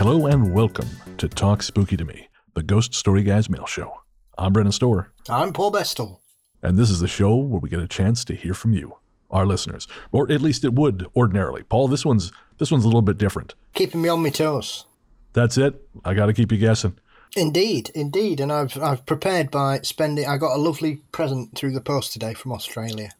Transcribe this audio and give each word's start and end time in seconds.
Hello 0.00 0.26
and 0.26 0.54
welcome 0.54 0.88
to 1.18 1.28
Talk 1.28 1.62
Spooky 1.62 1.94
to 1.94 2.06
Me, 2.06 2.30
the 2.54 2.62
Ghost 2.62 2.94
Story 2.94 3.22
Guys 3.22 3.50
mail 3.50 3.66
show. 3.66 4.00
I'm 4.38 4.54
Brennan 4.54 4.72
Storr, 4.72 5.12
I'm 5.28 5.52
Paul 5.52 5.70
Bestel. 5.70 6.20
and 6.62 6.78
this 6.78 6.88
is 6.88 7.00
the 7.00 7.06
show 7.06 7.36
where 7.36 7.60
we 7.60 7.68
get 7.68 7.80
a 7.80 7.86
chance 7.86 8.24
to 8.24 8.34
hear 8.34 8.54
from 8.54 8.72
you, 8.72 8.96
our 9.30 9.44
listeners, 9.44 9.86
or 10.10 10.32
at 10.32 10.40
least 10.40 10.64
it 10.64 10.72
would 10.72 11.06
ordinarily. 11.14 11.64
Paul, 11.64 11.86
this 11.86 12.06
one's 12.06 12.32
this 12.56 12.70
one's 12.70 12.84
a 12.84 12.88
little 12.88 13.02
bit 13.02 13.18
different. 13.18 13.54
Keeping 13.74 14.00
me 14.00 14.08
on 14.08 14.22
my 14.22 14.30
toes. 14.30 14.86
That's 15.34 15.58
it. 15.58 15.86
I 16.02 16.14
got 16.14 16.26
to 16.26 16.32
keep 16.32 16.50
you 16.50 16.56
guessing. 16.56 16.96
Indeed, 17.36 17.90
indeed. 17.94 18.40
And 18.40 18.50
I've 18.50 18.80
I've 18.80 19.04
prepared 19.04 19.50
by 19.50 19.80
spending 19.82 20.26
I 20.26 20.38
got 20.38 20.56
a 20.56 20.62
lovely 20.62 21.02
present 21.12 21.54
through 21.54 21.72
the 21.72 21.82
post 21.82 22.14
today 22.14 22.32
from 22.32 22.52
Australia. 22.52 23.10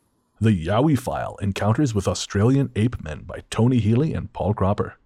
The 0.40 0.66
Yowie 0.66 0.98
File: 0.98 1.36
Encounters 1.42 1.94
with 1.94 2.08
Australian 2.08 2.70
Ape 2.74 3.04
Men 3.04 3.24
by 3.24 3.42
Tony 3.50 3.80
Healy 3.80 4.14
and 4.14 4.32
Paul 4.32 4.54
Cropper. 4.54 4.96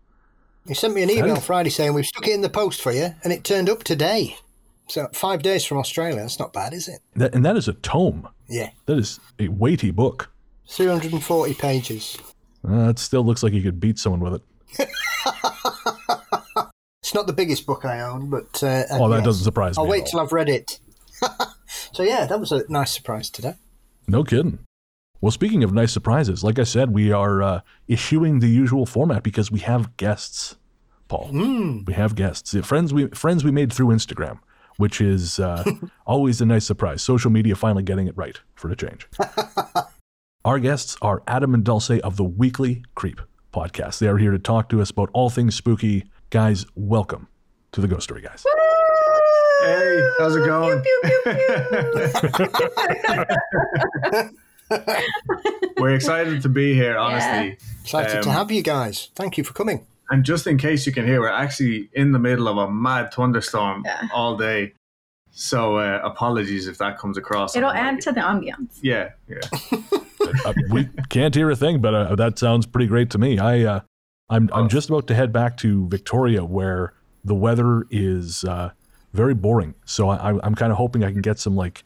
He 0.66 0.74
sent 0.74 0.94
me 0.94 1.02
an 1.02 1.10
email. 1.10 1.36
Friday 1.36 1.70
saying 1.70 1.92
we've 1.94 2.06
stuck 2.06 2.26
it 2.26 2.32
in 2.32 2.40
the 2.40 2.48
post 2.48 2.80
for 2.80 2.90
you 2.92 3.14
and 3.22 3.32
it 3.32 3.44
turned 3.44 3.68
up 3.68 3.84
today. 3.84 4.36
So 4.88 5.08
five 5.12 5.42
days 5.42 5.64
from 5.64 5.78
Australia, 5.78 6.16
that's 6.16 6.38
not 6.38 6.52
bad, 6.52 6.72
is 6.72 6.88
it? 6.88 7.00
That, 7.16 7.34
and 7.34 7.44
that 7.44 7.56
is 7.56 7.68
a 7.68 7.72
tome. 7.74 8.28
Yeah. 8.48 8.70
That 8.86 8.98
is 8.98 9.20
a 9.38 9.48
weighty 9.48 9.90
book. 9.90 10.30
Three 10.68 10.86
hundred 10.86 11.12
and 11.12 11.22
forty 11.22 11.54
pages. 11.54 12.16
Uh, 12.66 12.88
it 12.88 12.98
still 12.98 13.22
looks 13.24 13.42
like 13.42 13.52
you 13.52 13.62
could 13.62 13.78
beat 13.80 13.98
someone 13.98 14.20
with 14.20 14.34
it. 14.34 14.88
It's 17.00 17.12
not 17.14 17.26
the 17.26 17.34
biggest 17.34 17.66
book 17.66 17.84
I 17.84 18.00
own, 18.00 18.30
but 18.30 18.62
uh, 18.62 18.84
Oh, 18.92 19.10
that 19.10 19.16
yes. 19.16 19.24
doesn't 19.26 19.44
surprise 19.44 19.76
me. 19.76 19.80
I'll 19.82 19.84
me. 19.84 19.90
wait 19.90 20.06
till 20.06 20.20
I've 20.20 20.32
read 20.32 20.48
it. 20.48 20.78
so 21.92 22.02
yeah, 22.02 22.24
that 22.24 22.40
was 22.40 22.50
a 22.50 22.64
nice 22.70 22.92
surprise 22.92 23.28
today. 23.28 23.56
No 24.08 24.24
kidding. 24.24 24.60
Well, 25.20 25.30
speaking 25.30 25.62
of 25.62 25.72
nice 25.72 25.92
surprises, 25.92 26.42
like 26.42 26.58
I 26.58 26.64
said, 26.64 26.92
we 26.94 27.12
are 27.12 27.42
uh, 27.42 27.60
issuing 27.88 28.40
the 28.40 28.48
usual 28.48 28.86
format 28.86 29.22
because 29.22 29.50
we 29.50 29.60
have 29.60 29.94
guests. 29.98 30.56
Paul, 31.08 31.28
we 31.86 31.92
have 31.94 32.14
guests, 32.14 32.54
friends 32.66 32.94
we 32.94 33.08
friends 33.08 33.44
we 33.44 33.50
made 33.50 33.72
through 33.72 33.88
Instagram, 33.88 34.38
which 34.78 35.00
is 35.00 35.38
uh, 35.38 35.62
always 36.06 36.40
a 36.40 36.46
nice 36.46 36.64
surprise. 36.64 37.02
Social 37.02 37.30
media 37.30 37.54
finally 37.54 37.82
getting 37.82 38.06
it 38.06 38.16
right 38.16 38.40
for 38.54 38.70
a 38.70 38.76
change. 38.76 39.06
Our 40.44 40.58
guests 40.58 40.96
are 41.02 41.22
Adam 41.26 41.54
and 41.54 41.64
Dulce 41.64 41.90
of 42.00 42.16
the 42.16 42.24
Weekly 42.24 42.84
Creep 42.94 43.20
podcast. 43.52 43.98
They 43.98 44.08
are 44.08 44.18
here 44.18 44.30
to 44.30 44.38
talk 44.38 44.68
to 44.70 44.80
us 44.82 44.90
about 44.90 45.10
all 45.12 45.30
things 45.30 45.54
spooky. 45.54 46.04
Guys, 46.30 46.66
welcome 46.74 47.28
to 47.72 47.80
the 47.80 47.88
Ghost 47.88 48.04
Story 48.04 48.20
Guys. 48.22 48.44
Hey, 49.62 50.10
how's 50.18 50.36
it 50.36 50.44
going? 50.44 50.82
We're 55.78 55.94
excited 55.94 56.42
to 56.42 56.48
be 56.48 56.74
here, 56.74 56.96
honestly. 56.98 57.58
Excited 57.82 58.22
to 58.22 58.28
Um, 58.30 58.34
have 58.34 58.50
you 58.50 58.62
guys. 58.62 59.10
Thank 59.14 59.36
you 59.38 59.44
for 59.44 59.52
coming. 59.52 59.86
And 60.10 60.24
just 60.24 60.46
in 60.46 60.58
case 60.58 60.86
you 60.86 60.92
can 60.92 61.06
hear, 61.06 61.20
we're 61.20 61.28
actually 61.28 61.88
in 61.94 62.12
the 62.12 62.18
middle 62.18 62.46
of 62.48 62.56
a 62.58 62.70
mad 62.70 63.12
thunderstorm 63.12 63.82
Yeah. 63.84 64.08
all 64.12 64.36
day. 64.36 64.74
So 65.30 65.76
uh, 65.78 66.00
apologies 66.04 66.68
if 66.68 66.78
that 66.78 66.98
comes 66.98 67.18
across. 67.18 67.56
It'll 67.56 67.70
on 67.70 67.74
the 67.74 67.80
add 67.80 67.94
mic. 67.94 68.04
to 68.04 68.12
the 68.12 68.20
ambiance. 68.20 68.78
Yeah, 68.82 69.10
yeah. 69.28 69.40
uh, 70.44 70.52
we 70.70 70.88
can't 71.08 71.34
hear 71.34 71.50
a 71.50 71.56
thing, 71.56 71.80
but 71.80 71.94
uh, 71.94 72.14
that 72.16 72.38
sounds 72.38 72.66
pretty 72.66 72.86
great 72.86 73.10
to 73.10 73.18
me. 73.18 73.38
I, 73.38 73.62
uh, 73.62 73.80
I'm, 74.30 74.48
I'm 74.52 74.64
Oh. 74.66 74.68
just 74.68 74.88
about 74.90 75.06
to 75.08 75.14
head 75.14 75.32
back 75.32 75.56
to 75.58 75.88
Victoria, 75.88 76.44
where 76.44 76.92
the 77.24 77.34
weather 77.34 77.84
is 77.90 78.44
uh, 78.44 78.70
very 79.12 79.34
boring. 79.34 79.74
So 79.86 80.08
I, 80.10 80.30
I- 80.32 80.40
I'm 80.44 80.54
kind 80.54 80.70
of 80.70 80.78
hoping 80.78 81.02
I 81.02 81.10
can 81.10 81.20
get 81.22 81.38
some 81.38 81.56
like 81.56 81.82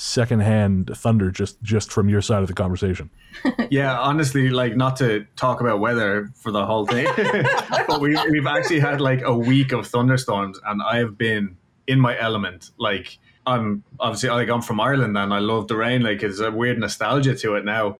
secondhand 0.00 0.90
thunder 0.96 1.30
just 1.30 1.62
just 1.62 1.92
from 1.92 2.08
your 2.08 2.22
side 2.22 2.40
of 2.40 2.48
the 2.48 2.54
conversation. 2.54 3.10
Yeah, 3.70 3.96
honestly, 4.00 4.48
like 4.50 4.76
not 4.76 4.96
to 4.96 5.24
talk 5.36 5.60
about 5.60 5.78
weather 5.78 6.28
for 6.34 6.50
the 6.50 6.66
whole 6.66 6.84
thing, 6.86 7.06
but 7.86 8.00
we, 8.00 8.18
we've 8.28 8.46
actually 8.48 8.80
had 8.80 9.00
like 9.00 9.22
a 9.22 9.32
week 9.32 9.70
of 9.70 9.86
thunderstorms, 9.86 10.58
and 10.66 10.82
I've 10.82 11.16
been 11.16 11.56
in 11.86 12.00
my 12.00 12.18
element. 12.18 12.70
Like 12.78 13.18
I'm 13.46 13.84
obviously 14.00 14.30
like 14.30 14.48
I'm 14.48 14.62
from 14.62 14.80
Ireland, 14.80 15.16
and 15.16 15.32
I 15.32 15.38
love 15.38 15.68
the 15.68 15.76
rain. 15.76 16.02
Like 16.02 16.24
it's 16.24 16.40
a 16.40 16.50
weird 16.50 16.80
nostalgia 16.80 17.36
to 17.36 17.54
it 17.54 17.64
now, 17.64 17.96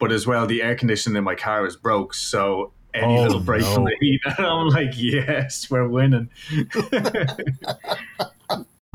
but 0.00 0.10
as 0.10 0.26
well, 0.26 0.48
the 0.48 0.62
air 0.62 0.74
conditioning 0.74 1.16
in 1.16 1.22
my 1.22 1.36
car 1.36 1.64
is 1.64 1.76
broke, 1.76 2.12
so 2.14 2.72
any 2.92 3.18
Oh, 3.18 3.22
little 3.22 3.40
break 3.40 3.62
from 3.62 3.84
the 3.84 3.96
heat, 4.00 4.20
and 4.38 4.46
I'm 4.46 4.68
like, 4.70 4.94
yes, 4.96 5.70
we're 5.70 5.86
winning. 5.86 6.28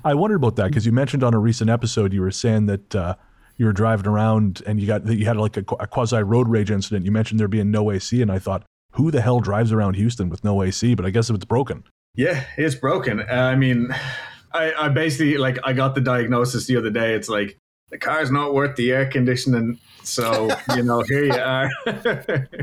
I 0.03 0.13
wondered 0.13 0.37
about 0.37 0.55
that 0.57 0.69
because 0.69 0.85
you 0.85 0.91
mentioned 0.91 1.23
on 1.23 1.33
a 1.33 1.39
recent 1.39 1.69
episode 1.69 2.13
you 2.13 2.21
were 2.21 2.31
saying 2.31 2.67
that 2.67 2.95
uh, 2.95 3.15
you 3.57 3.65
were 3.65 3.73
driving 3.73 4.07
around 4.07 4.61
and 4.65 4.79
you 4.79 4.87
got 4.87 5.05
that 5.05 5.15
you 5.15 5.25
had 5.25 5.37
like 5.37 5.57
a, 5.57 5.65
a 5.79 5.87
quasi 5.87 6.21
road 6.23 6.47
rage 6.47 6.71
incident. 6.71 7.05
You 7.05 7.11
mentioned 7.11 7.39
there 7.39 7.47
being 7.47 7.71
no 7.71 7.91
AC, 7.91 8.21
and 8.21 8.31
I 8.31 8.39
thought, 8.39 8.63
who 8.93 9.11
the 9.11 9.21
hell 9.21 9.39
drives 9.39 9.71
around 9.71 9.95
Houston 9.95 10.29
with 10.29 10.43
no 10.43 10.63
AC? 10.63 10.95
But 10.95 11.05
I 11.05 11.09
guess 11.09 11.29
if 11.29 11.35
it's 11.35 11.45
broken. 11.45 11.83
Yeah, 12.15 12.43
it's 12.57 12.75
broken. 12.75 13.21
I 13.21 13.55
mean, 13.55 13.93
I, 14.53 14.73
I 14.73 14.89
basically 14.89 15.37
like 15.37 15.59
I 15.63 15.73
got 15.73 15.95
the 15.95 16.01
diagnosis 16.01 16.65
the 16.67 16.77
other 16.77 16.89
day. 16.89 17.13
It's 17.13 17.29
like 17.29 17.57
the 17.89 17.97
car's 17.97 18.31
not 18.31 18.53
worth 18.53 18.75
the 18.75 18.91
air 18.91 19.05
conditioning, 19.05 19.79
so 20.03 20.49
you 20.75 20.83
know 20.83 21.01
here 21.01 21.25
you 21.25 21.33
are. 21.33 21.69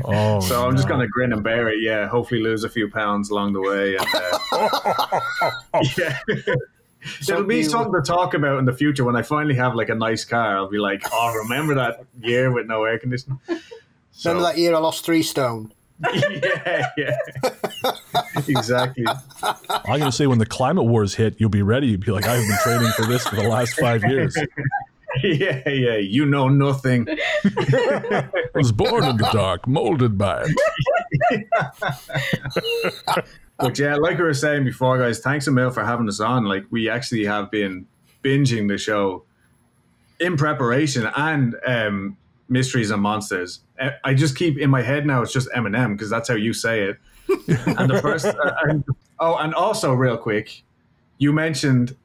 Oh, 0.03 0.39
so 0.39 0.67
I'm 0.67 0.75
just 0.75 0.87
gonna 0.87 1.07
grin 1.07 1.33
and 1.33 1.43
bear 1.43 1.69
it. 1.69 1.79
Yeah, 1.81 2.07
hopefully 2.07 2.41
lose 2.41 2.63
a 2.63 2.69
few 2.69 2.89
pounds 2.89 3.29
along 3.29 3.53
the 3.53 3.61
way. 3.61 3.95
And, 3.95 4.07
uh, 4.13 5.21
yeah. 5.97 6.55
It'll 7.21 7.43
be 7.43 7.57
you- 7.57 7.63
something 7.63 7.93
to 7.93 8.01
talk 8.01 8.33
about 8.33 8.59
in 8.59 8.65
the 8.65 8.73
future 8.73 9.03
when 9.03 9.15
I 9.15 9.21
finally 9.21 9.55
have 9.55 9.75
like 9.75 9.89
a 9.89 9.95
nice 9.95 10.25
car. 10.25 10.57
I'll 10.57 10.69
be 10.69 10.79
like, 10.79 11.03
oh, 11.11 11.33
remember 11.43 11.75
that 11.75 12.05
year 12.21 12.51
with 12.51 12.67
no 12.67 12.83
air 12.83 12.99
conditioning? 12.99 13.39
So, 14.11 14.31
Remember 14.31 14.49
that 14.51 14.57
year 14.57 14.75
I 14.75 14.79
lost 14.79 15.05
three 15.05 15.23
stone? 15.23 15.73
yeah, 16.13 16.89
yeah, 16.95 17.17
exactly. 18.47 19.03
I'm 19.41 19.83
going 19.85 20.01
to 20.01 20.11
say 20.11 20.27
when 20.27 20.37
the 20.37 20.45
climate 20.45 20.85
wars 20.85 21.15
hit, 21.15 21.35
you'll 21.39 21.49
be 21.49 21.63
ready. 21.63 21.87
You'll 21.87 21.99
be 21.99 22.11
like, 22.11 22.27
I've 22.27 22.47
been 22.47 22.57
training 22.63 22.91
for 22.95 23.07
this 23.07 23.27
for 23.27 23.35
the 23.35 23.47
last 23.47 23.73
five 23.79 24.03
years. 24.03 24.37
Yeah, 25.23 25.67
yeah. 25.67 25.95
You 25.95 26.27
know 26.27 26.49
nothing. 26.49 27.07
I 27.43 28.27
was 28.53 28.71
born 28.71 29.05
in 29.05 29.17
the 29.17 29.27
dark, 29.33 29.67
molded 29.67 30.17
by 30.17 30.45
it. 31.31 33.25
But 33.59 33.79
yeah, 33.79 33.95
like 33.95 34.17
we 34.17 34.23
were 34.23 34.33
saying 34.33 34.65
before, 34.65 34.97
guys, 34.99 35.19
thanks 35.19 35.47
a 35.47 35.51
mil 35.51 35.71
for 35.71 35.83
having 35.83 36.07
us 36.07 36.19
on. 36.19 36.45
Like 36.45 36.65
we 36.69 36.89
actually 36.89 37.25
have 37.25 37.49
been 37.49 37.87
binging 38.23 38.67
the 38.67 38.77
show 38.77 39.23
in 40.19 40.37
preparation 40.37 41.09
and 41.15 41.55
um, 41.65 42.17
mysteries 42.49 42.91
and 42.91 43.01
monsters. 43.01 43.61
I 44.03 44.13
just 44.13 44.35
keep 44.35 44.57
in 44.57 44.69
my 44.69 44.81
head 44.81 45.05
now. 45.05 45.21
It's 45.21 45.33
just 45.33 45.49
Eminem 45.51 45.93
because 45.93 46.09
that's 46.09 46.29
how 46.29 46.35
you 46.35 46.53
say 46.53 46.83
it. 46.83 46.97
And 47.77 47.89
the 47.89 47.99
first, 48.01 48.25
uh, 48.25 48.53
and, 48.63 48.85
oh, 49.19 49.35
and 49.35 49.53
also 49.53 49.93
real 49.93 50.17
quick, 50.17 50.63
you 51.17 51.33
mentioned 51.33 51.95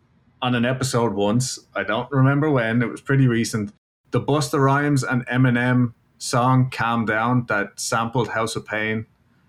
on 0.40 0.54
an 0.54 0.64
episode 0.64 1.14
once. 1.14 1.60
I 1.76 1.84
don't 1.84 2.10
remember 2.10 2.50
when. 2.50 2.82
It 2.82 2.88
was 2.88 3.00
pretty 3.00 3.28
recent. 3.28 3.72
The 4.10 4.20
Busta 4.20 4.58
Rhymes 4.58 5.04
and 5.04 5.24
Eminem 5.28 5.94
song 6.18 6.70
"Calm 6.70 7.04
Down" 7.06 7.46
that 7.46 7.78
sampled 7.78 8.28
House 8.28 8.56
of 8.56 8.66
Pain. 8.66 9.06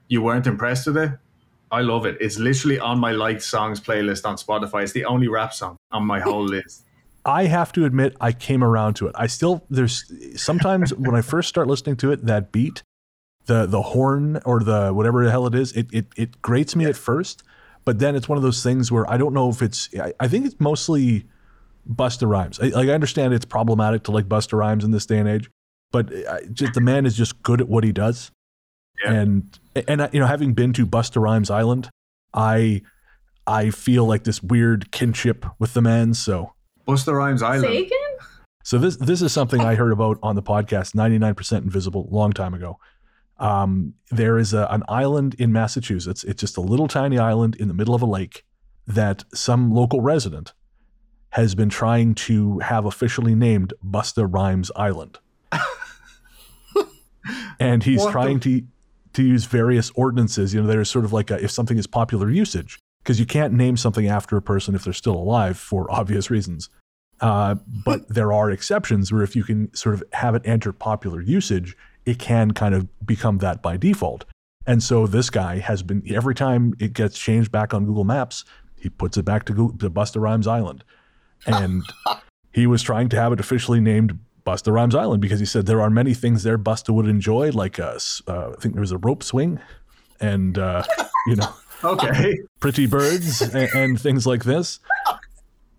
You 0.07 0.21
weren't 0.21 0.45
impressed 0.45 0.85
with 0.85 0.97
it? 0.97 1.11
I 1.73 1.81
love 1.81 2.05
it. 2.05 2.17
It's 2.21 2.37
literally 2.37 2.79
on 2.79 2.99
my 2.99 3.11
liked 3.11 3.41
songs 3.41 3.79
playlist 3.81 4.25
on 4.25 4.35
Spotify. 4.37 4.83
It's 4.83 4.91
the 4.93 5.05
only 5.05 5.27
rap 5.27 5.53
song 5.53 5.75
on 5.91 6.05
my 6.05 6.19
whole 6.19 6.45
list. 6.45 6.85
I 7.25 7.45
have 7.45 7.71
to 7.73 7.85
admit, 7.85 8.15
I 8.21 8.31
came 8.31 8.63
around 8.63 8.93
to 8.97 9.07
it. 9.07 9.15
I 9.17 9.27
still 9.27 9.65
there's 9.69 10.03
sometimes 10.35 10.93
when 11.05 11.15
I 11.15 11.21
first 11.21 11.49
start 11.49 11.67
listening 11.67 11.95
to 11.97 12.11
it, 12.11 12.25
that 12.27 12.51
beat, 12.51 12.83
the 13.45 13.65
the 13.65 13.81
horn 13.81 14.39
or 14.45 14.59
the 14.59 14.91
whatever 14.93 15.25
the 15.25 15.31
hell 15.31 15.47
it 15.47 15.55
is, 15.55 15.71
it 15.73 15.87
it, 15.91 16.05
it 16.15 16.41
grates 16.41 16.75
me 16.75 16.85
at 16.85 16.95
first, 16.95 17.41
but 17.85 17.97
then 17.99 18.15
it's 18.15 18.29
one 18.29 18.37
of 18.37 18.43
those 18.43 18.61
things 18.61 18.91
where 18.91 19.09
I 19.09 19.17
don't 19.17 19.33
know 19.33 19.49
if 19.49 19.61
it's. 19.61 19.89
I, 19.99 20.13
I 20.19 20.27
think 20.27 20.45
it's 20.45 20.59
mostly 20.59 21.25
Busta 21.91 22.27
Rhymes. 22.27 22.59
I, 22.59 22.67
like 22.67 22.89
I 22.89 22.93
understand 22.93 23.33
it's 23.33 23.45
problematic 23.45 24.03
to 24.03 24.11
like 24.11 24.25
Busta 24.25 24.57
Rhymes 24.57 24.83
in 24.83 24.91
this 24.91 25.05
day 25.07 25.17
and 25.17 25.27
age, 25.27 25.49
but 25.91 26.13
I, 26.29 26.41
just 26.51 26.73
the 26.73 26.81
man 26.81 27.05
is 27.07 27.17
just 27.17 27.41
good 27.41 27.61
at 27.61 27.67
what 27.67 27.83
he 27.83 27.91
does, 27.91 28.31
Yeah. 29.03 29.13
and 29.13 29.59
and 29.75 30.09
you 30.11 30.19
know 30.19 30.27
having 30.27 30.53
been 30.53 30.73
to 30.73 30.85
Busta 30.85 31.21
Rhymes 31.21 31.49
Island, 31.49 31.89
I 32.33 32.81
I 33.47 33.69
feel 33.71 34.05
like 34.05 34.23
this 34.23 34.41
weird 34.41 34.91
kinship 34.91 35.45
with 35.59 35.73
the 35.73 35.81
man. 35.81 36.13
So 36.13 36.53
Busta 36.87 37.13
Rhymes 37.13 37.41
Island. 37.41 37.63
Say 37.65 37.77
again? 37.83 37.99
so 38.63 38.77
this 38.77 38.95
this 38.97 39.21
is 39.21 39.31
something 39.33 39.61
I 39.61 39.75
heard 39.75 39.91
about 39.91 40.17
on 40.23 40.35
the 40.35 40.43
podcast 40.43 40.93
99% 40.95 41.57
Invisible 41.63 42.07
long 42.11 42.31
time 42.31 42.53
ago. 42.53 42.77
Um, 43.39 43.95
there 44.11 44.37
is 44.37 44.53
a, 44.53 44.67
an 44.69 44.83
island 44.87 45.35
in 45.39 45.51
Massachusetts. 45.51 46.23
It's 46.23 46.39
just 46.39 46.55
a 46.55 46.61
little 46.61 46.87
tiny 46.87 47.17
island 47.17 47.55
in 47.55 47.67
the 47.67 47.73
middle 47.73 47.95
of 47.95 48.01
a 48.01 48.05
lake 48.05 48.45
that 48.87 49.23
some 49.33 49.71
local 49.73 50.01
resident 50.01 50.53
has 51.31 51.55
been 51.55 51.67
trying 51.69 52.13
to 52.13 52.59
have 52.59 52.85
officially 52.85 53.33
named 53.33 53.73
Busta 53.83 54.27
Rhymes 54.31 54.71
Island. 54.75 55.17
and 57.59 57.83
he's 57.83 57.99
What 57.99 58.05
the- 58.07 58.11
trying 58.11 58.39
to 58.41 58.61
to 59.13 59.23
use 59.23 59.45
various 59.45 59.91
ordinances. 59.95 60.53
You 60.53 60.61
know, 60.61 60.67
there's 60.67 60.89
sort 60.89 61.05
of 61.05 61.13
like 61.13 61.31
a, 61.31 61.43
if 61.43 61.51
something 61.51 61.77
is 61.77 61.87
popular 61.87 62.29
usage, 62.29 62.79
because 63.03 63.19
you 63.19 63.25
can't 63.25 63.53
name 63.53 63.77
something 63.77 64.07
after 64.07 64.37
a 64.37 64.41
person 64.41 64.75
if 64.75 64.83
they're 64.83 64.93
still 64.93 65.15
alive 65.15 65.57
for 65.57 65.91
obvious 65.91 66.29
reasons. 66.29 66.69
Uh, 67.21 67.55
but 67.85 68.07
there 68.09 68.33
are 68.33 68.51
exceptions 68.51 69.11
where 69.11 69.23
if 69.23 69.35
you 69.35 69.43
can 69.43 69.73
sort 69.73 69.95
of 69.95 70.03
have 70.13 70.35
it 70.35 70.41
enter 70.45 70.73
popular 70.73 71.21
usage, 71.21 71.77
it 72.05 72.19
can 72.19 72.51
kind 72.51 72.75
of 72.75 72.87
become 73.05 73.37
that 73.37 73.61
by 73.61 73.77
default. 73.77 74.25
And 74.65 74.81
so 74.81 75.07
this 75.07 75.29
guy 75.29 75.59
has 75.59 75.83
been 75.83 76.03
every 76.13 76.35
time 76.35 76.73
it 76.79 76.93
gets 76.93 77.17
changed 77.17 77.51
back 77.51 77.73
on 77.73 77.85
Google 77.85 78.03
Maps, 78.03 78.45
he 78.77 78.89
puts 78.89 79.17
it 79.17 79.23
back 79.23 79.45
to, 79.45 79.53
Google, 79.53 79.77
to 79.77 79.89
Busta 79.89 80.19
Rhymes 80.19 80.47
Island, 80.47 80.83
and 81.45 81.83
he 82.51 82.67
was 82.67 82.81
trying 82.81 83.09
to 83.09 83.15
have 83.17 83.31
it 83.31 83.39
officially 83.39 83.79
named 83.79 84.19
Busta 84.45 84.71
Rhymes 84.71 84.95
Island 84.95 85.21
because 85.21 85.39
he 85.39 85.45
said 85.45 85.65
there 85.65 85.81
are 85.81 85.89
many 85.89 86.13
things 86.13 86.43
there 86.43 86.57
Busta 86.57 86.93
would 86.93 87.07
enjoy, 87.07 87.51
like 87.51 87.79
uh, 87.79 87.97
I 88.27 88.53
think 88.59 88.73
there 88.73 88.81
was 88.81 88.91
a 88.91 88.97
rope 88.97 89.23
swing, 89.23 89.59
and 90.19 90.57
uh, 90.57 90.83
you 91.27 91.35
know, 91.35 91.53
okay, 91.83 92.37
pretty 92.59 92.85
birds 92.85 93.41
and, 93.41 93.69
and 93.73 94.01
things 94.01 94.27
like 94.27 94.43
this. 94.43 94.79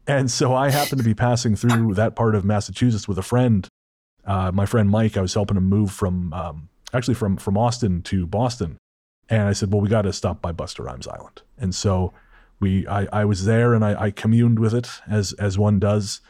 And 0.07 0.31
so 0.31 0.55
I 0.55 0.71
happened 0.71 0.99
to 0.99 1.05
be 1.05 1.15
passing 1.15 1.57
through 1.57 1.95
that 1.95 2.15
part 2.15 2.35
of 2.35 2.45
Massachusetts 2.45 3.09
with 3.09 3.19
a 3.19 3.23
friend. 3.23 3.67
Uh, 4.27 4.51
my 4.53 4.67
friend 4.67 4.91
Mike, 4.91 5.17
I 5.17 5.23
was 5.23 5.35
helping 5.35 5.57
him 5.57 5.65
move 5.65 5.91
from 5.91 6.33
um, 6.33 6.69
actually 6.93 7.15
from 7.15 7.37
from 7.37 7.57
Austin 7.57 8.03
to 8.03 8.27
Boston, 8.27 8.79
and 9.29 9.43
I 9.43 9.53
said, 9.53 9.73
"Well, 9.73 9.81
we 9.81 9.89
got 9.89 10.03
to 10.03 10.13
stop 10.13 10.41
by 10.41 10.53
Busta 10.53 10.85
Rhymes 10.85 11.07
Island." 11.07 11.43
And 11.59 11.75
so 11.75 12.13
we, 12.61 12.87
I, 12.87 13.07
I 13.13 13.25
was 13.25 13.45
there 13.45 13.75
and 13.75 13.85
I, 13.85 14.05
I 14.05 14.11
communed 14.11 14.59
with 14.59 14.75
it 14.75 14.89
as 15.09 15.33
as 15.35 15.59
one 15.59 15.79
does, 15.79 16.21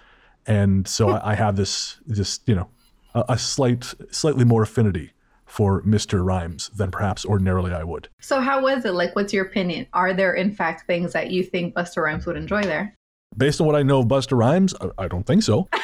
and 0.46 0.86
so 0.86 1.10
I, 1.10 1.32
I 1.32 1.34
have 1.34 1.56
this 1.56 1.98
this 2.06 2.40
you 2.46 2.54
know 2.54 2.68
a, 3.14 3.24
a 3.30 3.38
slight 3.38 3.94
slightly 4.10 4.44
more 4.44 4.62
affinity 4.62 5.12
for 5.46 5.82
Mr. 5.82 6.24
Rhymes 6.24 6.70
than 6.70 6.90
perhaps 6.90 7.24
ordinarily 7.24 7.72
I 7.72 7.84
would. 7.84 8.08
So 8.20 8.40
how 8.40 8.60
was 8.62 8.84
it? 8.84 8.92
Like, 8.92 9.14
what's 9.14 9.32
your 9.32 9.44
opinion? 9.44 9.86
Are 9.92 10.12
there 10.12 10.34
in 10.34 10.52
fact 10.52 10.86
things 10.86 11.12
that 11.12 11.30
you 11.30 11.44
think 11.44 11.74
Busta 11.74 12.02
Rhymes 12.02 12.26
would 12.26 12.36
enjoy 12.36 12.62
there? 12.62 12.92
Based 13.36 13.60
on 13.60 13.66
what 13.66 13.76
I 13.76 13.82
know 13.82 14.00
of 14.00 14.06
Busta 14.06 14.36
Rhymes, 14.36 14.74
I, 14.80 15.04
I 15.04 15.08
don't 15.08 15.24
think 15.24 15.42
so. 15.44 15.68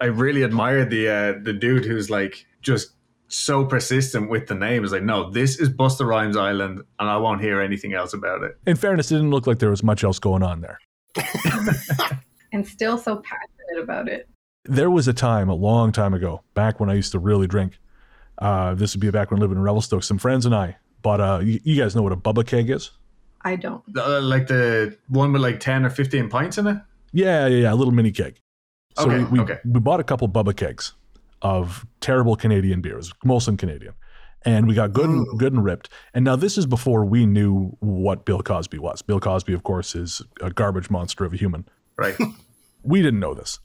I 0.00 0.06
really 0.06 0.42
admired 0.42 0.90
the 0.90 1.08
uh, 1.08 1.34
the 1.42 1.52
dude 1.52 1.84
who's 1.84 2.10
like 2.10 2.46
just 2.62 2.92
so 3.34 3.64
persistent 3.64 4.30
with 4.30 4.46
the 4.46 4.54
name. 4.54 4.84
Is 4.84 4.92
like, 4.92 5.02
no, 5.02 5.30
this 5.30 5.58
is 5.58 5.68
Busta 5.68 6.06
Rhymes 6.06 6.36
Island, 6.36 6.82
and 6.98 7.10
I 7.10 7.16
won't 7.16 7.40
hear 7.40 7.60
anything 7.60 7.94
else 7.94 8.14
about 8.14 8.42
it. 8.42 8.58
In 8.66 8.76
fairness, 8.76 9.10
it 9.10 9.16
didn't 9.16 9.30
look 9.30 9.46
like 9.46 9.58
there 9.58 9.70
was 9.70 9.82
much 9.82 10.04
else 10.04 10.18
going 10.18 10.42
on 10.42 10.60
there. 10.60 10.78
and 12.52 12.66
still 12.66 12.98
so 12.98 13.16
passionate 13.16 13.82
about 13.82 14.08
it. 14.08 14.28
There 14.64 14.90
was 14.90 15.08
a 15.08 15.12
time, 15.12 15.48
a 15.48 15.54
long 15.54 15.92
time 15.92 16.14
ago, 16.14 16.42
back 16.54 16.80
when 16.80 16.88
I 16.88 16.94
used 16.94 17.12
to 17.12 17.18
really 17.18 17.46
drink. 17.46 17.78
Uh, 18.38 18.74
this 18.74 18.94
would 18.94 19.00
be 19.00 19.10
back 19.10 19.30
when 19.30 19.40
I 19.40 19.42
lived 19.42 19.52
in 19.52 19.60
Revelstoke. 19.60 20.02
Some 20.02 20.18
friends 20.18 20.46
and 20.46 20.54
I 20.54 20.76
bought 21.02 21.20
a. 21.20 21.44
You, 21.44 21.60
you 21.62 21.80
guys 21.80 21.94
know 21.94 22.02
what 22.02 22.12
a 22.12 22.16
Bubba 22.16 22.46
keg 22.46 22.70
is? 22.70 22.90
I 23.42 23.56
don't. 23.56 23.82
Uh, 23.96 24.20
like 24.22 24.46
the 24.46 24.96
one 25.08 25.32
with 25.32 25.42
like 25.42 25.60
ten 25.60 25.84
or 25.84 25.90
fifteen 25.90 26.28
pints 26.30 26.58
in 26.58 26.66
it. 26.66 26.78
Yeah, 27.12 27.46
yeah, 27.46 27.56
yeah, 27.56 27.72
a 27.72 27.76
little 27.76 27.92
mini 27.92 28.10
keg. 28.10 28.40
So 28.96 29.04
Okay, 29.04 29.18
we, 29.18 29.24
we, 29.24 29.40
okay. 29.40 29.58
we 29.64 29.80
bought 29.80 30.00
a 30.00 30.04
couple 30.04 30.28
Bubba 30.28 30.56
kegs 30.56 30.94
of 31.44 31.86
terrible 32.00 32.34
Canadian 32.34 32.80
beers, 32.80 33.12
Molson 33.24 33.56
Canadian, 33.56 33.94
and 34.44 34.66
we 34.66 34.74
got 34.74 34.92
good 34.92 35.08
and, 35.08 35.26
oh. 35.30 35.36
good 35.36 35.52
and 35.52 35.62
ripped. 35.62 35.90
And 36.12 36.24
now 36.24 36.36
this 36.36 36.58
is 36.58 36.66
before 36.66 37.04
we 37.04 37.26
knew 37.26 37.76
what 37.80 38.24
Bill 38.24 38.40
Cosby 38.40 38.78
was. 38.78 39.02
Bill 39.02 39.20
Cosby, 39.20 39.52
of 39.52 39.62
course, 39.62 39.94
is 39.94 40.22
a 40.40 40.50
garbage 40.50 40.90
monster 40.90 41.24
of 41.24 41.32
a 41.32 41.36
human. 41.36 41.66
Right. 41.96 42.16
We 42.86 43.00
didn't 43.00 43.20
know 43.20 43.32
this. 43.32 43.60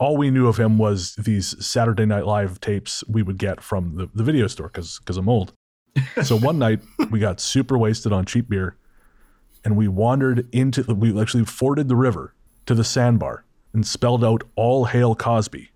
All 0.00 0.16
we 0.16 0.32
knew 0.32 0.48
of 0.48 0.58
him 0.58 0.78
was 0.78 1.14
these 1.14 1.64
Saturday 1.64 2.06
Night 2.06 2.26
Live 2.26 2.60
tapes 2.60 3.04
we 3.06 3.22
would 3.22 3.38
get 3.38 3.60
from 3.60 3.94
the, 3.94 4.10
the 4.12 4.24
video 4.24 4.48
store 4.48 4.66
because 4.66 4.98
because 4.98 5.16
I'm 5.16 5.28
old. 5.28 5.52
So 6.24 6.36
one 6.36 6.58
night 6.58 6.80
we 7.12 7.20
got 7.20 7.38
super 7.38 7.78
wasted 7.78 8.12
on 8.12 8.24
cheap 8.24 8.48
beer, 8.48 8.76
and 9.64 9.76
we 9.76 9.86
wandered 9.86 10.48
into 10.52 10.82
we 10.92 11.16
actually 11.20 11.44
forded 11.44 11.88
the 11.88 11.94
river 11.94 12.34
to 12.66 12.74
the 12.74 12.82
sandbar 12.82 13.44
and 13.72 13.86
spelled 13.86 14.24
out 14.24 14.42
"All 14.56 14.86
Hail 14.86 15.14
Cosby" 15.14 15.70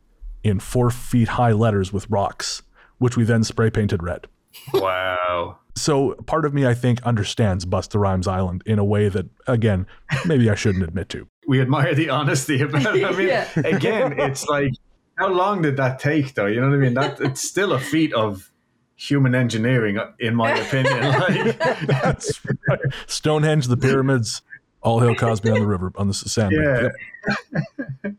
in 0.48 0.60
four 0.60 0.90
feet 0.90 1.28
high 1.28 1.52
letters 1.52 1.92
with 1.92 2.08
rocks, 2.10 2.62
which 2.98 3.16
we 3.16 3.24
then 3.24 3.44
spray 3.44 3.70
painted 3.70 4.02
red. 4.02 4.26
wow. 4.74 5.58
So 5.76 6.14
part 6.26 6.44
of 6.44 6.52
me, 6.52 6.66
I 6.66 6.74
think, 6.74 7.00
understands 7.02 7.64
Busta 7.64 8.00
Rhymes 8.00 8.26
Island 8.26 8.62
in 8.66 8.80
a 8.80 8.84
way 8.84 9.08
that, 9.08 9.26
again, 9.46 9.86
maybe 10.26 10.50
I 10.50 10.56
shouldn't 10.56 10.82
admit 10.82 11.08
to. 11.10 11.28
We 11.46 11.60
admire 11.60 11.94
the 11.94 12.10
honesty 12.10 12.60
about 12.62 12.96
it. 12.96 13.04
I 13.04 13.12
mean, 13.12 13.28
Yeah. 13.28 13.48
again, 13.56 14.18
it's 14.18 14.44
like, 14.46 14.72
how 15.16 15.28
long 15.28 15.62
did 15.62 15.76
that 15.76 15.98
take, 16.00 16.34
though? 16.34 16.46
You 16.46 16.60
know 16.60 16.68
what 16.68 16.74
I 16.74 16.78
mean? 16.78 16.94
That 16.94 17.20
it's 17.20 17.40
still 17.42 17.72
a 17.72 17.78
feat 17.78 18.12
of 18.12 18.50
human 18.96 19.36
engineering, 19.36 19.98
in 20.18 20.34
my 20.34 20.50
opinion. 20.50 20.98
Like, 21.20 21.58
That's 21.86 22.40
right. 22.68 22.80
Stonehenge, 23.06 23.68
the 23.68 23.76
pyramids, 23.76 24.42
all 24.82 24.98
hail 24.98 25.14
Cosby 25.14 25.50
on 25.50 25.60
the 25.60 25.66
river 25.66 25.92
on 25.96 26.08
the 26.08 26.14
sand. 26.14 26.52
yeah. 26.52 28.10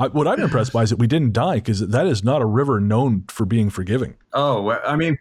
I, 0.00 0.08
what 0.08 0.26
I'm 0.26 0.40
impressed 0.42 0.72
by 0.72 0.82
is 0.82 0.90
that 0.90 0.98
we 0.98 1.06
didn't 1.06 1.32
die 1.32 1.56
because 1.56 1.86
that 1.86 2.06
is 2.06 2.24
not 2.24 2.42
a 2.42 2.46
river 2.46 2.80
known 2.80 3.24
for 3.28 3.44
being 3.44 3.70
forgiving. 3.70 4.16
Oh, 4.32 4.70
I 4.70 4.96
mean, 4.96 5.18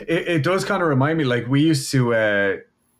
it, 0.00 0.28
it 0.28 0.42
does 0.42 0.64
kind 0.64 0.82
of 0.82 0.88
remind 0.88 1.18
me. 1.18 1.24
Like 1.24 1.46
we 1.48 1.62
used 1.62 1.90
to. 1.92 2.14
Uh, 2.14 2.56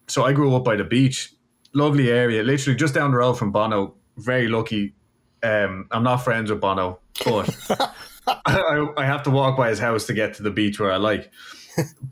so 0.06 0.24
I 0.24 0.32
grew 0.32 0.54
up 0.56 0.64
by 0.64 0.76
the 0.76 0.84
beach, 0.84 1.32
lovely 1.72 2.10
area, 2.10 2.42
literally 2.42 2.76
just 2.76 2.94
down 2.94 3.10
the 3.10 3.18
road 3.18 3.34
from 3.34 3.52
Bono. 3.52 3.94
Very 4.16 4.48
lucky. 4.48 4.94
Um, 5.42 5.86
I'm 5.90 6.02
not 6.02 6.18
friends 6.18 6.50
with 6.50 6.60
Bono, 6.60 7.00
but 7.24 7.56
I, 8.26 8.86
I 8.96 9.04
have 9.04 9.22
to 9.24 9.30
walk 9.30 9.56
by 9.56 9.70
his 9.70 9.78
house 9.78 10.06
to 10.06 10.12
get 10.12 10.34
to 10.34 10.42
the 10.42 10.50
beach 10.50 10.78
where 10.78 10.92
I 10.92 10.96
like. 10.96 11.30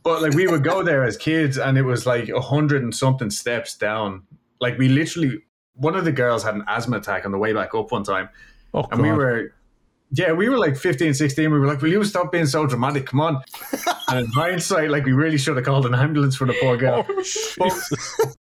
But 0.02 0.22
like 0.22 0.34
we 0.34 0.46
would 0.46 0.64
go 0.64 0.82
there 0.82 1.04
as 1.04 1.16
kids, 1.16 1.58
and 1.58 1.76
it 1.76 1.82
was 1.82 2.06
like 2.06 2.28
a 2.28 2.40
hundred 2.40 2.82
and 2.82 2.94
something 2.94 3.30
steps 3.30 3.76
down. 3.76 4.22
Like 4.60 4.78
we 4.78 4.88
literally, 4.88 5.42
one 5.74 5.94
of 5.94 6.04
the 6.04 6.12
girls 6.12 6.42
had 6.42 6.54
an 6.54 6.64
asthma 6.66 6.96
attack 6.96 7.26
on 7.26 7.32
the 7.32 7.38
way 7.38 7.52
back 7.52 7.74
up 7.74 7.92
one 7.92 8.04
time, 8.04 8.30
Oh, 8.74 8.86
and 8.90 9.00
we 9.00 9.10
were, 9.10 9.54
yeah, 10.12 10.32
we 10.32 10.48
were 10.48 10.58
like 10.58 10.76
15, 10.76 11.14
16. 11.14 11.50
We 11.50 11.58
were 11.58 11.66
like, 11.66 11.80
will 11.80 11.90
you 11.90 12.04
stop 12.04 12.32
being 12.32 12.46
so 12.46 12.66
dramatic? 12.66 13.06
Come 13.06 13.20
on. 13.20 13.42
and 14.08 14.20
in 14.20 14.26
hindsight, 14.26 14.90
like 14.90 15.04
we 15.04 15.12
really 15.12 15.38
should 15.38 15.56
have 15.56 15.64
called 15.64 15.86
an 15.86 15.94
ambulance 15.94 16.36
for 16.36 16.46
the 16.46 16.54
poor 16.60 16.76
girl. 16.76 17.06
Oh, 17.60 17.80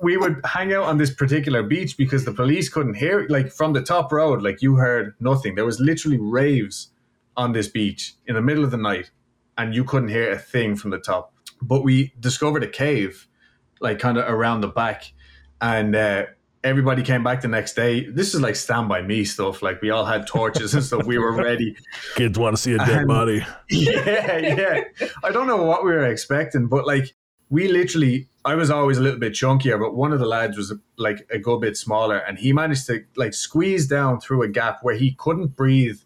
we 0.00 0.16
would 0.16 0.40
hang 0.44 0.72
out 0.72 0.84
on 0.84 0.96
this 0.96 1.12
particular 1.12 1.62
beach 1.62 1.96
because 1.96 2.24
the 2.24 2.32
police 2.32 2.68
couldn't 2.68 2.94
hear, 2.94 3.26
like 3.28 3.52
from 3.52 3.72
the 3.72 3.82
top 3.82 4.12
road, 4.12 4.42
like 4.42 4.62
you 4.62 4.76
heard 4.76 5.14
nothing. 5.20 5.54
There 5.54 5.66
was 5.66 5.78
literally 5.78 6.18
raves 6.18 6.90
on 7.36 7.52
this 7.52 7.68
beach 7.68 8.14
in 8.26 8.34
the 8.34 8.42
middle 8.42 8.64
of 8.64 8.70
the 8.70 8.76
night 8.76 9.10
and 9.58 9.74
you 9.74 9.84
couldn't 9.84 10.08
hear 10.08 10.30
a 10.30 10.38
thing 10.38 10.76
from 10.76 10.90
the 10.90 10.98
top. 10.98 11.34
But 11.60 11.84
we 11.84 12.14
discovered 12.18 12.62
a 12.62 12.68
cave, 12.68 13.28
like 13.80 13.98
kind 13.98 14.16
of 14.16 14.28
around 14.28 14.62
the 14.62 14.68
back. 14.68 15.12
And, 15.60 15.94
uh, 15.94 16.26
Everybody 16.62 17.02
came 17.02 17.24
back 17.24 17.40
the 17.40 17.48
next 17.48 17.72
day. 17.74 18.10
This 18.10 18.34
is 18.34 18.40
like 18.40 18.54
Stand 18.54 18.88
By 18.88 19.00
Me 19.00 19.24
stuff. 19.24 19.62
Like 19.62 19.80
we 19.80 19.90
all 19.90 20.04
had 20.04 20.26
torches 20.26 20.74
and 20.74 20.84
stuff. 20.84 21.06
We 21.06 21.18
were 21.18 21.32
ready. 21.42 21.74
Kids 22.16 22.38
want 22.38 22.54
to 22.56 22.60
see 22.62 22.74
a 22.74 22.78
dead 22.78 22.88
And- 22.98 23.08
body. 23.08 23.42
yeah, 23.70 24.36
yeah. 24.38 24.80
I 25.24 25.30
don't 25.30 25.46
know 25.46 25.62
what 25.64 25.84
we 25.84 25.90
were 25.90 26.04
expecting, 26.04 26.66
but 26.66 26.86
like 26.86 27.14
we 27.48 27.68
literally, 27.68 28.28
I 28.44 28.54
was 28.56 28.70
always 28.70 28.98
a 28.98 29.00
little 29.00 29.18
bit 29.18 29.32
chunkier, 29.32 29.80
but 29.80 29.94
one 29.94 30.12
of 30.12 30.18
the 30.20 30.26
lads 30.26 30.56
was 30.58 30.72
like 30.98 31.26
a 31.30 31.38
good 31.38 31.62
bit 31.62 31.76
smaller, 31.78 32.18
and 32.18 32.38
he 32.38 32.52
managed 32.52 32.86
to 32.88 33.04
like 33.16 33.32
squeeze 33.32 33.86
down 33.88 34.20
through 34.20 34.42
a 34.42 34.48
gap 34.48 34.80
where 34.82 34.94
he 34.94 35.12
couldn't 35.18 35.56
breathe 35.56 35.98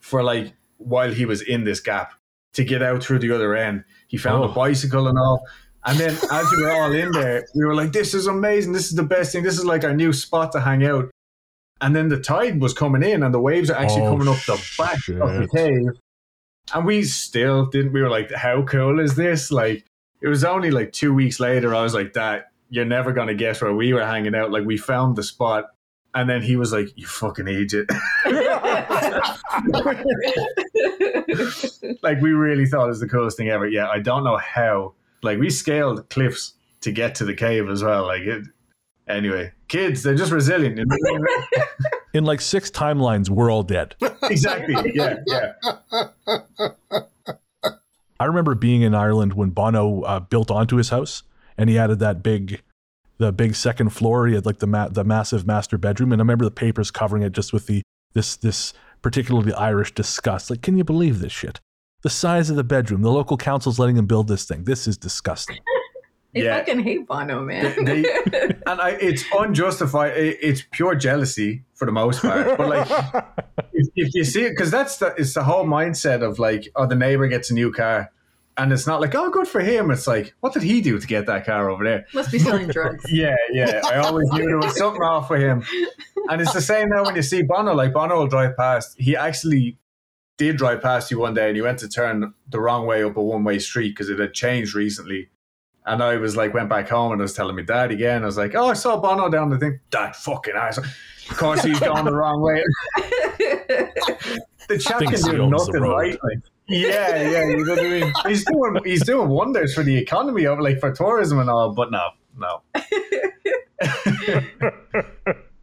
for 0.00 0.22
like 0.22 0.52
while 0.78 1.12
he 1.12 1.24
was 1.24 1.42
in 1.42 1.62
this 1.64 1.78
gap 1.80 2.12
to 2.54 2.64
get 2.64 2.82
out 2.82 3.02
through 3.04 3.20
the 3.20 3.30
other 3.32 3.54
end. 3.54 3.84
He 4.08 4.16
found 4.18 4.42
Oh. 4.44 4.48
a 4.50 4.52
bicycle 4.52 5.06
and 5.06 5.16
all. 5.16 5.46
And 5.84 5.98
then 5.98 6.16
as 6.30 6.46
we 6.52 6.62
were 6.62 6.70
all 6.70 6.92
in 6.92 7.10
there, 7.12 7.44
we 7.54 7.64
were 7.64 7.74
like, 7.74 7.90
this 7.92 8.14
is 8.14 8.26
amazing. 8.28 8.72
This 8.72 8.86
is 8.86 8.94
the 8.94 9.02
best 9.02 9.32
thing. 9.32 9.42
This 9.42 9.58
is 9.58 9.64
like 9.64 9.82
our 9.84 9.92
new 9.94 10.12
spot 10.12 10.52
to 10.52 10.60
hang 10.60 10.84
out. 10.86 11.10
And 11.80 11.96
then 11.96 12.08
the 12.08 12.20
tide 12.20 12.60
was 12.60 12.72
coming 12.72 13.02
in 13.02 13.24
and 13.24 13.34
the 13.34 13.40
waves 13.40 13.68
are 13.68 13.76
actually 13.76 14.02
Oh, 14.02 14.12
coming 14.12 14.28
up 14.28 14.36
the 14.46 14.62
back 14.78 14.98
of 15.08 15.34
the 15.40 15.48
cave. 15.52 15.88
And 16.72 16.86
we 16.86 17.02
still 17.02 17.66
didn't. 17.66 17.92
We 17.92 18.00
were 18.02 18.08
like, 18.08 18.30
how 18.32 18.62
cool 18.62 19.00
is 19.00 19.16
this? 19.16 19.50
Like, 19.50 19.84
it 20.20 20.28
was 20.28 20.44
only 20.44 20.70
like 20.70 20.92
two 20.92 21.12
weeks 21.12 21.40
later, 21.40 21.74
I 21.74 21.82
was 21.82 21.94
like, 21.94 22.12
that 22.12 22.52
you're 22.70 22.84
never 22.84 23.10
going 23.12 23.26
to 23.26 23.34
guess 23.34 23.60
where 23.60 23.74
we 23.74 23.92
were 23.92 24.06
hanging 24.06 24.36
out. 24.36 24.52
Like, 24.52 24.64
we 24.64 24.76
found 24.76 25.16
the 25.16 25.24
spot. 25.24 25.70
And 26.14 26.30
then 26.30 26.42
he 26.42 26.54
was 26.56 26.72
like, 26.72 26.88
you 26.94 27.06
fucking 27.06 27.48
idiot. 27.48 27.88
like, 32.02 32.20
we 32.20 32.30
really 32.32 32.66
thought 32.66 32.84
it 32.84 32.88
was 32.88 33.00
the 33.00 33.08
coolest 33.08 33.36
thing 33.36 33.48
ever. 33.48 33.66
Yeah, 33.66 33.88
I 33.88 33.98
don't 33.98 34.22
know 34.22 34.36
how. 34.36 34.94
Like, 35.22 35.38
we 35.38 35.50
scaled 35.50 36.08
cliffs 36.10 36.54
to 36.80 36.92
get 36.92 37.14
to 37.16 37.24
the 37.24 37.34
cave 37.34 37.68
as 37.68 37.82
well. 37.82 38.06
Like, 38.06 38.22
it. 38.22 38.44
Anyway, 39.08 39.52
kids, 39.68 40.02
they're 40.02 40.14
just 40.14 40.32
resilient. 40.32 40.78
In 42.14 42.24
like 42.24 42.40
six 42.40 42.70
timelines, 42.70 43.28
we're 43.28 43.50
all 43.50 43.62
dead. 43.62 43.96
exactly. 44.24 44.92
Yeah, 44.94 45.16
yeah. 45.26 45.52
I 48.20 48.26
remember 48.26 48.54
being 48.54 48.82
in 48.82 48.94
Ireland 48.94 49.32
when 49.32 49.50
Bono 49.50 50.02
uh, 50.02 50.20
built 50.20 50.50
onto 50.50 50.76
his 50.76 50.90
house, 50.90 51.22
and 51.56 51.68
he 51.70 51.78
added 51.78 51.98
that 52.00 52.22
big, 52.22 52.62
the 53.18 53.32
big 53.32 53.54
second 53.54 53.90
floor. 53.90 54.26
He 54.26 54.34
had 54.34 54.46
like 54.46 54.58
the 54.58 54.66
ma- 54.66 54.88
the 54.88 55.04
massive 55.04 55.46
master 55.46 55.78
bedroom, 55.78 56.12
and 56.12 56.20
I 56.20 56.22
remember 56.22 56.44
the 56.44 56.50
papers 56.50 56.90
covering 56.90 57.22
it 57.22 57.32
just 57.32 57.52
with 57.52 57.66
the 57.66 57.82
this 58.12 58.36
this 58.36 58.74
particularly 59.00 59.52
Irish 59.54 59.92
disgust. 59.94 60.50
Like, 60.50 60.62
can 60.62 60.76
you 60.76 60.84
believe 60.84 61.18
this 61.18 61.32
shit? 61.32 61.60
The 62.02 62.10
size 62.10 62.50
of 62.50 62.56
the 62.56 62.64
bedroom. 62.64 63.02
The 63.02 63.10
local 63.12 63.36
council's 63.36 63.78
letting 63.78 63.96
them 63.96 64.06
build 64.06 64.28
this 64.28 64.44
thing. 64.44 64.64
This 64.64 64.86
is 64.86 64.96
disgusting. 64.96 65.58
They 66.34 66.44
Yeah. 66.44 66.60
fucking 66.60 66.80
hate 66.80 67.06
Bono, 67.06 67.42
man. 67.42 67.84
They- 67.84 68.04
and 68.66 68.80
I, 68.80 68.96
it's 68.98 69.22
unjustified. 69.38 70.16
It, 70.16 70.38
it's 70.40 70.62
pure 70.70 70.94
jealousy 70.94 71.62
for 71.74 71.84
the 71.84 71.92
most 71.92 72.22
part. 72.22 72.56
But 72.56 72.68
like, 72.70 72.88
if, 73.74 73.88
if 73.94 74.14
you 74.14 74.24
see 74.24 74.44
it, 74.44 74.50
because 74.56 74.70
that's 74.70 74.96
the 74.96 75.14
it's 75.18 75.34
the 75.34 75.44
whole 75.44 75.66
mindset 75.66 76.22
of 76.22 76.38
like, 76.38 76.68
oh, 76.74 76.86
the 76.86 76.94
neighbor 76.94 77.28
gets 77.28 77.50
a 77.50 77.54
new 77.54 77.70
car, 77.70 78.10
and 78.56 78.72
it's 78.72 78.86
not 78.86 79.02
like, 79.02 79.14
oh, 79.14 79.28
good 79.28 79.46
for 79.46 79.60
him. 79.60 79.90
It's 79.90 80.06
like, 80.06 80.34
what 80.40 80.54
did 80.54 80.62
he 80.62 80.80
do 80.80 80.98
to 80.98 81.06
get 81.06 81.26
that 81.26 81.44
car 81.44 81.68
over 81.68 81.84
there? 81.84 82.06
Must 82.14 82.32
be 82.32 82.38
selling 82.38 82.68
drugs. 82.68 83.04
Yeah, 83.12 83.36
yeah. 83.52 83.82
I 83.84 83.96
always 83.96 84.30
knew 84.32 84.46
there 84.46 84.56
was 84.56 84.74
something 84.78 85.02
off 85.02 85.28
with 85.28 85.42
him. 85.42 85.62
And 86.30 86.40
it's 86.40 86.54
the 86.54 86.62
same 86.62 86.88
now 86.88 87.04
when 87.04 87.14
you 87.14 87.20
see 87.22 87.42
Bono. 87.42 87.74
Like 87.74 87.92
Bono 87.92 88.16
will 88.16 88.26
drive 88.26 88.56
past. 88.56 88.94
He 88.98 89.14
actually 89.16 89.76
did 90.46 90.56
drive 90.56 90.82
past 90.82 91.10
you 91.10 91.18
one 91.18 91.34
day, 91.34 91.48
and 91.48 91.56
you 91.56 91.62
went 91.62 91.78
to 91.80 91.88
turn 91.88 92.34
the 92.48 92.60
wrong 92.60 92.86
way 92.86 93.04
up 93.04 93.16
a 93.16 93.22
one 93.22 93.44
way 93.44 93.58
street 93.58 93.90
because 93.90 94.08
it 94.08 94.18
had 94.18 94.34
changed 94.34 94.74
recently. 94.74 95.28
And 95.84 96.02
I 96.02 96.16
was 96.16 96.36
like, 96.36 96.54
went 96.54 96.68
back 96.68 96.88
home 96.88 97.12
and 97.12 97.20
I 97.20 97.24
was 97.24 97.34
telling 97.34 97.56
my 97.56 97.62
dad 97.62 97.90
again. 97.90 98.22
I 98.22 98.26
was 98.26 98.36
like, 98.36 98.54
oh, 98.54 98.68
I 98.68 98.74
saw 98.74 98.96
Bono 98.96 99.28
down 99.28 99.50
the 99.50 99.58
thing. 99.58 99.80
That 99.90 100.14
fucking 100.14 100.54
ass. 100.54 100.78
Of 100.78 101.36
course, 101.36 101.62
he's 101.62 101.80
gone 101.80 102.04
the 102.04 102.14
wrong 102.14 102.40
way. 102.40 102.62
The 104.68 104.78
chap 104.78 105.00
can 105.00 105.20
do 105.20 105.48
nothing 105.48 105.82
right. 105.82 106.16
Like, 106.22 106.38
yeah, 106.68 107.28
yeah. 107.28 107.48
You 107.48 107.64
know 107.64 107.74
what 107.74 107.84
I 107.84 107.88
mean? 107.88 108.12
He's 108.26 108.44
doing 108.44 108.78
he's 108.84 109.04
doing 109.04 109.28
wonders 109.28 109.74
for 109.74 109.82
the 109.82 109.96
economy 109.96 110.46
of 110.46 110.60
like 110.60 110.78
for 110.78 110.92
tourism 110.92 111.40
and 111.40 111.50
all. 111.50 111.72
But 111.72 111.90
no, 111.90 112.10
no. 112.36 112.62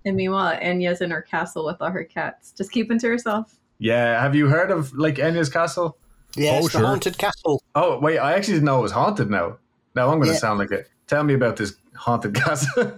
and 0.06 0.16
meanwhile, 0.16 0.58
Enya's 0.62 1.02
in 1.02 1.12
her 1.12 1.22
castle 1.22 1.66
with 1.66 1.82
all 1.82 1.92
her 1.92 2.04
cats, 2.04 2.52
just 2.52 2.72
keeping 2.72 3.00
to 3.00 3.08
herself. 3.08 3.59
Yeah, 3.80 4.22
have 4.22 4.36
you 4.36 4.48
heard 4.50 4.72
of 4.72 4.94
like 4.94 5.16
Enya's 5.16 5.50
Castle? 5.50 5.98
Yeah, 6.36 6.52
Oh, 6.54 6.58
it's 6.66 6.72
sure. 6.72 6.82
the 6.82 6.88
haunted 6.88 7.18
castle. 7.18 7.64
Oh 7.76 8.00
wait, 8.00 8.20
I 8.20 8.34
actually 8.34 8.56
didn't 8.56 8.66
know 8.66 8.80
it 8.80 8.84
was 8.84 8.92
haunted. 8.92 9.30
Now, 9.32 9.58
now 9.96 10.10
I'm 10.10 10.20
going 10.20 10.28
to 10.28 10.34
Yeah. 10.34 10.40
sound 10.40 10.60
like 10.60 10.72
it. 10.72 10.88
Tell 11.08 11.24
me 11.24 11.34
about 11.34 11.56
this 11.58 11.74
haunted 11.96 12.36
castle. 12.44 12.94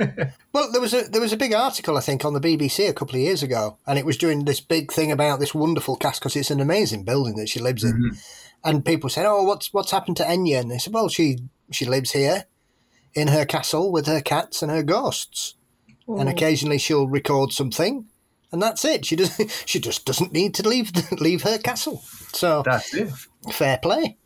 Well, 0.52 0.72
there 0.72 0.82
was 0.82 0.94
a 0.94 1.04
there 1.04 1.22
was 1.22 1.32
a 1.32 1.38
big 1.38 1.54
article 1.54 1.98
I 1.98 2.02
think 2.02 2.26
on 2.26 2.34
the 2.34 2.42
BBC 2.42 2.90
a 2.90 2.94
couple 2.94 3.16
of 3.16 3.22
years 3.22 3.42
ago, 3.44 3.78
and 3.88 3.98
it 3.98 4.06
was 4.06 4.18
doing 4.18 4.44
this 4.46 4.60
big 4.60 4.92
thing 4.92 5.12
about 5.12 5.40
this 5.40 5.54
wonderful 5.54 5.96
castle 5.96 6.20
because 6.22 6.36
it's 6.36 6.52
an 6.52 6.60
amazing 6.60 7.04
building 7.06 7.36
that 7.38 7.48
she 7.50 7.60
lives 7.60 7.84
in. 7.84 7.94
Mm-hmm. 7.94 8.16
And 8.64 8.86
people 8.86 9.10
said, 9.10 9.26
"Oh, 9.26 9.44
what's 9.44 9.72
what's 9.74 9.92
happened 9.92 10.18
to 10.18 10.24
Enya?" 10.24 10.60
And 10.60 10.70
they 10.72 10.78
said, 10.78 10.94
"Well, 10.94 11.08
she 11.10 11.40
she 11.72 11.86
lives 11.86 12.12
here 12.12 12.46
in 13.14 13.30
her 13.30 13.46
castle 13.46 13.92
with 13.92 14.08
her 14.08 14.22
cats 14.22 14.62
and 14.62 14.72
her 14.72 14.84
ghosts, 14.84 15.56
and 16.08 16.28
occasionally 16.28 16.78
she'll 16.78 17.08
record 17.08 17.54
something, 17.54 18.06
and 18.52 18.62
that's 18.62 18.84
it. 18.86 19.06
She 19.06 19.16
does 19.16 19.40
she 19.66 19.80
just 19.80 20.06
doesn't 20.06 20.34
need 20.34 20.54
to 20.56 20.68
leave 20.68 20.92
leave 21.20 21.44
her 21.44 21.58
castle. 21.58 22.04
So 22.34 22.64
That's 22.66 22.94
it. 22.94 23.12
fair 23.54 23.78
play. 23.82 24.18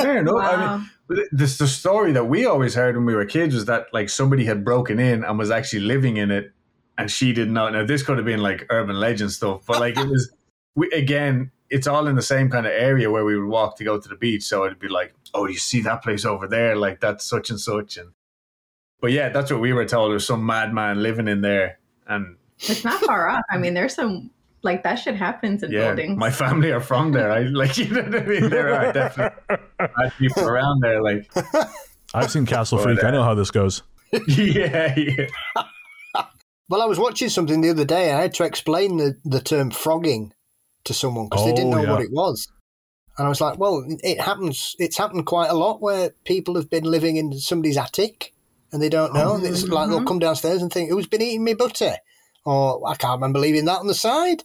Fair 0.00 0.18
enough. 0.18 0.36
I 0.36 0.76
mean, 0.76 0.90
but 1.08 1.18
this 1.32 1.58
the 1.58 1.68
story 1.68 2.12
that 2.12 2.24
we 2.24 2.46
always 2.46 2.74
heard 2.74 2.96
when 2.96 3.04
we 3.04 3.14
were 3.14 3.24
kids 3.24 3.54
was 3.54 3.66
that 3.66 3.86
like 3.92 4.08
somebody 4.08 4.44
had 4.44 4.64
broken 4.64 4.98
in 4.98 5.24
and 5.24 5.38
was 5.38 5.50
actually 5.50 5.80
living 5.80 6.16
in 6.16 6.30
it, 6.30 6.52
and 6.98 7.10
she 7.10 7.32
didn't 7.32 7.54
know. 7.54 7.68
Now 7.68 7.84
this 7.84 8.02
could 8.02 8.16
have 8.16 8.26
been 8.26 8.40
like 8.40 8.66
urban 8.70 8.96
legend 8.96 9.32
stuff, 9.32 9.62
but 9.66 9.80
like 9.80 9.96
it 9.96 10.08
was. 10.08 10.32
We, 10.74 10.88
again, 10.92 11.50
it's 11.68 11.86
all 11.86 12.06
in 12.06 12.16
the 12.16 12.22
same 12.22 12.48
kind 12.48 12.64
of 12.64 12.72
area 12.72 13.10
where 13.10 13.26
we 13.26 13.38
would 13.38 13.46
walk 13.46 13.76
to 13.76 13.84
go 13.84 14.00
to 14.00 14.08
the 14.08 14.16
beach. 14.16 14.42
So 14.42 14.64
it'd 14.64 14.78
be 14.78 14.88
like, 14.88 15.12
oh, 15.34 15.46
you 15.46 15.58
see 15.58 15.82
that 15.82 16.02
place 16.02 16.24
over 16.24 16.48
there? 16.48 16.76
Like 16.76 16.98
that's 16.98 17.26
such 17.26 17.50
and 17.50 17.60
such. 17.60 17.98
And 17.98 18.12
but 18.98 19.12
yeah, 19.12 19.28
that's 19.28 19.50
what 19.50 19.60
we 19.60 19.74
were 19.74 19.84
told. 19.84 20.12
There's 20.12 20.26
some 20.26 20.46
madman 20.46 21.02
living 21.02 21.28
in 21.28 21.42
there, 21.42 21.78
and 22.06 22.36
It's 22.68 22.84
not 22.84 23.00
far 23.02 23.28
off. 23.28 23.42
I 23.50 23.58
mean, 23.58 23.74
there's 23.74 23.94
some 23.94 24.30
like 24.62 24.82
that 24.84 24.94
shit 24.96 25.16
happens 25.16 25.62
in 25.62 25.72
yeah, 25.72 25.88
buildings. 25.88 26.16
my 26.16 26.30
family 26.30 26.70
are 26.70 26.80
from 26.80 27.12
there. 27.12 27.30
I 27.32 27.40
like 27.42 27.76
you 27.78 27.88
know 27.88 28.02
what 28.02 28.14
I 28.14 28.24
mean. 28.24 28.48
There 28.50 28.74
are 28.74 28.92
definitely 28.92 29.36
people 30.18 30.48
around 30.48 30.80
there. 30.82 31.02
Like 31.02 31.30
I've 32.14 32.30
seen 32.30 32.46
Castle 32.46 32.78
But, 32.78 32.84
Freak. 32.84 33.04
I 33.04 33.08
uh, 33.08 33.10
know 33.12 33.22
how 33.24 33.34
this 33.34 33.50
goes. 33.50 33.82
yeah, 34.28 34.94
yeah. 34.98 35.26
Well, 36.68 36.80
I 36.82 36.86
was 36.86 36.98
watching 36.98 37.28
something 37.28 37.60
the 37.60 37.70
other 37.70 37.84
day. 37.84 38.08
and 38.10 38.18
I 38.18 38.22
had 38.22 38.34
to 38.34 38.44
explain 38.44 38.96
the, 38.96 39.16
the 39.24 39.40
term 39.40 39.70
phrogging 39.70 40.30
to 40.84 40.94
someone 40.94 41.26
because 41.28 41.44
they 41.44 41.52
didn't 41.52 41.74
Oh, 41.74 41.76
know 41.78 41.82
yeah. 41.82 41.92
what 41.92 42.00
it 42.02 42.10
was. 42.12 42.48
And 43.18 43.26
I 43.26 43.28
was 43.28 43.40
like, 43.42 43.58
well, 43.58 43.84
it 43.88 44.20
happens. 44.20 44.74
It's 44.78 44.96
happened 44.96 45.26
quite 45.26 45.50
a 45.50 45.54
lot 45.54 45.82
where 45.82 46.10
people 46.24 46.54
have 46.56 46.70
been 46.70 46.84
living 46.84 47.16
in 47.16 47.32
somebody's 47.38 47.76
attic 47.76 48.32
and 48.72 48.80
they 48.80 48.88
don't 48.88 49.12
know. 49.12 49.34
And 49.34 49.44
it's 49.44 49.64
like 49.64 49.90
they'll 49.90 50.04
come 50.04 50.18
downstairs 50.18 50.62
and 50.62 50.72
think, 50.72 50.88
who's 50.90 51.06
been 51.06 51.20
eating 51.20 51.44
me 51.44 51.52
butter? 51.54 51.96
Or 52.44 52.86
I 52.88 52.94
can't 52.96 53.14
remember 53.18 53.38
leaving 53.38 53.64
that 53.66 53.78
on 53.80 53.86
the 53.86 53.94
side. 53.94 54.42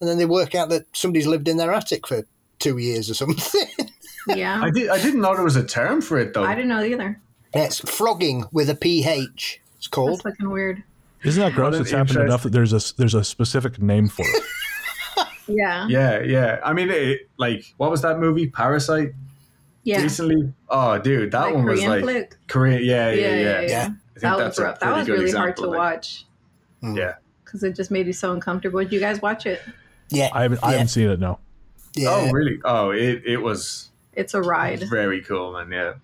And 0.00 0.08
then 0.08 0.18
they 0.18 0.26
work 0.26 0.54
out 0.54 0.68
that 0.68 0.84
somebody's 0.92 1.26
lived 1.26 1.48
in 1.48 1.56
their 1.56 1.72
attic 1.72 2.06
for 2.06 2.24
two 2.58 2.78
years 2.78 3.10
or 3.10 3.14
something. 3.14 3.66
yeah, 4.28 4.60
I 4.62 4.70
did. 4.70 4.88
I 4.90 5.00
didn't 5.00 5.20
know 5.20 5.34
there 5.34 5.44
was 5.44 5.56
a 5.56 5.64
term 5.64 6.00
for 6.00 6.18
it 6.18 6.34
though. 6.34 6.44
I 6.44 6.54
didn't 6.54 6.68
know 6.68 6.82
either. 6.82 7.20
it's 7.54 7.80
phrogging 7.80 8.48
with 8.52 8.68
a 8.70 8.74
PH, 8.74 9.60
it's 9.60 9.74
That's 9.74 9.86
called. 9.88 10.22
fucking 10.22 10.50
weird. 10.50 10.82
Isn't 11.24 11.42
that 11.42 11.54
gross? 11.54 11.74
It's 11.76 11.90
happened 11.90 12.18
enough 12.20 12.44
that 12.44 12.52
there's 12.52 12.72
a 12.72 12.94
there's 12.96 13.14
a 13.14 13.24
specific 13.24 13.80
name 13.82 14.08
for 14.08 14.22
it. 14.26 14.42
Yeah, 15.50 15.88
Yeah, 15.88 16.20
yeah. 16.20 16.60
I 16.62 16.74
mean, 16.74 16.90
it, 16.90 17.28
like, 17.38 17.72
what 17.78 17.90
was 17.90 18.02
that 18.02 18.18
movie, 18.18 18.48
Parasite? 18.48 19.12
yeah. 19.82 20.02
Recently. 20.02 20.52
Oh, 20.68 20.98
dude, 20.98 21.30
that 21.32 21.40
Like 21.40 21.54
one 21.54 21.64
was 21.64 21.78
Korean 21.80 21.90
like 21.90 22.02
flick. 22.02 22.36
Korean. 22.48 22.84
Yeah, 22.84 23.10
yeah, 23.12 23.34
yeah. 23.34 23.60
Yeah. 23.62 23.80
I 23.84 23.86
think 23.86 23.96
That 24.20 24.36
was 24.36 24.38
that's 24.56 24.58
a. 24.58 24.62
That 24.62 24.78
pretty 24.80 24.98
was 24.98 25.06
good 25.06 25.12
really 25.20 25.30
hard 25.32 25.50
example, 25.50 25.64
to 25.64 25.70
like- 25.70 25.78
watch 25.94 26.26
hmm. 26.82 26.96
Yeah. 26.98 27.14
Because 27.48 27.62
it 27.64 27.74
just 27.74 27.90
made 27.90 28.06
you 28.06 28.12
so 28.12 28.32
uncomfortable. 28.32 28.78
Did 28.80 28.92
you 28.92 29.00
guys 29.00 29.20
watch 29.22 29.46
it? 29.46 29.60
Yeah. 30.10 30.28
I 30.32 30.42
haven't 30.42 30.62
I 30.62 30.72
haven't 30.72 30.88
seen 30.88 31.08
it. 31.08 31.18
No. 31.18 31.38
yeah. 31.94 32.08
Oh, 32.10 32.30
really? 32.30 32.60
Oh, 32.64 32.90
it 32.90 33.22
it 33.26 33.38
was 33.38 33.90
It's 34.12 34.34
a 34.34 34.40
ride. 34.42 34.84
very 34.90 35.22
cool, 35.22 35.52
man. 35.52 35.70
Yeah, 35.72 35.94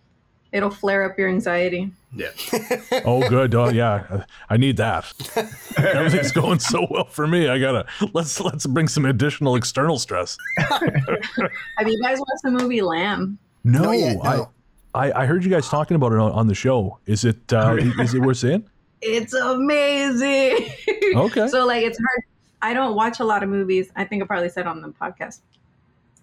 It'll 0.52 0.70
flare 0.70 1.02
up 1.04 1.18
your 1.18 1.28
anxiety. 1.28 1.90
yeah. 2.14 2.28
Oh, 3.04 3.28
good. 3.28 3.54
Oh, 3.54 3.68
yeah. 3.70 4.24
I 4.48 4.56
need 4.56 4.76
that. 4.78 5.12
Everything's 5.76 6.32
going 6.32 6.60
so 6.60 6.86
well 6.90 7.06
for 7.06 7.26
me. 7.26 7.48
I 7.48 7.58
gotta 7.58 7.86
let's 8.14 8.40
let's 8.40 8.66
bring 8.66 8.88
some 8.88 9.04
additional 9.04 9.56
external 9.56 9.98
stress. 9.98 10.36
Have 10.58 11.88
you 11.88 12.00
guys 12.02 12.18
watched 12.18 12.42
the 12.44 12.50
movie 12.50 12.82
Lamb? 12.82 13.38
No, 13.64 13.82
Not 13.84 13.98
yet, 13.98 14.16
no. 14.22 14.50
I, 14.94 15.08
I 15.08 15.22
I 15.22 15.26
heard 15.26 15.42
you 15.44 15.50
guys 15.50 15.68
talking 15.68 15.94
about 15.96 16.12
it 16.12 16.18
on, 16.18 16.30
on 16.32 16.46
the 16.46 16.54
show. 16.54 16.98
Is 17.06 17.24
it 17.24 17.52
uh, 17.52 17.76
is 17.98 18.14
it 18.14 18.20
worth 18.20 18.36
seeing? 18.38 18.64
It's 19.04 19.34
amazing. 19.34 20.70
Okay. 21.14 21.48
so 21.48 21.66
like 21.66 21.84
it's 21.84 21.98
hard. 21.98 22.24
I 22.62 22.72
don't 22.72 22.94
watch 22.96 23.20
a 23.20 23.24
lot 23.24 23.42
of 23.42 23.48
movies. 23.48 23.90
I 23.94 24.04
think 24.04 24.22
I 24.22 24.26
probably 24.26 24.48
said 24.48 24.66
on 24.66 24.80
the 24.80 24.88
podcast. 24.88 25.40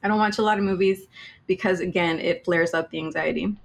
I 0.04 0.08
don't 0.08 0.18
watch 0.18 0.40
a 0.40 0.42
lot 0.42 0.58
of 0.58 0.64
movies 0.64 1.06
because 1.48 1.80
again, 1.80 2.20
it 2.20 2.44
flares 2.44 2.74
up 2.74 2.90
the 2.90 2.98
anxiety. 2.98 3.56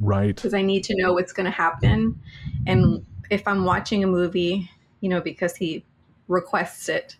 Right. 0.00 0.34
because 0.36 0.54
I 0.54 0.62
need 0.62 0.84
to 0.84 0.94
know 0.96 1.12
what's 1.14 1.32
going 1.32 1.46
to 1.46 1.50
happen. 1.50 2.20
And 2.66 3.04
if 3.30 3.48
I'm 3.48 3.64
watching 3.64 4.04
a 4.04 4.06
movie, 4.06 4.70
you 5.00 5.08
know, 5.08 5.20
because 5.20 5.56
he 5.56 5.84
requests 6.28 6.88
it 6.88 7.16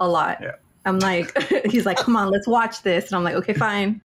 a 0.00 0.08
lot, 0.08 0.38
Yeah. 0.42 0.52
I'm 0.84 0.98
like, 0.98 1.36
he's 1.66 1.86
like, 1.86 1.96
come 1.98 2.16
on, 2.16 2.30
let's 2.30 2.46
watch 2.46 2.82
this. 2.82 3.06
And 3.06 3.14
I'm 3.16 3.24
like, 3.24 3.34
okay, 3.36 3.54
fine. 3.54 4.02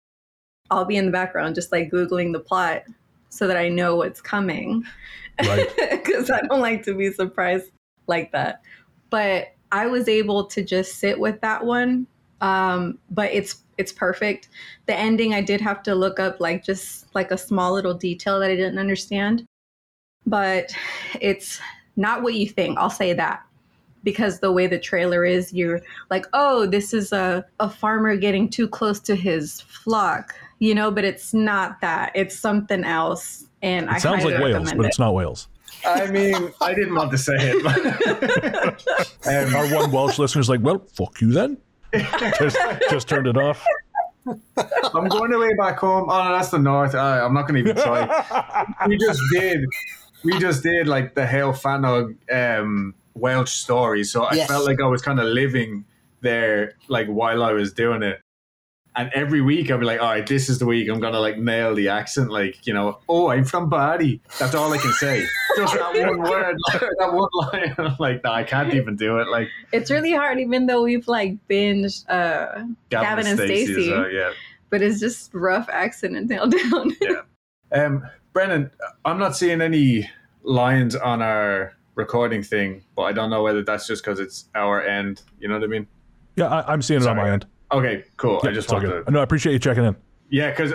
I'll 0.69 0.86
be 0.86 0.98
in 0.98 1.05
the 1.05 1.12
background, 1.12 1.55
just 1.55 1.71
like 1.71 1.89
Googling 1.91 2.31
the 2.31 2.39
plot 2.39 2.83
so 3.29 3.48
that 3.48 3.57
I 3.57 3.69
know 3.69 3.95
what's 3.95 4.21
coming. 4.21 4.83
Right. 5.48 5.69
Because 6.01 6.29
I 6.29 6.41
don't 6.41 6.62
like 6.62 6.83
to 6.83 6.93
be 6.93 7.12
surprised 7.12 7.71
like 8.07 8.31
that. 8.31 8.62
But 9.10 9.53
I 9.71 9.88
was 9.88 10.07
able 10.07 10.45
to 10.45 10.63
just 10.63 10.95
sit 10.95 11.19
with 11.19 11.39
that 11.41 11.65
one. 11.65 12.07
Um, 12.41 12.98
but 13.10 13.31
it's 13.31 13.63
it's 13.77 13.91
perfect. 13.91 14.50
The 14.86 14.95
ending 14.95 15.33
I 15.33 15.41
did 15.41 15.62
have 15.62 15.83
to 15.83 15.95
look 15.95 16.19
up 16.19 16.39
like 16.39 16.63
just 16.63 17.13
like 17.15 17.31
a 17.31 17.38
small 17.38 17.74
little 17.74 17.93
detail 17.93 18.39
that 18.39 18.51
I 18.51 18.55
didn't 18.55 18.79
understand. 18.79 19.45
But 20.25 20.71
it's 21.19 21.60
not 21.95 22.21
what 22.21 22.36
you 22.36 22.48
think. 22.48 22.77
I'll 22.77 22.89
say 22.89 23.13
that. 23.13 23.43
Because 24.03 24.39
the 24.39 24.51
way 24.51 24.65
the 24.65 24.79
trailer 24.79 25.24
is, 25.25 25.53
you're 25.53 25.81
like, 26.10 26.25
oh, 26.33 26.65
this 26.65 26.93
is 26.93 27.12
a, 27.12 27.45
a 27.60 27.69
farmer 27.69 28.15
getting 28.15 28.50
too 28.50 28.67
close 28.67 29.00
to 29.01 29.15
his 29.15 29.62
flock, 29.62 30.33
you 30.57 30.74
know, 30.74 30.89
but 30.89 31.03
it's 31.03 31.36
not 31.36 31.79
that. 31.81 32.12
It's 32.15 32.38
something 32.38 32.83
else. 32.83 33.45
And 33.62 33.89
I 33.89 33.98
It 33.98 34.01
sounds 34.01 34.24
like 34.25 34.41
Wales, 34.41 34.72
but 34.74 34.86
it. 34.86 34.88
it's 34.89 35.00
not 35.00 35.13
Wales. 35.13 35.48
I 35.86 36.08
mean, 36.08 36.51
I 36.62 36.74
didn't 36.74 36.96
want 36.96 37.12
to 37.12 37.18
say 37.18 37.34
it. 37.38 37.63
but- 37.63 39.27
um, 39.27 39.56
Our 39.56 39.68
one 39.75 39.91
Welsh 39.91 40.20
listener's 40.20 40.50
like, 40.50 40.62
well, 40.62 40.80
fuck 40.96 41.20
you 41.22 41.32
then. 41.32 41.58
just, 42.39 42.58
just 42.89 43.08
turned 43.08 43.27
it 43.27 43.38
off. 43.38 43.63
I'm 44.94 45.08
going 45.08 45.34
away 45.34 45.53
back 45.56 45.80
home. 45.80 46.08
Oh, 46.10 46.24
no, 46.24 46.32
that's 46.32 46.50
the 46.50 46.60
north. 46.60 46.94
Uh, 46.96 47.22
I'm 47.25 47.34
not 47.34 47.48
going 47.48 47.63
to 47.63 47.70
even 47.72 47.82
try. 47.82 48.65
we 48.88 48.98
just 48.98 49.20
did. 49.34 49.65
We 50.24 50.38
just 50.39 50.62
did 50.63 50.88
like 50.88 51.15
the 51.15 51.25
Heol 51.25 51.53
Fanog 51.53 52.15
um, 52.32 52.94
Welsh 53.15 53.51
story. 53.51 54.03
So 54.03 54.24
I 54.24 54.36
Yes. 54.36 54.48
felt 54.48 54.65
like 54.65 54.80
I 54.80 54.86
was 54.86 55.01
kind 55.01 55.20
of 55.20 55.25
living 55.25 55.86
there, 56.22 56.74
like 56.88 57.08
while 57.08 57.44
I 57.44 57.53
was 57.53 57.74
doing 57.74 58.03
it. 58.03 58.22
And 58.95 59.10
every 59.13 59.41
week 59.41 59.71
I'd 59.71 59.79
be 59.79 59.86
like, 59.86 60.01
all 60.01 60.10
right, 60.10 60.25
this 60.25 60.50
is 60.50 60.60
the 60.60 60.65
week 60.65 60.89
I'm 60.89 61.00
gonna 61.00 61.19
like 61.19 61.38
nail 61.38 61.74
the 61.74 61.88
accent. 61.88 62.29
Like, 62.29 62.67
you 62.67 62.74
know, 62.74 63.00
oh, 63.07 63.29
I'm 63.29 63.45
from 63.45 63.69
Barry. 63.69 64.21
That's 64.38 64.53
all 64.53 64.71
I 64.74 64.77
can 64.77 64.91
say. 64.93 65.25
Just 65.55 65.74
that 65.75 66.07
one 66.07 66.21
word, 66.29 66.57
that 66.74 67.13
one 67.13 67.29
line. 67.33 67.75
I'm 67.77 67.95
like, 68.00 68.24
no, 68.24 68.31
I 68.31 68.43
can't 68.43 68.74
even 68.74 68.95
do 68.95 69.19
it. 69.19 69.29
Like 69.29 69.48
It's 69.71 69.89
really 69.89 70.12
hard, 70.12 70.39
even 70.39 70.65
though 70.65 70.83
we've 70.83 71.07
like 71.07 71.36
binged, 71.48 72.10
uh, 72.10 72.65
Gavin 72.89 73.27
and 73.27 73.39
Stacey 73.39 73.74
Stacey. 73.74 73.91
well, 73.91 74.10
yeah. 74.10 74.31
but 74.69 74.81
it's 74.81 75.00
just 75.00 75.33
rough 75.33 75.69
accent 75.69 76.17
and 76.17 76.27
nail 76.27 76.48
down. 76.48 76.91
Um, 77.71 78.05
Brennan, 78.33 78.71
I'm 79.05 79.17
not 79.17 79.36
seeing 79.36 79.62
any 79.62 80.10
lines 80.43 80.95
on 80.95 81.21
our 81.21 81.74
recording 81.95 82.43
thing, 82.43 82.83
but 82.95 83.03
I 83.03 83.12
don't 83.13 83.29
know 83.29 83.43
whether 83.43 83.63
that's 83.63 83.88
just 83.88 84.03
because 84.03 84.19
it's 84.19 84.50
our 84.55 84.81
end. 84.83 85.21
You 85.39 85.48
know 85.48 85.55
what 85.55 85.63
I 85.63 85.67
mean? 85.67 85.88
Yeah, 86.36 86.48
I, 86.48 86.74
am 86.74 86.81
seeing 86.81 87.01
it 87.01 87.07
on 87.07 87.17
my 87.17 87.31
end. 87.31 87.45
Okay, 87.72 88.04
cool. 88.18 88.42
I 88.44 88.51
just 88.51 88.72
wanted 88.72 88.88
good. 88.88 89.06
to. 89.06 89.12
No, 89.12 89.20
I 89.20 89.24
appreciate 89.24 89.54
you 89.54 89.60
checking 89.60 89.86
in. 89.86 89.96
Yeah, 90.30 90.50
because 90.50 90.74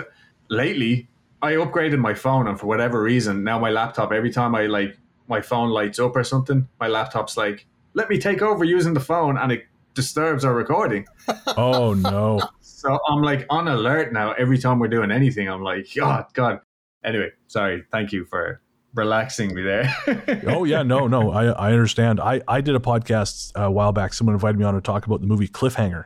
lately 0.49 1.07
I 1.41 1.53
upgraded 1.53 1.99
my 1.99 2.13
phone, 2.13 2.47
and 2.47 2.59
for 2.59 2.65
whatever 2.67 3.01
reason, 3.01 3.43
now 3.43 3.59
my 3.59 3.69
laptop. 3.69 4.11
Every 4.11 4.31
time 4.31 4.55
I 4.55 4.65
like 4.65 4.97
my 5.27 5.41
phone 5.41 5.69
lights 5.69 5.99
up 5.99 6.15
or 6.15 6.23
something, 6.23 6.67
my 6.79 6.87
laptop's 6.87 7.37
like, 7.37 7.65
"Let 7.93 8.09
me 8.09 8.17
take 8.17 8.41
over 8.41 8.63
using 8.63 8.93
the 8.93 8.99
phone," 8.99 9.37
and 9.37 9.51
it 9.51 9.65
disturbs 9.93 10.45
our 10.45 10.53
recording. 10.53 11.05
Oh 11.57 11.93
no. 11.93 12.39
So 12.61 12.99
I'm 13.09 13.21
like 13.23 13.45
on 13.49 13.67
alert 13.67 14.13
now. 14.13 14.33
Every 14.33 14.59
time 14.59 14.79
we're 14.79 14.87
doing 14.87 15.11
anything, 15.11 15.49
I'm 15.49 15.63
like, 15.63 15.87
God, 15.95 16.25
God. 16.33 16.61
Anyway, 17.03 17.31
sorry. 17.47 17.83
Thank 17.91 18.11
you 18.11 18.25
for 18.25 18.61
relaxing 18.93 19.53
me 19.55 19.63
there. 19.63 19.93
oh 20.47 20.63
yeah, 20.65 20.83
no, 20.83 21.07
no, 21.07 21.31
I 21.31 21.45
I 21.47 21.71
understand. 21.71 22.19
I 22.19 22.41
I 22.47 22.61
did 22.61 22.75
a 22.75 22.79
podcast 22.79 23.51
uh, 23.57 23.63
a 23.63 23.71
while 23.71 23.91
back. 23.91 24.13
Someone 24.13 24.35
invited 24.35 24.59
me 24.59 24.65
on 24.65 24.75
to 24.75 24.81
talk 24.81 25.05
about 25.05 25.21
the 25.21 25.27
movie 25.27 25.47
Cliffhanger, 25.47 26.05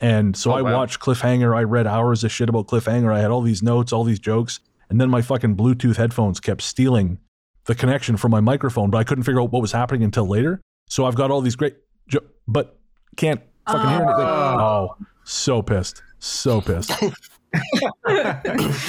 and 0.00 0.36
so 0.36 0.52
Oh, 0.52 0.54
I 0.54 0.62
wow. 0.62 0.74
watched 0.78 1.00
Cliffhanger. 1.00 1.56
I 1.56 1.62
read 1.62 1.86
hours 1.86 2.24
of 2.24 2.32
shit 2.32 2.48
about 2.48 2.66
Cliffhanger. 2.66 3.12
I 3.12 3.20
had 3.20 3.30
all 3.30 3.42
these 3.42 3.62
notes, 3.62 3.92
all 3.92 4.04
these 4.04 4.18
jokes, 4.18 4.60
and 4.90 5.00
then 5.00 5.10
my 5.10 5.22
fucking 5.22 5.56
Bluetooth 5.56 5.96
headphones 5.96 6.40
kept 6.40 6.62
stealing 6.62 7.18
the 7.66 7.74
connection 7.74 8.16
from 8.16 8.30
my 8.30 8.40
microphone, 8.40 8.90
but 8.90 8.98
I 8.98 9.04
couldn't 9.04 9.24
figure 9.24 9.40
out 9.42 9.52
what 9.52 9.60
was 9.62 9.72
happening 9.72 10.02
until 10.02 10.26
later. 10.26 10.60
So 10.88 11.04
I've 11.04 11.14
got 11.16 11.30
all 11.30 11.40
these 11.42 11.56
great, 11.56 11.76
jo- 12.08 12.20
but 12.46 12.78
can't 13.16 13.42
fucking 13.66 13.88
hear 13.90 13.98
anything. 14.02 14.24
Oh, 14.24 14.88
oh 15.00 15.04
so 15.24 15.60
pissed, 15.62 16.02
so 16.18 16.60
pissed. 16.62 16.90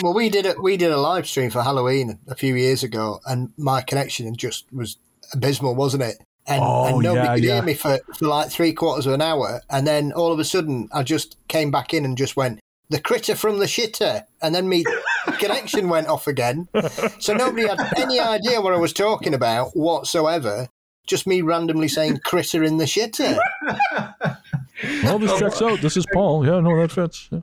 well, 0.03 0.13
we 0.13 0.29
did 0.29 0.45
it. 0.45 0.61
We 0.61 0.77
did 0.77 0.91
a 0.91 0.97
live 0.97 1.27
stream 1.27 1.49
for 1.49 1.61
Halloween 1.61 2.19
a 2.27 2.35
few 2.35 2.55
years 2.55 2.83
ago, 2.83 3.19
and 3.25 3.51
my 3.57 3.81
connection 3.81 4.33
just 4.35 4.71
was 4.73 4.97
abysmal, 5.33 5.75
wasn't 5.75 6.03
it? 6.03 6.17
And, 6.49 6.61
Oh, 6.63 6.85
and 6.87 6.99
nobody 6.99 7.27
yeah, 7.27 7.35
could 7.35 7.43
yeah. 7.43 7.53
hear 7.55 7.63
me 7.63 7.73
for, 7.75 7.99
for 8.15 8.25
like 8.25 8.49
three 8.49 8.73
quarters 8.73 9.05
of 9.05 9.13
an 9.13 9.21
hour, 9.21 9.61
and 9.69 9.85
then 9.85 10.11
all 10.13 10.31
of 10.33 10.39
a 10.39 10.43
sudden, 10.43 10.89
I 10.91 11.03
just 11.03 11.37
came 11.47 11.69
back 11.71 11.93
in 11.93 12.03
and 12.05 12.17
just 12.17 12.35
went 12.35 12.59
the 12.89 12.99
critter 12.99 13.35
from 13.35 13.59
the 13.59 13.65
shitter, 13.67 14.23
and 14.41 14.55
then 14.55 14.67
me 14.67 14.83
connection 15.39 15.89
went 15.89 16.07
off 16.07 16.25
again. 16.27 16.67
So 17.19 17.33
nobody 17.35 17.67
had 17.67 17.79
any 17.97 18.19
idea 18.19 18.61
what 18.61 18.73
I 18.73 18.77
was 18.77 18.93
talking 18.93 19.35
about 19.35 19.75
whatsoever. 19.77 20.67
Just 21.05 21.27
me 21.27 21.41
randomly 21.41 21.87
saying 21.87 22.19
critter 22.25 22.63
in 22.63 22.77
the 22.77 22.85
shitter. 22.85 23.37
Well, 25.03 25.19
this 25.19 25.37
checks 25.37 25.61
out. 25.61 25.81
This 25.81 25.97
is 25.97 26.05
Paul. 26.13 26.45
Yeah, 26.45 26.61
no, 26.61 26.79
that 26.79 26.89
fits. 26.91 27.27
Yeah. 27.31 27.39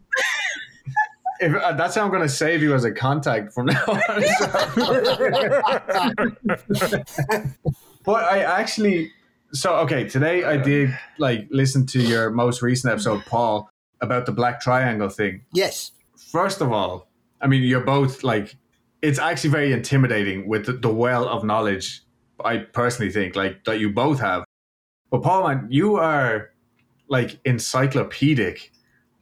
if, 1.40 1.54
uh, 1.54 1.72
that's 1.72 1.94
how 1.94 2.02
I'm 2.04 2.08
going 2.10 2.22
to 2.22 2.28
save 2.30 2.62
you 2.62 2.72
as 2.75 2.84
a 2.84 2.92
contact 2.92 3.52
from 3.52 3.66
now 3.66 3.84
on. 3.86 4.00
but 8.06 8.25
I 8.25 8.38
actually, 8.38 9.12
so 9.52 9.75
okay, 9.78 10.08
today 10.08 10.44
I 10.44 10.56
did 10.56 10.96
like 11.18 11.48
listen 11.50 11.84
to 11.86 12.00
your 12.00 12.30
most 12.30 12.62
recent 12.62 12.92
episode, 12.92 13.26
Paul, 13.26 13.68
about 14.00 14.25
the 14.25 14.32
Black 14.32 14.60
Triangle 14.60 15.08
thing. 15.08 15.44
Yes. 15.52 15.90
First 16.16 16.60
of 16.60 16.72
all, 16.72 17.08
I 17.40 17.48
mean, 17.48 17.64
you're 17.64 17.84
both 17.84 18.22
like, 18.22 18.56
it's 19.02 19.18
actually 19.18 19.50
very 19.50 19.72
intimidating 19.72 20.48
with 20.48 20.66
the, 20.66 20.72
the 20.72 20.88
well 20.88 21.28
of 21.28 21.44
knowledge. 21.44 22.02
I 22.44 22.58
personally 22.58 23.10
think 23.10 23.34
like 23.34 23.64
that 23.64 23.80
you 23.80 23.90
both 23.90 24.20
have. 24.20 24.44
But 25.10 25.22
Paul, 25.22 25.48
man, 25.48 25.66
you 25.70 25.96
are 25.96 26.50
like 27.08 27.40
encyclopedic 27.44 28.72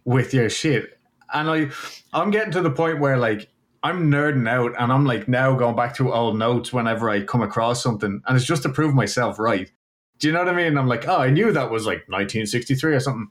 with 0.05 0.35
your 0.35 0.51
shit, 0.51 0.99
and 1.33 1.51
I, 1.51 1.71
I'm 2.13 2.31
getting 2.31 2.53
to 2.53 2.61
the 2.61 2.71
point 2.71 3.01
where 3.01 3.19
like 3.19 3.49
I'm 3.85 4.11
nerding 4.11 4.49
out, 4.49 4.73
and 4.79 4.91
I'm 4.91 5.05
like 5.05 5.29
now 5.29 5.55
going 5.55 5.77
back 5.77 5.95
to 5.97 6.13
old 6.13 6.39
notes 6.39 6.73
whenever 6.73 7.11
I 7.11 7.23
come 7.23 7.43
across 7.43 7.83
something, 7.83 8.23
and 8.27 8.37
it's 8.37 8.47
just 8.47 8.63
to 8.63 8.71
prove 8.71 8.95
myself 8.95 9.39
right. 9.39 9.71
Do 10.19 10.27
you 10.27 10.33
know 10.33 10.39
what 10.39 10.49
I 10.49 10.57
mean? 10.57 10.79
I'm 10.79 10.89
like, 10.89 11.07
oh, 11.07 11.19
I 11.19 11.29
knew 11.29 11.53
that 11.53 11.71
was 11.71 11.85
like 11.85 12.09
1963 12.09 12.95
or 12.95 13.01
something. 13.01 13.29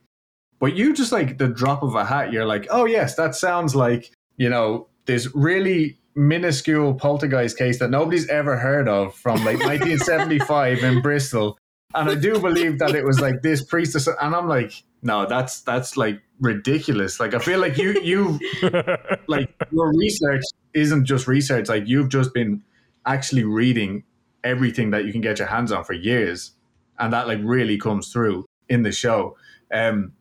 But 0.60 0.76
you 0.76 0.94
just 0.94 1.10
like 1.10 1.38
the 1.38 1.48
drop 1.48 1.82
of 1.82 1.96
a 1.96 2.04
hat, 2.04 2.32
you're 2.32 2.46
like, 2.46 2.68
oh 2.70 2.84
yes, 2.84 3.16
that 3.16 3.34
sounds 3.34 3.74
like 3.74 4.12
you 4.36 4.48
know 4.48 4.86
this 5.06 5.28
really 5.34 5.98
minuscule 6.14 6.94
poltergeist 6.94 7.58
case 7.58 7.80
that 7.80 7.90
nobody's 7.90 8.28
ever 8.28 8.56
heard 8.56 8.88
of 8.88 9.14
from 9.16 9.44
like 9.44 9.58
1975 9.64 10.84
in 10.84 11.02
Bristol. 11.02 11.58
And 11.94 12.10
I 12.10 12.14
do 12.16 12.40
believe 12.40 12.78
that 12.80 12.94
it 12.94 13.04
was 13.04 13.20
like 13.20 13.42
this 13.42 13.64
priestess, 13.64 14.06
and 14.08 14.34
I'm 14.34 14.48
like, 14.48 14.82
no, 15.02 15.26
that's 15.26 15.60
that's 15.60 15.96
like 15.96 16.20
ridiculous. 16.40 17.20
Like 17.20 17.34
I 17.34 17.38
feel 17.38 17.60
like 17.60 17.78
you 17.78 18.00
you 18.00 18.40
like 19.28 19.54
your 19.70 19.92
research 19.96 20.42
isn't 20.72 21.04
just 21.04 21.28
research. 21.28 21.68
Like 21.68 21.84
you've 21.86 22.08
just 22.08 22.34
been 22.34 22.62
actually 23.06 23.44
reading 23.44 24.02
everything 24.42 24.90
that 24.90 25.04
you 25.04 25.12
can 25.12 25.20
get 25.20 25.38
your 25.38 25.48
hands 25.48 25.70
on 25.70 25.84
for 25.84 25.92
years, 25.92 26.52
and 26.98 27.12
that 27.12 27.28
like 27.28 27.40
really 27.42 27.78
comes 27.78 28.12
through 28.12 28.46
in 28.68 28.82
the 28.82 28.92
show. 28.92 29.36
Um, 29.72 30.12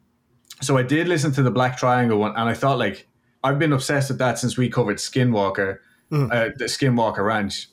so 0.61 0.77
I 0.77 0.83
did 0.83 1.07
listen 1.07 1.31
to 1.33 1.43
the 1.43 1.51
Black 1.51 1.77
Triangle 1.77 2.19
one, 2.19 2.31
and 2.35 2.47
I 2.49 2.53
thought 2.53 2.77
like 2.77 3.07
I've 3.43 3.59
been 3.59 3.73
obsessed 3.73 4.09
with 4.09 4.19
that 4.19 4.39
since 4.39 4.57
we 4.57 4.69
covered 4.69 4.97
Skinwalker, 4.97 5.79
uh, 6.11 6.49
the 6.57 6.65
Skinwalker 6.65 7.25
Ranch. 7.25 7.67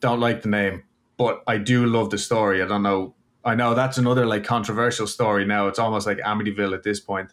Don't 0.00 0.18
like 0.18 0.42
the 0.42 0.48
name, 0.48 0.82
but 1.16 1.42
I 1.46 1.58
do 1.58 1.86
love 1.86 2.10
the 2.10 2.18
story. 2.18 2.62
I 2.62 2.66
don't 2.66 2.82
know. 2.82 3.14
I 3.44 3.54
know 3.54 3.74
that's 3.74 3.98
another 3.98 4.26
like 4.26 4.44
controversial 4.44 5.06
story 5.06 5.44
now. 5.44 5.66
It's 5.66 5.78
almost 5.78 6.06
like 6.06 6.18
Amityville 6.18 6.74
at 6.74 6.82
this 6.82 7.00
point. 7.00 7.30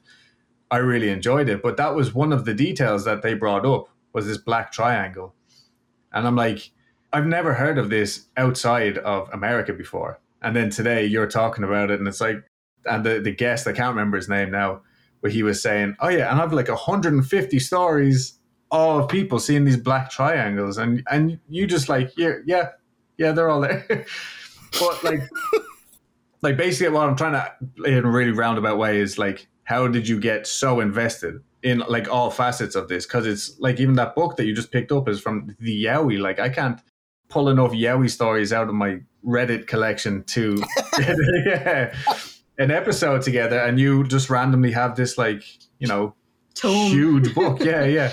I 0.72 0.78
really 0.78 1.10
enjoyed 1.10 1.50
it, 1.50 1.62
but 1.62 1.78
that 1.78 1.96
was 1.96 2.14
one 2.14 2.32
of 2.32 2.46
the 2.46 2.54
details 2.54 3.06
that 3.06 3.22
they 3.22 3.34
brought 3.34 3.66
up 3.66 3.90
was 4.14 4.28
this 4.28 4.38
black 4.38 4.72
triangle, 4.72 5.34
and 6.12 6.28
I'm 6.28 6.36
like, 6.36 6.72
I've 7.12 7.26
never 7.26 7.54
heard 7.54 7.78
of 7.78 7.90
this 7.90 8.28
outside 8.38 8.98
of 9.00 9.30
America 9.34 9.74
before. 9.74 10.20
And 10.42 10.56
then 10.56 10.70
today 10.70 11.06
you're 11.06 11.28
talking 11.28 11.64
about 11.64 11.92
it, 11.92 12.00
and 12.00 12.08
it's 12.08 12.22
like, 12.22 12.44
and 12.86 13.06
the 13.06 13.20
the 13.20 13.32
guest 13.32 13.68
I 13.68 13.74
can't 13.74 13.96
remember 13.96 14.18
his 14.18 14.30
name 14.30 14.52
now, 14.52 14.82
but 15.22 15.32
he 15.32 15.44
was 15.44 15.62
saying, 15.62 15.96
oh 16.00 16.10
yeah, 16.10 16.32
and 16.32 16.42
I've 16.42 16.54
like 16.54 16.70
150 16.70 17.60
stories 17.60 18.40
all 18.72 19.00
of 19.00 19.10
people 19.10 19.40
seeing 19.40 19.66
these 19.66 19.78
black 19.78 20.10
triangles, 20.12 20.78
and 20.78 21.04
and 21.10 21.40
you 21.50 21.68
just 21.68 21.90
like, 21.90 22.12
yeah, 22.18 22.36
yeah, 22.46 22.70
yeah, 23.18 23.32
they're 23.32 23.50
all 23.50 23.62
there, 23.62 23.86
but 24.80 25.04
like 25.04 25.22
like 26.42 26.58
basically 26.58 26.94
what 26.94 27.10
I'm 27.10 27.16
trying 27.16 27.34
to 27.34 27.84
in 27.86 28.06
a 28.06 28.10
really 28.10 28.32
roundabout 28.32 28.78
way 28.78 29.00
is 29.00 29.18
like 29.18 29.48
how 29.64 29.88
did 29.88 30.08
you 30.08 30.20
get 30.20 30.48
so 30.48 30.80
invested 30.80 31.42
in 31.62 31.80
like 31.80 32.10
all 32.10 32.32
facets 32.32 32.76
of 32.76 32.88
this? 32.88 33.06
Because 33.06 33.28
it's 33.28 33.60
like 33.60 33.80
even 33.80 33.96
that 33.96 34.16
book 34.16 34.38
that 34.38 34.46
you 34.46 34.56
just 34.56 34.72
picked 34.72 34.92
up 34.92 35.08
is 35.08 35.20
from 35.20 35.56
the 35.60 35.84
Yowie. 35.86 36.20
Like 36.20 36.40
I 36.40 36.50
can't 36.50 36.80
pull 37.30 37.50
enough 37.50 37.72
Yowie 37.72 38.10
stories 38.10 38.52
out 38.52 38.68
of 38.68 38.74
my 38.74 39.00
Reddit 39.26 39.68
collection 39.68 40.24
to 40.24 40.64
yeah, 40.98 41.94
an 42.58 42.72
episode 42.72 43.22
together 43.22 43.60
and 43.60 43.80
you 43.80 44.06
just 44.06 44.30
randomly 44.30 44.72
have 44.72 44.96
this 44.96 45.18
like 45.18 45.44
you 45.78 45.88
know 45.88 46.16
Tome. 46.56 46.88
huge 46.88 47.36
book. 47.36 47.60
Yeah 47.64 47.86
yeah. 47.86 48.12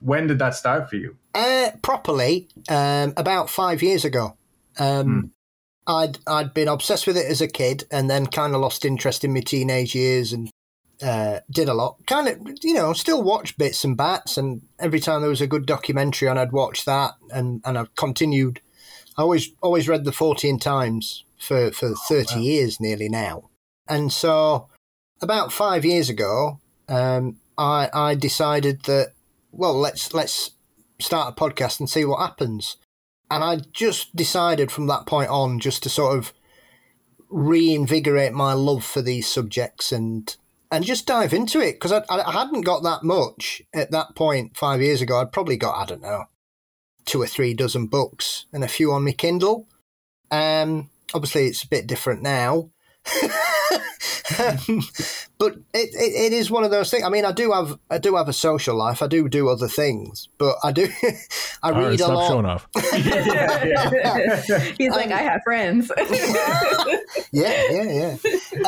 When 0.00 0.26
did 0.26 0.38
that 0.38 0.54
start 0.54 0.88
for 0.88 0.96
you? 0.96 1.16
Uh, 1.34 1.70
properly, 1.82 2.48
um, 2.68 3.12
about 3.16 3.50
five 3.50 3.82
years 3.82 4.04
ago. 4.04 4.36
Um, 4.78 5.32
I'd 5.86 6.18
I'd 6.26 6.54
been 6.54 6.68
obsessed 6.68 7.06
with 7.06 7.16
it 7.16 7.26
as 7.26 7.40
a 7.40 7.48
kid, 7.48 7.84
and 7.90 8.10
then 8.10 8.26
kind 8.26 8.54
of 8.54 8.60
lost 8.60 8.84
interest 8.84 9.24
in 9.24 9.32
my 9.32 9.40
teenage 9.40 9.94
years, 9.94 10.32
and 10.32 10.50
uh, 11.02 11.40
did 11.50 11.68
a 11.68 11.74
lot. 11.74 11.98
Kind 12.06 12.28
of, 12.28 12.38
you 12.62 12.74
know, 12.74 12.92
still 12.92 13.22
watch 13.22 13.56
bits 13.56 13.84
and 13.84 13.96
bats, 13.96 14.36
and 14.36 14.62
every 14.78 15.00
time 15.00 15.20
there 15.20 15.30
was 15.30 15.40
a 15.40 15.46
good 15.46 15.66
documentary 15.66 16.28
on, 16.28 16.38
I'd 16.38 16.52
watch 16.52 16.84
that, 16.84 17.14
and 17.30 17.60
and 17.64 17.78
I've 17.78 17.94
continued. 17.94 18.60
I 19.18 19.22
always 19.22 19.50
always 19.62 19.88
read 19.88 20.04
the 20.04 20.10
Fortean 20.10 20.60
Times 20.60 21.24
for 21.38 21.70
for 21.70 21.94
thirty 22.08 22.40
years 22.40 22.80
nearly 22.80 23.08
now, 23.08 23.50
and 23.88 24.12
so 24.12 24.68
about 25.22 25.52
five 25.52 25.84
years 25.84 26.08
ago, 26.08 26.60
um, 26.88 27.38
I 27.56 27.88
I 27.92 28.14
decided 28.14 28.82
that 28.82 29.12
well 29.52 29.74
let's 29.74 30.12
let's 30.12 30.52
start 31.00 31.32
a 31.32 31.40
podcast 31.40 31.80
and 31.80 31.88
see 31.88 32.04
what 32.04 32.20
happens. 32.20 32.76
And 33.30 33.42
I 33.42 33.58
just 33.72 34.14
decided 34.14 34.70
from 34.70 34.86
that 34.86 35.06
point 35.06 35.30
on 35.30 35.58
just 35.58 35.82
to 35.82 35.88
sort 35.88 36.16
of 36.16 36.32
reinvigorate 37.28 38.32
my 38.32 38.52
love 38.52 38.84
for 38.84 39.02
these 39.02 39.26
subjects 39.26 39.90
and 39.92 40.36
and 40.70 40.84
just 40.84 41.06
dive 41.06 41.32
into 41.32 41.60
it 41.60 41.74
because 41.74 41.92
I, 41.92 42.02
I 42.08 42.32
hadn't 42.32 42.62
got 42.62 42.82
that 42.82 43.04
much 43.04 43.62
at 43.72 43.90
that 43.92 44.14
point 44.14 44.56
five 44.56 44.80
years 44.80 45.00
ago. 45.00 45.20
I'd 45.20 45.32
probably 45.32 45.56
got 45.56 45.76
I 45.76 45.86
don't 45.86 46.02
know 46.02 46.24
two 47.04 47.22
or 47.22 47.26
three 47.26 47.54
dozen 47.54 47.86
books 47.86 48.46
and 48.52 48.64
a 48.64 48.68
few 48.68 48.92
on 48.92 49.04
my 49.04 49.12
Kindle. 49.12 49.68
Um, 50.30 50.90
obviously, 51.14 51.46
it's 51.46 51.62
a 51.62 51.68
bit 51.68 51.86
different 51.86 52.22
now. 52.22 52.70
Um, 54.38 54.58
but 55.38 55.54
it, 55.74 55.90
it, 55.94 56.26
it 56.26 56.32
is 56.32 56.50
one 56.50 56.64
of 56.64 56.70
those 56.70 56.90
things. 56.90 57.04
I 57.04 57.08
mean, 57.08 57.24
I 57.24 57.32
do 57.32 57.52
have 57.52 57.78
I 57.90 57.98
do 57.98 58.16
have 58.16 58.28
a 58.28 58.32
social 58.32 58.76
life. 58.76 59.02
I 59.02 59.06
do 59.06 59.28
do 59.28 59.48
other 59.48 59.68
things, 59.68 60.28
but 60.38 60.56
I 60.64 60.72
do 60.72 60.88
I 61.62 61.62
All 61.62 61.72
right, 61.72 61.90
read 61.90 62.00
a 62.00 62.04
stop 62.04 62.14
lot. 62.14 62.28
showing 62.28 62.46
off. 62.46 62.66
He's 64.78 64.90
like, 64.90 65.10
I 65.10 65.22
have 65.22 65.40
friends. 65.44 65.90
yeah, 67.32 67.62
yeah, 67.70 67.92
yeah. 67.92 68.16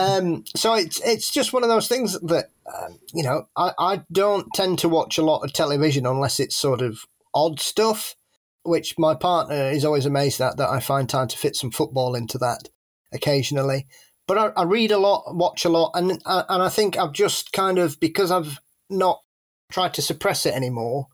Um, 0.00 0.44
so 0.54 0.74
it's 0.74 1.00
it's 1.04 1.30
just 1.30 1.52
one 1.52 1.62
of 1.62 1.68
those 1.68 1.88
things 1.88 2.18
that 2.20 2.46
um, 2.66 2.98
you 3.12 3.22
know 3.22 3.48
I, 3.56 3.72
I 3.78 4.02
don't 4.12 4.46
tend 4.54 4.78
to 4.80 4.88
watch 4.88 5.18
a 5.18 5.24
lot 5.24 5.42
of 5.44 5.52
television 5.52 6.06
unless 6.06 6.40
it's 6.40 6.56
sort 6.56 6.82
of 6.82 7.00
odd 7.34 7.60
stuff. 7.60 8.14
which 8.62 8.98
my 8.98 9.14
partner 9.14 9.70
is 9.70 9.84
always 9.84 10.06
amazed 10.06 10.40
at 10.40 10.56
that 10.56 10.68
I 10.68 10.80
find 10.80 11.08
time 11.08 11.28
to 11.28 11.38
fit 11.38 11.56
some 11.56 11.70
football 11.70 12.14
into 12.14 12.38
that 12.38 12.68
occasionally. 13.12 13.86
But 14.28 14.38
I, 14.38 14.60
I 14.60 14.62
read 14.64 14.92
a 14.92 14.98
lot, 14.98 15.34
watch 15.34 15.64
a 15.64 15.70
lot, 15.70 15.90
and 15.94 16.22
uh, 16.24 16.44
and 16.48 16.62
I 16.62 16.68
think 16.68 16.96
I've 16.96 17.12
just 17.12 17.52
kind 17.52 17.78
of 17.78 17.98
because 17.98 18.30
I've 18.30 18.60
not 18.88 19.22
tried 19.72 19.94
to 19.94 20.02
suppress 20.02 20.46
it 20.46 20.54
anymore. 20.54 21.08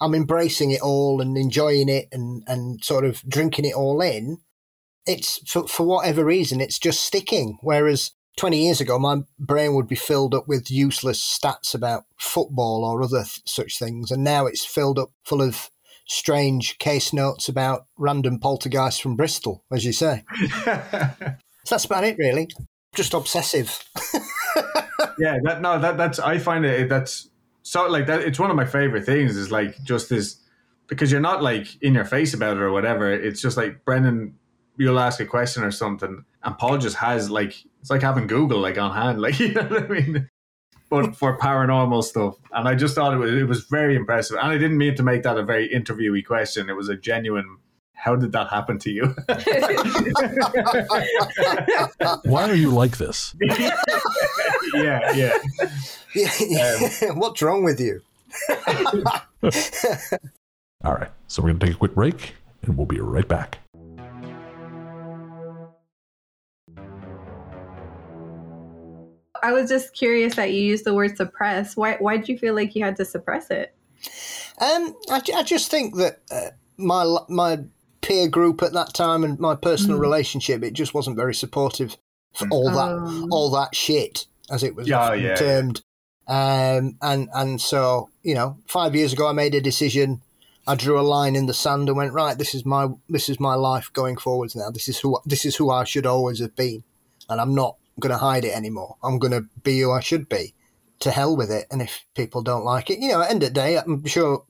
I'm 0.00 0.14
embracing 0.14 0.70
it 0.70 0.80
all 0.80 1.20
and 1.20 1.36
enjoying 1.36 1.88
it 1.88 2.08
and, 2.10 2.42
and 2.46 2.82
sort 2.82 3.04
of 3.04 3.22
drinking 3.28 3.66
it 3.66 3.74
all 3.74 4.00
in. 4.00 4.38
It's 5.06 5.38
for, 5.50 5.68
for 5.68 5.84
whatever 5.84 6.24
reason, 6.24 6.60
it's 6.60 6.78
just 6.78 7.02
sticking. 7.02 7.58
Whereas 7.60 8.12
20 8.38 8.64
years 8.64 8.80
ago, 8.80 8.98
my 8.98 9.18
brain 9.38 9.74
would 9.74 9.88
be 9.88 9.96
filled 9.96 10.34
up 10.34 10.48
with 10.48 10.70
useless 10.70 11.20
stats 11.20 11.74
about 11.74 12.04
football 12.18 12.84
or 12.84 13.02
other 13.02 13.24
th- 13.24 13.42
such 13.44 13.78
things. 13.78 14.10
And 14.10 14.24
now 14.24 14.46
it's 14.46 14.64
filled 14.64 14.98
up 14.98 15.10
full 15.24 15.42
of 15.42 15.70
strange 16.06 16.78
case 16.78 17.12
notes 17.12 17.48
about 17.48 17.86
random 17.98 18.38
poltergeists 18.38 19.00
from 19.00 19.16
Bristol, 19.16 19.64
as 19.70 19.84
you 19.84 19.92
say. 19.92 20.24
that's 21.70 21.84
about 21.84 22.04
it, 22.04 22.16
really. 22.18 22.48
Just 22.94 23.14
obsessive. 23.14 23.84
yeah, 25.18 25.38
that 25.44 25.60
no, 25.60 25.78
that 25.78 25.96
that's 25.96 26.18
I 26.18 26.38
find 26.38 26.64
it 26.64 26.88
that's 26.88 27.30
so 27.62 27.86
like 27.88 28.06
that. 28.06 28.20
It's 28.20 28.38
one 28.38 28.50
of 28.50 28.56
my 28.56 28.64
favorite 28.64 29.04
things. 29.04 29.36
Is 29.36 29.50
like 29.50 29.80
just 29.84 30.08
this 30.08 30.40
because 30.90 31.10
you're 31.10 31.20
not 31.20 31.42
like 31.42 31.80
in 31.82 31.94
your 31.94 32.04
face 32.04 32.34
about 32.34 32.56
it 32.56 32.60
or 32.60 32.72
whatever. 32.72 33.10
It's 33.10 33.40
just 33.40 33.56
like 33.56 33.84
Brendan, 33.84 34.34
you'll 34.76 34.98
ask 34.98 35.20
a 35.20 35.26
question 35.26 35.62
or 35.62 35.70
something, 35.70 36.24
and 36.42 36.58
Paul 36.58 36.78
just 36.78 36.96
has 36.96 37.30
like 37.30 37.54
it's 37.80 37.90
like 37.90 38.02
having 38.02 38.26
Google 38.26 38.58
like 38.58 38.76
on 38.76 38.92
hand, 38.92 39.20
like 39.22 39.38
you 39.38 39.52
know 39.52 39.62
what 39.62 39.84
I 39.84 39.88
mean. 39.88 40.28
But 40.90 41.14
for 41.14 41.38
paranormal 41.38 42.02
stuff, 42.02 42.34
and 42.52 42.66
I 42.66 42.74
just 42.74 42.96
thought 42.96 43.14
it 43.14 43.18
was 43.18 43.32
it 43.32 43.46
was 43.46 43.64
very 43.64 43.94
impressive, 43.94 44.36
and 44.36 44.50
I 44.50 44.58
didn't 44.58 44.76
mean 44.78 44.96
to 44.96 45.02
make 45.04 45.22
that 45.22 45.38
a 45.38 45.44
very 45.44 45.68
interviewy 45.68 46.26
question. 46.26 46.68
It 46.68 46.76
was 46.76 46.88
a 46.88 46.96
genuine. 46.96 47.58
How 48.00 48.16
did 48.16 48.32
that 48.32 48.48
happen 48.48 48.78
to 48.78 48.90
you? 48.90 49.14
Why 52.24 52.48
are 52.48 52.54
you 52.54 52.70
like 52.70 52.96
this? 52.96 53.34
yeah, 54.74 55.12
yeah. 55.12 55.36
Um, 57.10 57.10
What's 57.18 57.42
wrong 57.42 57.62
with 57.62 57.78
you? 57.78 58.00
All 60.82 60.94
right, 60.94 61.10
so 61.26 61.42
we're 61.42 61.50
going 61.50 61.58
to 61.58 61.66
take 61.66 61.74
a 61.74 61.78
quick 61.78 61.94
break 61.94 62.36
and 62.62 62.74
we'll 62.74 62.86
be 62.86 63.00
right 63.00 63.28
back. 63.28 63.58
I 69.42 69.52
was 69.52 69.68
just 69.68 69.92
curious 69.92 70.36
that 70.36 70.52
you 70.52 70.62
used 70.62 70.86
the 70.86 70.94
word 70.94 71.18
suppress. 71.18 71.76
Why 71.76 71.98
why 72.00 72.16
did 72.16 72.30
you 72.30 72.38
feel 72.38 72.54
like 72.54 72.74
you 72.74 72.82
had 72.82 72.96
to 72.96 73.04
suppress 73.04 73.50
it? 73.50 73.74
Um, 74.58 74.96
I, 75.10 75.20
I 75.36 75.42
just 75.42 75.70
think 75.70 75.96
that 75.96 76.20
uh, 76.30 76.48
my 76.78 77.04
my 77.28 77.58
peer 78.02 78.28
group 78.28 78.62
at 78.62 78.72
that 78.72 78.94
time 78.94 79.24
and 79.24 79.38
my 79.38 79.54
personal 79.54 79.98
Mm. 79.98 80.02
relationship 80.02 80.62
it 80.62 80.72
just 80.72 80.94
wasn't 80.94 81.16
very 81.16 81.34
supportive 81.34 81.96
for 82.34 82.48
all 82.50 82.70
that 82.70 82.90
Oh. 82.92 83.28
all 83.30 83.50
that 83.50 83.74
shit 83.74 84.26
as 84.50 84.62
it 84.62 84.74
was 84.74 84.88
Yeah, 84.88 85.00
often 85.00 85.20
yeah, 85.22 85.34
termed. 85.36 85.82
Um, 86.28 86.96
and 87.02 87.28
and 87.34 87.60
so 87.60 88.08
you 88.22 88.34
know, 88.34 88.56
five 88.66 88.94
years 88.94 89.12
ago 89.12 89.26
I 89.28 89.32
made 89.32 89.54
a 89.54 89.60
decision. 89.60 90.20
I 90.66 90.74
drew 90.76 91.00
a 91.00 91.02
line 91.02 91.34
in 91.34 91.46
the 91.46 91.54
sand 91.54 91.88
and 91.88 91.96
went 91.96 92.12
right. 92.12 92.38
This 92.38 92.54
is 92.54 92.64
my 92.64 92.88
this 93.08 93.28
is 93.28 93.40
my 93.40 93.54
life 93.54 93.90
going 93.92 94.16
forwards 94.16 94.54
now. 94.54 94.70
This 94.70 94.88
is 94.88 94.98
who 95.00 95.18
this 95.26 95.44
is 95.44 95.56
who 95.56 95.70
I 95.70 95.84
should 95.84 96.06
always 96.06 96.38
have 96.38 96.54
been, 96.54 96.84
and 97.28 97.40
I'm 97.40 97.54
not 97.54 97.76
going 97.98 98.12
to 98.12 98.18
hide 98.18 98.44
it 98.44 98.54
anymore. 98.54 98.96
I'm 99.02 99.18
going 99.18 99.32
to 99.32 99.46
be 99.64 99.80
who 99.80 99.90
I 99.90 100.00
should 100.00 100.28
be. 100.28 100.54
To 101.00 101.10
hell 101.10 101.34
with 101.34 101.50
it. 101.50 101.66
And 101.70 101.80
if 101.80 102.04
people 102.14 102.42
don't 102.42 102.64
like 102.64 102.90
it, 102.90 102.98
you 102.98 103.08
know, 103.08 103.22
at 103.22 103.24
the 103.24 103.30
end 103.30 103.42
of 103.42 103.48
the 103.48 103.54
day, 103.54 103.78
I'm 103.78 104.04
sure 104.04 104.44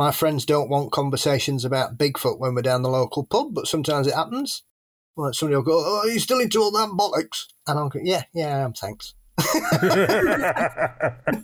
my 0.00 0.10
friends 0.12 0.46
don't 0.46 0.70
want 0.70 0.92
conversations 0.92 1.62
about 1.62 1.98
Bigfoot 1.98 2.38
when 2.38 2.54
we're 2.54 2.62
down 2.62 2.80
the 2.80 2.88
local 2.88 3.22
pub, 3.22 3.48
but 3.52 3.66
sometimes 3.66 4.06
it 4.06 4.14
happens. 4.14 4.62
Well, 5.14 5.30
somebody 5.34 5.56
will 5.56 5.62
go, 5.62 5.82
"Oh, 5.84 5.98
are 6.04 6.08
you 6.08 6.18
still 6.18 6.40
into 6.40 6.58
all 6.62 6.70
that 6.70 6.88
bollocks?" 6.96 7.44
And 7.66 7.78
I'll 7.78 7.90
go, 7.90 8.00
"Yeah, 8.02 8.22
yeah, 8.32 8.46
I 8.56 8.60
am. 8.60 8.72
Thanks." 8.72 9.12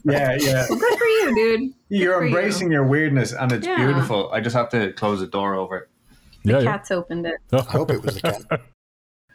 Yeah, 0.04 0.36
yeah. 0.40 0.66
Well, 0.70 0.78
good 0.78 0.98
for 0.98 1.04
you, 1.04 1.34
dude. 1.34 1.74
You're 1.90 2.14
for 2.18 2.24
you. 2.24 2.28
embracing 2.28 2.72
your 2.72 2.86
weirdness, 2.86 3.32
and 3.34 3.52
it's 3.52 3.66
Yeah. 3.66 3.76
beautiful. 3.84 4.30
I 4.32 4.40
just 4.40 4.56
have 4.56 4.70
to 4.70 4.92
close 4.94 5.20
the 5.20 5.26
door 5.26 5.54
over 5.54 5.76
it. 5.76 5.88
Yeah, 6.42 6.60
yeah. 6.60 6.64
Cats 6.72 6.90
opened 6.90 7.26
it. 7.26 7.34
I 7.52 7.60
hope 7.60 7.90
it 7.90 8.02
was 8.02 8.14
the 8.14 8.20
cat. 8.22 8.42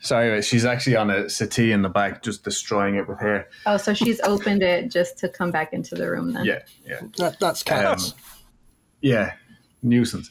So 0.04 0.18
anyway, 0.18 0.42
she's 0.42 0.66
actually 0.66 0.96
on 0.96 1.12
a 1.12 1.30
settee 1.30 1.72
in 1.72 1.84
the 1.84 1.90
back, 1.90 2.24
just 2.24 2.44
destroying 2.44 2.96
it 2.96 3.08
with 3.08 3.20
hair. 3.20 3.48
Oh, 3.68 3.78
so 3.78 3.94
she's 3.94 4.20
opened 4.22 4.64
it 4.64 4.90
just 4.90 5.20
to 5.20 5.30
come 5.30 5.52
back 5.52 5.74
into 5.74 5.94
the 5.94 6.10
room 6.10 6.34
then. 6.34 6.44
Yeah, 6.44 6.64
yeah, 6.84 7.02
That, 7.20 7.40
that's 7.40 7.62
cats. 7.62 8.14
Um, 8.14 8.18
yeah. 9.02 9.34
Nuisance. 9.84 10.30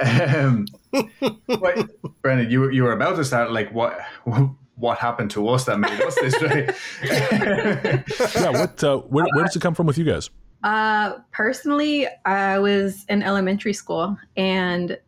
um, 0.00 0.66
wait, 0.92 1.86
Brendan, 2.22 2.50
you 2.50 2.60
were- 2.60 2.72
you 2.72 2.82
were 2.82 2.92
about 2.92 3.16
to 3.16 3.24
start 3.24 3.52
like 3.52 3.72
what 3.72 4.00
what 4.76 4.98
happened 4.98 5.30
to 5.32 5.48
us 5.48 5.64
that 5.64 5.78
made 5.78 6.00
us 6.02 6.14
this 6.16 6.40
way? 6.40 6.68
yeah. 7.04 8.50
What? 8.50 8.82
Uh, 8.84 8.98
where, 8.98 9.26
where 9.34 9.44
does 9.44 9.56
it 9.56 9.62
come 9.62 9.74
from 9.74 9.86
with 9.86 9.98
you 9.98 10.04
guys? 10.04 10.30
Uh, 10.62 11.18
personally, 11.32 12.06
I 12.24 12.58
was 12.58 13.04
in 13.08 13.22
elementary 13.22 13.72
school, 13.72 14.18
and 14.36 14.98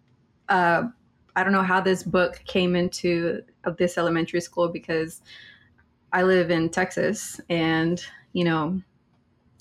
uh, 0.48 0.84
I 1.36 1.42
don't 1.44 1.52
know 1.52 1.62
how 1.62 1.80
this 1.80 2.02
book 2.02 2.42
came 2.46 2.76
into 2.76 3.42
of 3.64 3.76
this 3.76 3.98
elementary 3.98 4.40
school 4.40 4.68
because 4.68 5.20
I 6.12 6.22
live 6.22 6.50
in 6.50 6.70
Texas, 6.70 7.40
and 7.50 8.02
you 8.32 8.44
know, 8.44 8.80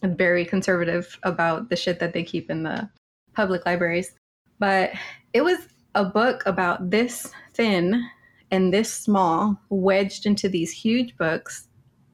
I'm 0.04 0.16
very 0.16 0.46
conservative 0.46 1.18
about 1.24 1.70
the 1.70 1.76
shit 1.76 2.00
that 2.00 2.14
they 2.14 2.24
keep 2.24 2.50
in 2.50 2.64
the 2.64 2.90
public 3.38 3.66
libraries. 3.68 4.14
But 4.60 4.92
it 5.32 5.42
was 5.42 5.60
a 5.94 6.04
book 6.04 6.44
about 6.48 6.90
this 6.90 7.32
thin 7.54 8.04
and 8.50 8.74
this 8.74 8.92
small, 8.92 9.58
wedged 9.70 10.26
into 10.26 10.50
these 10.50 10.72
huge 10.72 11.16
books. 11.18 11.68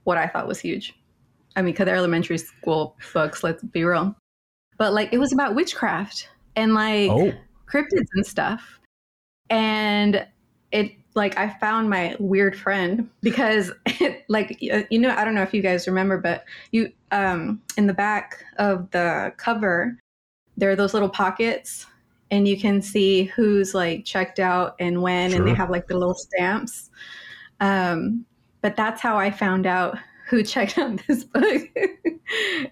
What 0.03 0.17
I 0.17 0.27
thought 0.27 0.47
was 0.47 0.59
huge. 0.59 0.93
I 1.55 1.61
mean, 1.61 1.73
because 1.73 1.85
they're 1.85 1.95
elementary 1.95 2.37
school 2.37 2.97
books, 3.13 3.41
let's 3.41 3.63
be 3.63 3.85
real. 3.85 4.15
But 4.77 4.93
like, 4.93 5.13
it 5.13 5.17
was 5.17 5.31
about 5.31 5.55
witchcraft 5.55 6.27
and 6.57 6.73
like 6.73 7.09
Oh, 7.09 7.31
cryptids 7.71 8.09
and 8.15 8.25
stuff. 8.25 8.79
And 9.49 10.27
it, 10.71 10.91
like, 11.15 11.37
I 11.37 11.49
found 11.59 11.89
my 11.89 12.17
weird 12.19 12.57
friend 12.57 13.09
because, 13.21 13.71
it, 13.85 14.25
like, 14.27 14.57
you 14.59 14.99
know, 14.99 15.15
I 15.15 15.23
don't 15.23 15.35
know 15.35 15.43
if 15.43 15.53
you 15.53 15.61
guys 15.61 15.87
remember, 15.87 16.17
but 16.17 16.43
you, 16.71 16.91
um, 17.11 17.61
in 17.77 17.87
the 17.87 17.93
back 17.93 18.43
of 18.57 18.89
the 18.91 19.31
cover, 19.37 19.99
there 20.57 20.69
are 20.71 20.75
those 20.75 20.93
little 20.93 21.09
pockets 21.09 21.85
and 22.31 22.47
you 22.47 22.59
can 22.59 22.81
see 22.81 23.25
who's 23.25 23.73
like 23.73 24.05
checked 24.05 24.39
out 24.39 24.75
and 24.79 25.01
when, 25.01 25.33
and 25.33 25.47
they 25.47 25.53
have 25.53 25.69
like 25.69 25.87
the 25.87 25.97
little 25.97 26.15
stamps. 26.15 26.89
Um, 27.59 28.25
but 28.61 28.75
that's 28.75 29.01
how 29.01 29.17
I 29.17 29.29
found 29.29 29.67
out 29.67 29.97
who 30.27 30.41
checked 30.43 30.77
out 30.77 30.99
this 31.07 31.23
book. 31.23 31.61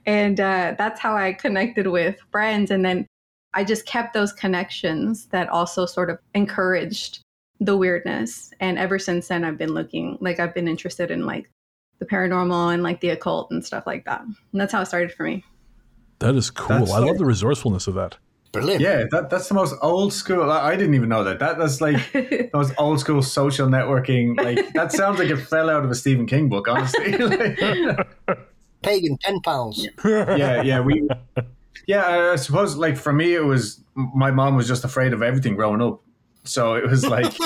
and 0.05 0.39
uh, 0.39 0.73
that's 0.77 0.99
how 0.99 1.15
I 1.15 1.33
connected 1.33 1.87
with 1.87 2.17
friends. 2.31 2.71
And 2.71 2.83
then 2.83 3.05
I 3.53 3.63
just 3.63 3.85
kept 3.85 4.13
those 4.13 4.33
connections 4.33 5.27
that 5.27 5.49
also 5.49 5.85
sort 5.85 6.09
of 6.09 6.17
encouraged 6.33 7.19
the 7.59 7.77
weirdness. 7.77 8.51
And 8.59 8.79
ever 8.79 8.97
since 8.97 9.27
then, 9.27 9.43
I've 9.43 9.59
been 9.59 9.73
looking, 9.73 10.17
like, 10.21 10.39
I've 10.39 10.55
been 10.55 10.67
interested 10.67 11.11
in 11.11 11.25
like 11.27 11.51
the 11.99 12.05
paranormal 12.05 12.73
and 12.73 12.81
like 12.81 12.99
the 13.01 13.09
occult 13.09 13.51
and 13.51 13.63
stuff 13.63 13.85
like 13.85 14.05
that. 14.05 14.21
And 14.21 14.35
that's 14.53 14.73
how 14.73 14.81
it 14.81 14.87
started 14.87 15.13
for 15.13 15.23
me. 15.23 15.43
That 16.21 16.35
is 16.35 16.49
cool. 16.49 16.79
That's 16.79 16.91
I 16.91 16.99
love 16.99 17.17
the 17.17 17.25
resourcefulness 17.25 17.87
of 17.87 17.93
that. 17.95 18.17
Brilliant. 18.53 18.81
yeah, 18.81 19.05
that 19.11 19.29
that's 19.29 19.47
the 19.47 19.53
most 19.53 19.75
old 19.81 20.11
school. 20.11 20.51
I 20.51 20.71
I 20.71 20.75
didn't 20.75 20.93
even 20.95 21.07
know 21.09 21.23
that. 21.23 21.39
That 21.39 21.57
that's 21.57 21.79
like 21.79 22.11
those 22.53 22.71
old 22.77 22.99
school 22.99 23.21
social 23.21 23.67
networking. 23.69 24.35
Like 24.41 24.73
that 24.73 24.91
sounds 24.91 25.19
like 25.19 25.29
it 25.29 25.37
fell 25.53 25.69
out 25.69 25.85
of 25.85 25.91
a 25.91 25.95
Stephen 25.95 26.25
King 26.25 26.49
book. 26.49 26.67
Honestly, 26.67 27.11
Like, 27.17 28.07
Pagan 28.83 29.17
pen 29.23 29.39
pals. 29.41 29.87
yeah, 30.03 30.61
yeah, 30.63 30.79
we. 30.81 31.07
Yeah, 31.87 32.01
I- 32.05 32.31
I 32.33 32.35
suppose 32.35 32.75
like 32.75 32.97
for 32.97 33.13
me, 33.13 33.35
it 33.35 33.45
was 33.45 33.81
my 33.95 34.31
mom 34.31 34.55
was 34.55 34.67
just 34.67 34.83
afraid 34.83 35.13
of 35.13 35.21
everything 35.21 35.55
growing 35.55 35.81
up, 35.81 36.01
so 36.43 36.73
it 36.75 36.89
was 36.89 37.05
like, 37.05 37.37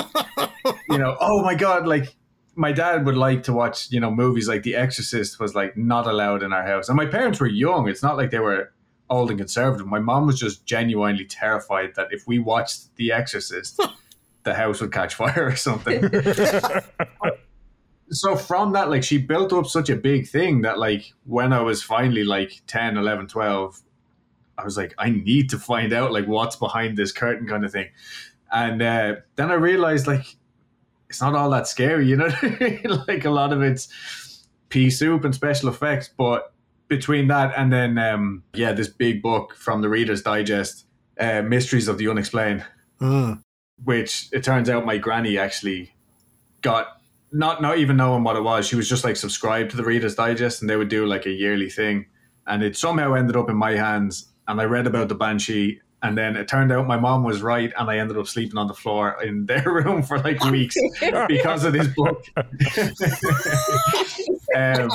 you 0.89 0.97
know, 0.97 1.15
oh 1.19 1.41
my 1.43 1.53
god, 1.55 1.85
like 1.87 2.15
my 2.55 2.71
dad 2.71 3.05
would 3.05 3.17
like 3.17 3.43
to 3.43 3.53
watch, 3.53 3.91
you 3.91 3.99
know, 3.99 4.11
movies 4.11 4.47
like 4.47 4.63
The 4.63 4.75
Exorcist 4.75 5.39
was 5.39 5.55
like 5.55 5.75
not 5.75 6.07
allowed 6.07 6.43
in 6.43 6.53
our 6.53 6.65
house, 6.65 6.89
and 6.89 6.95
my 6.95 7.05
parents 7.05 7.39
were 7.39 7.47
young. 7.47 7.87
It's 7.87 8.03
not 8.03 8.17
like 8.17 8.31
they 8.31 8.39
were 8.39 8.71
old 9.09 9.29
and 9.29 9.39
conservative. 9.39 9.85
My 9.85 9.99
mom 9.99 10.25
was 10.25 10.39
just 10.39 10.65
genuinely 10.65 11.25
terrified 11.25 11.93
that 11.95 12.07
if 12.11 12.27
we 12.27 12.39
watched 12.39 12.95
The 12.95 13.11
Exorcist, 13.11 13.79
the 14.43 14.53
house 14.53 14.81
would 14.81 14.91
catch 14.91 15.15
fire 15.15 15.45
or 15.47 15.55
something. 15.55 16.09
so 18.11 18.35
from 18.35 18.73
that 18.73 18.89
like 18.89 19.03
she 19.03 19.17
built 19.17 19.51
up 19.51 19.65
such 19.65 19.89
a 19.89 19.95
big 19.95 20.27
thing 20.27 20.61
that 20.61 20.77
like 20.77 21.13
when 21.25 21.51
i 21.51 21.59
was 21.59 21.81
finally 21.81 22.23
like 22.23 22.61
10 22.67 22.97
11 22.97 23.27
12 23.27 23.81
i 24.59 24.63
was 24.63 24.77
like 24.77 24.93
i 24.99 25.09
need 25.09 25.49
to 25.49 25.57
find 25.57 25.91
out 25.91 26.11
like 26.11 26.27
what's 26.27 26.55
behind 26.55 26.97
this 26.97 27.11
curtain 27.11 27.47
kind 27.47 27.65
of 27.65 27.71
thing 27.71 27.89
and 28.51 28.81
uh, 28.81 29.15
then 29.35 29.49
i 29.49 29.55
realized 29.55 30.05
like 30.05 30.37
it's 31.09 31.21
not 31.21 31.35
all 31.35 31.49
that 31.49 31.67
scary 31.67 32.07
you 32.07 32.15
know 32.15 32.29
I 32.41 32.57
mean? 32.59 33.01
like 33.07 33.25
a 33.25 33.29
lot 33.29 33.53
of 33.53 33.61
it's 33.61 33.87
pea 34.69 34.89
soup 34.89 35.23
and 35.23 35.33
special 35.33 35.69
effects 35.69 36.09
but 36.17 36.51
between 36.87 37.27
that 37.27 37.53
and 37.57 37.71
then 37.71 37.97
um 37.97 38.43
yeah 38.53 38.71
this 38.73 38.87
big 38.87 39.21
book 39.21 39.55
from 39.55 39.81
the 39.81 39.89
reader's 39.89 40.21
digest 40.21 40.85
uh, 41.19 41.41
mysteries 41.41 41.87
of 41.87 41.97
the 41.97 42.07
unexplained 42.07 42.65
Mm. 43.01 43.41
which 43.83 44.29
it 44.31 44.43
turns 44.43 44.69
out 44.69 44.85
my 44.85 44.97
granny 44.97 45.37
actually 45.37 45.93
got 46.61 46.87
not 47.31 47.61
not 47.61 47.77
even 47.77 47.97
knowing 47.97 48.23
what 48.23 48.37
it 48.37 48.43
was. 48.43 48.65
She 48.65 48.77
was 48.77 48.87
just 48.87 49.03
like 49.03 49.17
subscribed 49.17 49.71
to 49.71 49.77
the 49.77 49.83
Reader's 49.83 50.15
Digest, 50.15 50.61
and 50.61 50.69
they 50.69 50.77
would 50.77 50.87
do 50.87 51.05
like 51.05 51.25
a 51.25 51.29
yearly 51.31 51.69
thing, 51.69 52.05
and 52.47 52.63
it 52.63 52.77
somehow 52.77 53.13
ended 53.13 53.35
up 53.35 53.49
in 53.49 53.57
my 53.57 53.71
hands. 53.71 54.31
And 54.47 54.61
I 54.61 54.63
read 54.63 54.87
about 54.87 55.09
the 55.09 55.15
banshee, 55.15 55.81
and 56.07 56.17
then 56.17 56.35
it 56.35 56.47
turned 56.47 56.71
out 56.71 56.85
my 56.87 56.97
mom 56.97 57.23
was 57.23 57.41
right, 57.41 57.73
and 57.77 57.89
I 57.89 57.97
ended 57.97 58.17
up 58.17 58.27
sleeping 58.27 58.57
on 58.57 58.67
the 58.67 58.73
floor 58.73 59.21
in 59.23 59.45
their 59.47 59.63
room 59.63 60.03
for 60.03 60.19
like 60.19 60.43
weeks 60.45 60.75
because 61.27 61.63
of 61.63 61.73
this 61.73 61.87
book. 61.87 62.23
um, 64.55 64.89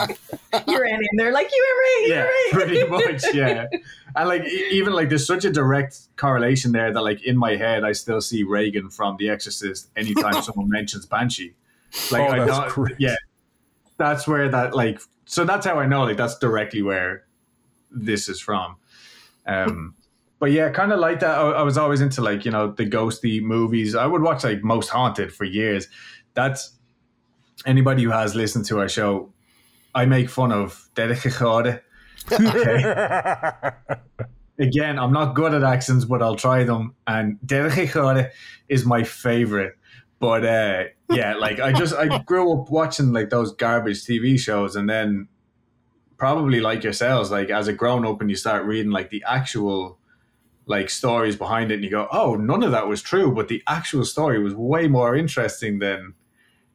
you 0.66 0.80
ran 0.80 1.00
in 1.00 1.16
there 1.16 1.32
like 1.32 1.50
you 1.52 1.66
were 1.66 1.76
right. 1.80 2.04
Yeah, 2.08 2.22
right. 2.22 2.48
pretty 2.52 2.84
much. 2.86 3.24
Yeah, 3.34 3.66
and 4.16 4.28
like 4.28 4.44
even 4.46 4.92
like 4.92 5.08
there's 5.08 5.26
such 5.26 5.44
a 5.44 5.50
direct 5.50 5.98
correlation 6.16 6.72
there 6.72 6.92
that 6.92 7.02
like 7.02 7.22
in 7.24 7.36
my 7.36 7.56
head 7.56 7.84
I 7.84 7.92
still 7.92 8.20
see 8.20 8.42
Regan 8.42 8.90
from 8.90 9.16
The 9.18 9.28
Exorcist 9.30 9.90
anytime 9.96 10.42
someone 10.42 10.68
mentions 10.68 11.06
Banshee. 11.06 11.54
Like 12.10 12.22
Oh, 12.22 12.32
I 12.32 12.38
that's 12.44 12.50
know, 12.58 12.68
great. 12.70 12.94
yeah, 12.98 13.16
that's 13.96 14.26
where 14.26 14.48
that 14.48 14.74
like 14.74 15.00
so 15.24 15.44
that's 15.44 15.66
how 15.66 15.78
I 15.78 15.86
know 15.86 16.04
like 16.04 16.16
that's 16.16 16.38
directly 16.38 16.82
where 16.82 17.24
this 17.90 18.28
is 18.28 18.40
from. 18.40 18.76
Um, 19.46 19.94
but 20.40 20.52
yeah, 20.52 20.70
kind 20.70 20.90
of 20.90 20.98
like 20.98 21.20
that. 21.20 21.38
I, 21.38 21.50
I 21.50 21.62
was 21.62 21.78
always 21.78 22.00
into 22.00 22.22
like 22.22 22.44
you 22.44 22.50
know 22.50 22.72
the 22.72 22.86
ghosty 22.86 23.40
movies. 23.40 23.94
I 23.94 24.06
would 24.06 24.22
watch 24.22 24.42
like 24.42 24.64
Most 24.64 24.88
Haunted 24.88 25.32
for 25.32 25.44
years. 25.44 25.86
That's 26.34 26.72
anybody 27.66 28.02
who 28.02 28.10
has 28.10 28.34
listened 28.34 28.64
to 28.66 28.80
our 28.80 28.88
show. 28.88 29.32
I 29.94 30.06
make 30.06 30.30
fun 30.30 30.50
of 30.50 30.88
Derek 30.94 31.18
Acorah. 31.18 31.80
Okay. 32.32 33.70
Again, 34.58 34.98
I'm 34.98 35.12
not 35.12 35.34
good 35.34 35.54
at 35.54 35.62
accents, 35.62 36.04
but 36.04 36.22
I'll 36.22 36.36
try 36.36 36.64
them. 36.64 36.94
And 37.06 37.38
Derek 37.44 37.74
Acorah 37.74 38.30
is 38.68 38.84
my 38.84 39.04
favorite. 39.04 39.74
But 40.20 40.44
uh, 40.44 40.84
yeah, 41.10 41.34
like 41.34 41.60
I 41.60 41.72
just 41.72 41.94
I 41.94 42.18
grew 42.24 42.52
up 42.52 42.70
watching 42.70 43.12
like 43.12 43.28
those 43.28 43.54
garbage 43.54 44.06
TV 44.06 44.38
shows, 44.38 44.74
and 44.74 44.88
then 44.88 45.28
probably 46.16 46.60
like 46.60 46.82
yourselves, 46.82 47.30
like 47.30 47.50
as 47.50 47.68
a 47.68 47.74
grown 47.74 48.06
up, 48.06 48.22
and 48.22 48.30
you 48.30 48.36
start 48.36 48.64
reading 48.64 48.90
like 48.90 49.10
the 49.10 49.22
actual 49.26 49.99
like 50.70 50.88
stories 50.88 51.34
behind 51.34 51.72
it, 51.72 51.74
and 51.74 51.84
you 51.84 51.90
go, 51.90 52.06
oh, 52.12 52.36
none 52.36 52.62
of 52.62 52.70
that 52.70 52.86
was 52.86 53.02
true, 53.02 53.34
but 53.34 53.48
the 53.48 53.60
actual 53.66 54.04
story 54.04 54.40
was 54.40 54.54
way 54.54 54.86
more 54.86 55.16
interesting 55.16 55.80
than 55.80 56.14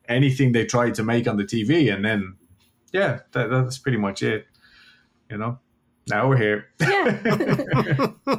anything 0.09 0.51
they 0.51 0.65
tried 0.65 0.93
to 0.95 1.03
make 1.03 1.27
on 1.29 1.37
the 1.37 1.45
TV. 1.45 1.91
And 1.91 2.03
then, 2.03 2.35
yeah, 2.91 3.19
that, 3.31 3.49
that's 3.49 3.77
pretty 3.77 3.97
much 3.97 4.21
it. 4.21 4.47
You 5.31 5.37
know, 5.37 5.59
now 6.09 6.27
we're 6.27 6.37
here. 6.37 6.67
Yeah. 6.79 8.11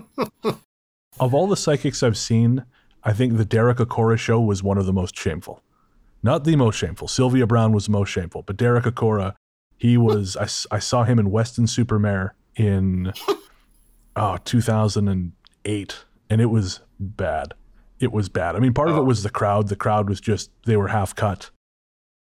Of 1.19 1.33
all 1.33 1.47
the 1.47 1.57
psychics 1.57 2.03
I've 2.03 2.19
seen, 2.19 2.67
I 3.03 3.15
think 3.15 3.39
the 3.39 3.47
Derek 3.47 3.79
Acorah 3.79 4.19
show 4.19 4.39
was 4.39 4.63
one 4.63 4.77
of 4.77 4.85
the 4.85 4.93
most 4.93 5.17
shameful. 5.17 5.63
Not 6.23 6.45
the 6.45 6.57
most 6.57 6.77
shameful. 6.77 7.09
Sylvia 7.09 7.47
Browne 7.47 7.73
was 7.73 7.87
the 7.87 7.93
most 7.93 8.11
shameful, 8.11 8.43
but 8.43 8.59
Derek 8.59 8.85
Acorah, 8.85 9.35
he 9.79 9.97
was. 9.97 10.37
I, 10.71 10.77
I 10.77 10.79
saw 10.79 11.05
him 11.05 11.19
in 11.19 11.31
Weston-super-Mare 11.31 12.35
in 12.55 13.15
oh 14.17 14.37
2008, 14.45 15.11
and 15.11 15.33
it 15.67 16.47
was 16.51 16.81
bad. 17.01 17.55
It 17.99 18.13
was 18.13 18.29
bad. 18.29 18.57
I 18.57 18.59
mean, 18.59 18.75
part 18.75 18.89
of 18.89 18.97
it 18.97 19.01
Oh. 19.01 19.05
was 19.05 19.23
the 19.23 19.31
crowd. 19.31 19.69
The 19.69 19.77
crowd 19.77 20.09
was 20.09 20.21
just 20.21 20.51
they 20.65 20.77
were 20.77 20.89
half 20.89 21.15
cut, 21.15 21.51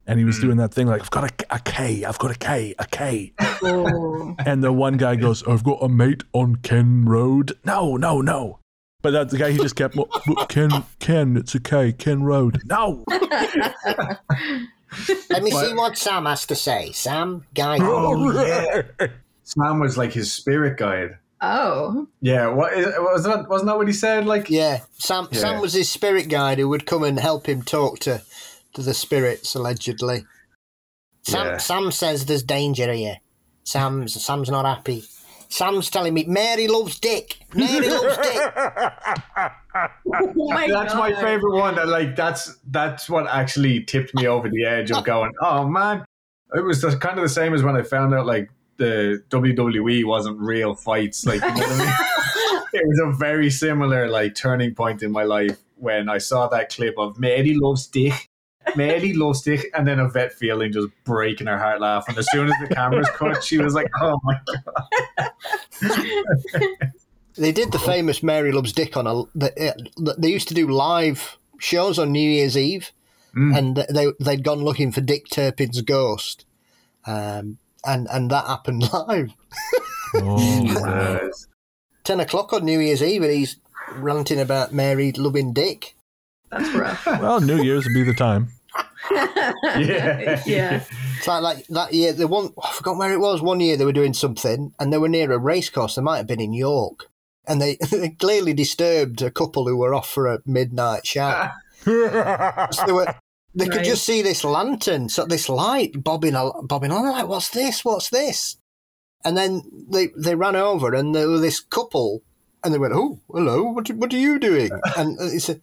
and 0.07 0.19
he 0.19 0.25
was 0.25 0.39
Mm. 0.39 0.43
doing 0.43 0.57
that 0.59 0.73
thing 0.73 0.87
like 0.87 1.01
I've 1.03 1.11
got 1.11 1.25
a, 1.31 1.55
a 1.55 1.59
K, 1.61 2.05
I've 2.05 2.19
got 2.19 2.31
a 2.31 2.39
K, 2.39 2.75
a 2.79 2.87
K, 2.87 3.33
Oh. 3.63 4.35
and 4.47 4.63
the 4.65 4.73
one 4.73 4.97
guy 4.97 5.17
goes, 5.17 5.47
I've 5.47 5.65
got 5.65 5.79
a 5.83 5.89
mate 5.89 6.25
on 6.33 6.57
Ken 6.57 7.05
Road. 7.05 7.59
No, 7.65 7.97
no, 7.97 8.21
no. 8.21 8.59
But 9.03 9.13
that 9.13 9.29
the 9.31 9.39
guy 9.39 9.53
he 9.53 9.59
just 9.59 9.77
kept 9.77 9.95
"Well, 9.95 10.09
well, 10.27 10.47
Ken 10.47 10.71
Ken, 10.99 11.37
it's 11.37 11.55
a 11.55 11.61
K, 11.61 11.93
Ken 11.93 12.23
Road. 12.25 12.63
No. 12.65 13.05
Let 15.31 15.43
me 15.43 15.51
see 15.51 15.75
what 15.75 15.97
Sam 15.99 16.25
has 16.25 16.47
to 16.47 16.55
say. 16.57 16.93
Sam, 16.93 17.45
guy. 17.55 17.79
Oh, 17.81 18.33
yeah. 18.45 18.83
Sam 19.43 19.81
was 19.81 19.97
like 19.99 20.13
his 20.13 20.33
spirit 20.33 20.79
guide. 20.79 21.19
Oh. 21.41 22.09
Yeah, 22.21 22.49
what 22.49 22.73
is, 22.73 22.87
was 22.87 23.25
that? 23.25 23.49
Wasn't 23.49 23.69
that 23.69 23.77
what 23.77 23.87
he 23.87 23.93
said? 23.93 24.27
Like, 24.27 24.51
Yeah, 24.51 24.81
Sam. 24.99 25.29
Yeah. 25.31 25.39
Sam 25.39 25.61
was 25.61 25.73
his 25.73 25.89
spirit 25.89 26.29
guide 26.29 26.59
who 26.59 26.69
would 26.69 26.87
come 26.87 27.03
and 27.05 27.19
help 27.19 27.49
him 27.49 27.63
talk 27.63 28.01
to 28.01 28.23
to 28.75 28.83
the 28.83 28.95
spirits 28.95 29.55
allegedly. 29.55 30.25
Sam, 31.23 31.47
Yeah. 31.47 31.57
Sam 31.59 31.91
says 31.93 32.27
there's 32.27 32.43
danger 32.43 32.93
here. 32.93 33.19
Sam's 33.65 34.21
Sam's 34.23 34.51
not 34.51 34.65
happy. 34.65 35.05
Sam's 35.51 35.89
telling 35.91 36.13
me 36.13 36.25
Mary 36.27 36.69
loves 36.69 36.99
Dick. 36.99 37.39
Mary 37.55 37.89
loves 37.89 38.17
Dick. 38.23 38.53
Oh 39.77 40.51
my 40.51 40.67
that's 40.67 40.93
God. 40.93 40.99
my 40.99 41.15
favorite 41.23 41.55
one. 41.57 41.75
That 41.77 41.89
like 41.89 42.17
that's 42.17 42.57
that's 42.71 43.09
what 43.09 43.27
actually 43.29 43.85
tipped 43.85 44.15
me 44.15 44.27
over 44.27 44.49
the 44.49 44.65
edge 44.65 44.91
of 44.91 45.05
going. 45.13 45.33
Oh 45.41 45.67
man, 45.67 46.05
it 46.55 46.65
was 46.65 46.83
the, 46.83 46.97
kind 46.97 47.19
of 47.19 47.23
the 47.23 47.29
same 47.29 47.55
as 47.55 47.63
when 47.63 47.77
I 47.77 47.83
found 47.83 48.15
out 48.15 48.27
like 48.27 48.51
the 48.79 49.23
WWE 49.31 50.05
wasn't 50.05 50.39
real 50.39 50.75
fights. 50.75 51.27
Like, 51.27 51.41
you 51.43 51.49
know 51.49 51.55
what 51.55 51.71
I 51.71 51.79
mean? 51.79 52.63
it 52.73 52.87
was 52.87 53.01
a 53.05 53.13
very 53.19 53.51
similar 53.51 54.09
like 54.09 54.35
turning 54.35 54.75
point 54.75 55.03
in 55.03 55.13
my 55.13 55.25
life 55.25 55.59
when 55.77 56.09
I 56.09 56.19
saw 56.19 56.49
that 56.49 56.71
clip 56.71 56.95
of 56.99 57.19
Mary 57.19 57.55
loves 57.55 57.87
Dick. 57.87 58.31
Mary 58.77 59.15
loves 59.15 59.43
Dick, 59.43 59.67
and 59.75 59.87
then 59.89 59.99
Yvette 59.99 60.33
Fielding 60.35 60.73
just 60.73 60.89
breaking 61.05 61.47
her 61.47 61.59
heart 61.59 61.81
laughing. 61.81 62.19
As 62.19 62.27
soon 62.31 62.49
as 62.49 62.55
the 62.61 62.75
cameras 62.75 63.09
cut, 63.15 63.43
she 63.43 63.59
was 63.59 63.73
like, 63.75 63.89
"Oh 64.01 64.19
my 64.25 64.39
god!" 64.47 65.31
They 67.37 67.53
did 67.53 67.71
the 67.73 67.79
famous 67.79 68.23
Mary 68.23 68.53
loves 68.53 68.73
Dick 68.73 68.97
on 68.97 69.07
a. 69.07 69.23
They, 69.35 69.73
they 70.19 70.29
used 70.29 70.49
to 70.49 70.55
do 70.55 70.69
live 70.69 71.39
shows 71.59 71.99
on 71.99 72.13
New 72.13 72.31
Year's 72.31 72.57
Eve, 72.57 72.93
Mm. 73.37 73.57
and 73.57 73.77
they 73.95 74.07
they'd 74.21 74.43
gone 74.43 74.65
looking 74.65 74.91
for 74.91 75.01
Dick 75.03 75.29
Turpin's 75.31 75.81
ghost, 75.83 76.45
um, 77.07 77.59
and 77.85 78.09
and 78.11 78.31
that 78.31 78.47
happened 78.47 78.91
live. 78.93 79.33
Oh, 80.15 81.31
Ten 82.05 82.21
o'clock 82.21 82.53
on 82.53 82.65
New 82.65 82.81
Year's 82.81 83.03
Eve, 83.03 83.23
and 83.23 83.33
he's 83.33 83.57
ranting 83.95 84.41
about 84.41 84.73
Mary 84.73 85.13
loving 85.13 85.53
Dick. 85.53 85.95
That's 86.51 86.73
rough. 86.75 87.05
well, 87.07 87.41
New 87.41 87.63
Year's 87.63 87.85
would 87.85 87.95
be 87.95 88.05
the 88.05 88.15
time. 88.15 88.49
Yeah. 89.11 90.43
yeah. 90.47 90.85
It's 91.19 91.27
like, 91.27 91.43
like 91.43 91.67
that 91.69 91.93
year, 91.93 92.13
the 92.13 92.27
one 92.27 92.51
I 92.63 92.73
forgot 92.73 92.97
where 92.97 93.13
it 93.13 93.21
was. 93.21 93.43
One 93.43 93.61
year 93.61 93.77
they 93.77 93.85
were 93.85 93.93
doing 93.93 94.15
something, 94.15 94.73
and 94.79 94.93
they 94.93 94.99
were 94.99 95.09
near 95.09 95.31
a 95.33 95.39
racecourse. 95.39 95.97
They 95.97 96.03
might 96.03 96.19
have 96.19 96.27
been 96.27 96.41
in 96.41 96.55
York, 96.55 97.11
and 97.47 97.61
they, 97.61 97.77
they 97.91 98.11
clearly 98.11 98.55
disturbed 98.55 99.21
a 99.21 99.31
couple 99.31 99.67
who 99.67 99.77
were 99.77 99.93
off 99.95 100.09
for 100.09 100.27
a 100.27 100.41
midnight 100.47 101.07
shower. 101.07 101.53
So 101.85 102.87
they 102.87 102.93
were. 102.93 103.15
They 103.55 103.67
could 103.67 103.85
just 103.85 104.05
see 104.05 104.23
this 104.23 104.45
lantern, 104.45 105.09
so 105.09 105.25
this 105.25 105.49
light 105.49 106.05
bobbing, 106.05 106.35
bobbing 106.63 106.93
on. 106.93 107.03
They're 107.03 107.13
like, 107.13 107.29
"What's 107.29 107.51
this? 107.51 107.85
What's 107.85 108.11
this?" 108.11 108.57
And 109.25 109.37
then 109.37 109.63
they 109.91 110.09
they 110.17 110.35
ran 110.35 110.55
over, 110.55 110.95
and 110.95 111.15
there 111.15 111.29
was 111.29 111.41
this 111.41 111.59
couple, 111.61 112.23
and 112.63 112.73
they 112.73 112.79
went, 112.79 112.93
"Oh, 112.95 113.21
hello, 113.33 113.63
what 113.65 113.89
what 113.91 114.13
are 114.13 114.19
you 114.19 114.39
doing?" 114.39 114.71
And 114.97 115.19
he 115.33 115.39
said, 115.39 115.63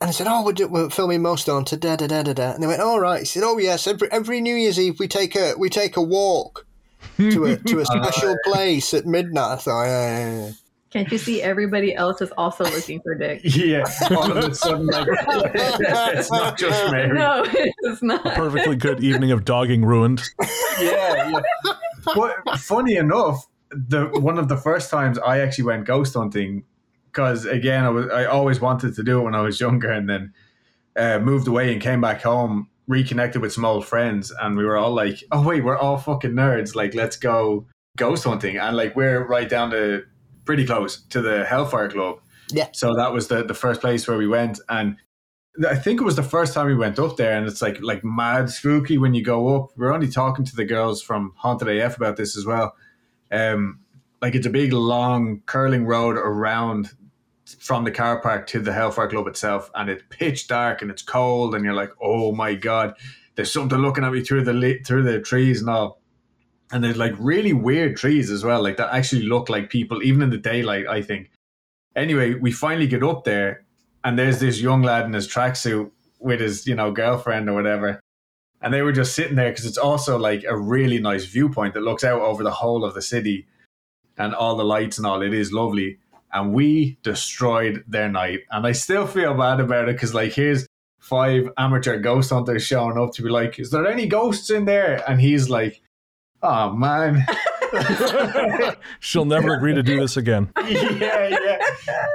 and 0.00 0.08
I 0.08 0.12
said, 0.12 0.26
"Oh, 0.28 0.44
we're, 0.44 0.52
do- 0.52 0.68
we're 0.68 0.90
filming 0.90 1.22
Most 1.22 1.46
Haunted 1.46 1.80
da 1.80 1.96
da 1.96 2.06
da 2.06 2.22
da 2.22 2.32
da." 2.32 2.52
And 2.52 2.62
they 2.62 2.66
went, 2.66 2.80
"All 2.80 3.00
right." 3.00 3.20
He 3.20 3.26
said, 3.26 3.42
"Oh 3.42 3.58
yes, 3.58 3.86
every 3.86 4.10
every 4.12 4.40
New 4.40 4.54
Year's 4.54 4.78
Eve 4.78 4.98
we 4.98 5.08
take 5.08 5.34
a 5.36 5.54
we 5.58 5.68
take 5.68 5.96
a 5.96 6.02
walk 6.02 6.66
to 7.18 7.44
a 7.46 7.56
to 7.56 7.80
a 7.80 7.84
special 7.92 8.36
place 8.44 8.94
at 8.94 9.06
midnight." 9.06 9.52
I 9.52 9.56
thought, 9.56 9.84
yeah, 9.84 10.18
yeah, 10.18 10.46
yeah. 10.46 10.50
Can't 10.94 11.10
you 11.10 11.18
see 11.18 11.42
everybody 11.42 11.92
else 11.92 12.20
is 12.20 12.30
also 12.38 12.62
looking 12.62 13.00
for 13.00 13.16
Dick? 13.16 13.40
Yeah, 13.44 13.84
all 14.12 14.30
of 14.30 14.36
a 14.36 14.54
sudden, 14.54 14.86
like, 14.86 15.08
it's 15.10 16.30
not 16.30 16.56
just 16.56 16.92
Mary. 16.92 17.18
No, 17.18 17.44
it's 17.48 18.00
not. 18.00 18.22
Perfectly 18.22 18.76
good 18.76 19.02
evening 19.02 19.32
of 19.32 19.44
dogging 19.44 19.84
ruined. 19.84 20.22
Yeah, 20.80 21.30
yeah. 21.30 21.72
But 22.14 22.60
funny 22.60 22.94
enough, 22.94 23.44
the 23.70 24.06
one 24.20 24.38
of 24.38 24.48
the 24.48 24.56
first 24.56 24.88
times 24.88 25.18
I 25.18 25.40
actually 25.40 25.64
went 25.64 25.84
ghost 25.84 26.14
hunting, 26.14 26.62
because 27.06 27.44
again, 27.44 27.84
I 27.84 27.88
was 27.88 28.08
I 28.10 28.26
always 28.26 28.60
wanted 28.60 28.94
to 28.94 29.02
do 29.02 29.18
it 29.18 29.22
when 29.24 29.34
I 29.34 29.40
was 29.40 29.58
younger, 29.58 29.90
and 29.90 30.08
then 30.08 30.32
uh, 30.94 31.18
moved 31.18 31.48
away 31.48 31.72
and 31.72 31.82
came 31.82 32.02
back 32.02 32.22
home, 32.22 32.68
reconnected 32.86 33.42
with 33.42 33.52
some 33.52 33.64
old 33.64 33.84
friends, 33.84 34.32
and 34.40 34.56
we 34.56 34.64
were 34.64 34.76
all 34.76 34.94
like, 34.94 35.24
"Oh 35.32 35.42
wait, 35.42 35.64
we're 35.64 35.76
all 35.78 35.98
fucking 35.98 36.32
nerds! 36.34 36.76
Like, 36.76 36.94
let's 36.94 37.16
go 37.16 37.66
ghost 37.96 38.22
hunting!" 38.22 38.58
And 38.58 38.76
like, 38.76 38.94
we're 38.94 39.26
right 39.26 39.48
down 39.48 39.70
to 39.70 40.04
pretty 40.44 40.66
close 40.66 41.02
to 41.10 41.20
the 41.20 41.44
Hellfire 41.44 41.88
Club. 41.88 42.20
Yeah. 42.50 42.68
So 42.72 42.94
that 42.94 43.12
was 43.12 43.28
the 43.28 43.42
the 43.42 43.54
first 43.54 43.80
place 43.80 44.06
where 44.06 44.18
we 44.18 44.26
went, 44.26 44.60
and 44.68 44.96
I 45.68 45.76
think 45.76 46.00
it 46.00 46.04
was 46.04 46.16
the 46.16 46.22
first 46.22 46.52
time 46.52 46.66
we 46.66 46.74
went 46.74 46.98
up 46.98 47.16
there, 47.16 47.36
and 47.36 47.46
it's 47.46 47.62
like 47.62 47.80
like 47.80 48.04
mad 48.04 48.50
spooky 48.50 48.98
when 48.98 49.14
you 49.14 49.22
go 49.22 49.56
up. 49.56 49.70
We're 49.76 49.92
only 49.92 50.08
talking 50.08 50.44
to 50.44 50.56
the 50.56 50.64
girls 50.64 51.02
from 51.02 51.32
Haunted 51.36 51.68
AF 51.68 51.96
about 51.96 52.16
this 52.16 52.36
as 52.36 52.44
well. 52.44 52.74
Um, 53.30 53.80
like 54.20 54.34
it's 54.34 54.46
a 54.46 54.50
big 54.50 54.72
long 54.72 55.42
curling 55.46 55.86
road 55.86 56.16
around 56.16 56.90
from 57.58 57.84
the 57.84 57.90
car 57.90 58.20
park 58.20 58.46
to 58.48 58.60
the 58.60 58.72
Hellfire 58.72 59.08
Club 59.08 59.26
itself, 59.26 59.70
and 59.74 59.88
it's 59.88 60.02
pitch 60.10 60.48
dark 60.48 60.82
and 60.82 60.90
it's 60.90 61.02
cold, 61.02 61.54
and 61.54 61.64
you're 61.64 61.74
like, 61.74 61.90
oh 62.02 62.32
my 62.32 62.54
god, 62.54 62.94
there's 63.36 63.52
something 63.52 63.78
looking 63.78 64.04
at 64.04 64.12
me 64.12 64.22
through 64.22 64.44
the 64.44 64.80
through 64.84 65.02
the 65.02 65.20
trees 65.20 65.60
and 65.60 65.70
all. 65.70 66.00
And 66.72 66.82
there's 66.82 66.96
like 66.96 67.14
really 67.18 67.52
weird 67.52 67.96
trees 67.96 68.30
as 68.30 68.44
well, 68.44 68.62
like 68.62 68.78
that 68.78 68.94
actually 68.94 69.22
look 69.22 69.48
like 69.48 69.70
people, 69.70 70.02
even 70.02 70.22
in 70.22 70.30
the 70.30 70.38
daylight. 70.38 70.86
I 70.88 71.02
think. 71.02 71.30
Anyway, 71.94 72.34
we 72.34 72.50
finally 72.50 72.86
get 72.86 73.04
up 73.04 73.24
there, 73.24 73.64
and 74.02 74.18
there's 74.18 74.40
this 74.40 74.60
young 74.60 74.82
lad 74.82 75.06
in 75.06 75.12
his 75.12 75.28
tracksuit 75.28 75.90
with 76.18 76.40
his 76.40 76.66
you 76.66 76.74
know 76.74 76.90
girlfriend 76.90 77.48
or 77.48 77.54
whatever, 77.54 78.00
and 78.60 78.72
they 78.72 78.82
were 78.82 78.92
just 78.92 79.14
sitting 79.14 79.36
there 79.36 79.50
because 79.50 79.66
it's 79.66 79.78
also 79.78 80.18
like 80.18 80.42
a 80.48 80.56
really 80.56 80.98
nice 80.98 81.26
viewpoint 81.26 81.74
that 81.74 81.82
looks 81.82 82.02
out 82.02 82.20
over 82.22 82.42
the 82.42 82.50
whole 82.50 82.84
of 82.84 82.94
the 82.94 83.02
city 83.02 83.46
and 84.16 84.34
all 84.34 84.56
the 84.56 84.64
lights 84.64 84.98
and 84.98 85.06
all. 85.06 85.22
It 85.22 85.34
is 85.34 85.52
lovely, 85.52 85.98
and 86.32 86.52
we 86.54 86.98
destroyed 87.02 87.84
their 87.86 88.08
night, 88.08 88.40
and 88.50 88.66
I 88.66 88.72
still 88.72 89.06
feel 89.06 89.34
bad 89.34 89.60
about 89.60 89.88
it 89.88 89.96
because 89.96 90.14
like 90.14 90.32
here's 90.32 90.66
five 90.98 91.50
amateur 91.58 91.98
ghost 91.98 92.30
hunters 92.30 92.64
showing 92.64 92.98
up 92.98 93.12
to 93.12 93.22
be 93.22 93.28
like, 93.28 93.58
"Is 93.60 93.70
there 93.70 93.86
any 93.86 94.06
ghosts 94.06 94.50
in 94.50 94.64
there?" 94.64 95.04
And 95.08 95.20
he's 95.20 95.50
like, 95.50 95.82
"Oh 96.44 96.72
man." 96.72 97.26
She'll 99.00 99.24
never 99.24 99.54
agree 99.54 99.74
to 99.74 99.82
do 99.82 99.98
this 99.98 100.16
again. 100.16 100.52
yeah, 100.66 101.28
yeah. 101.28 101.58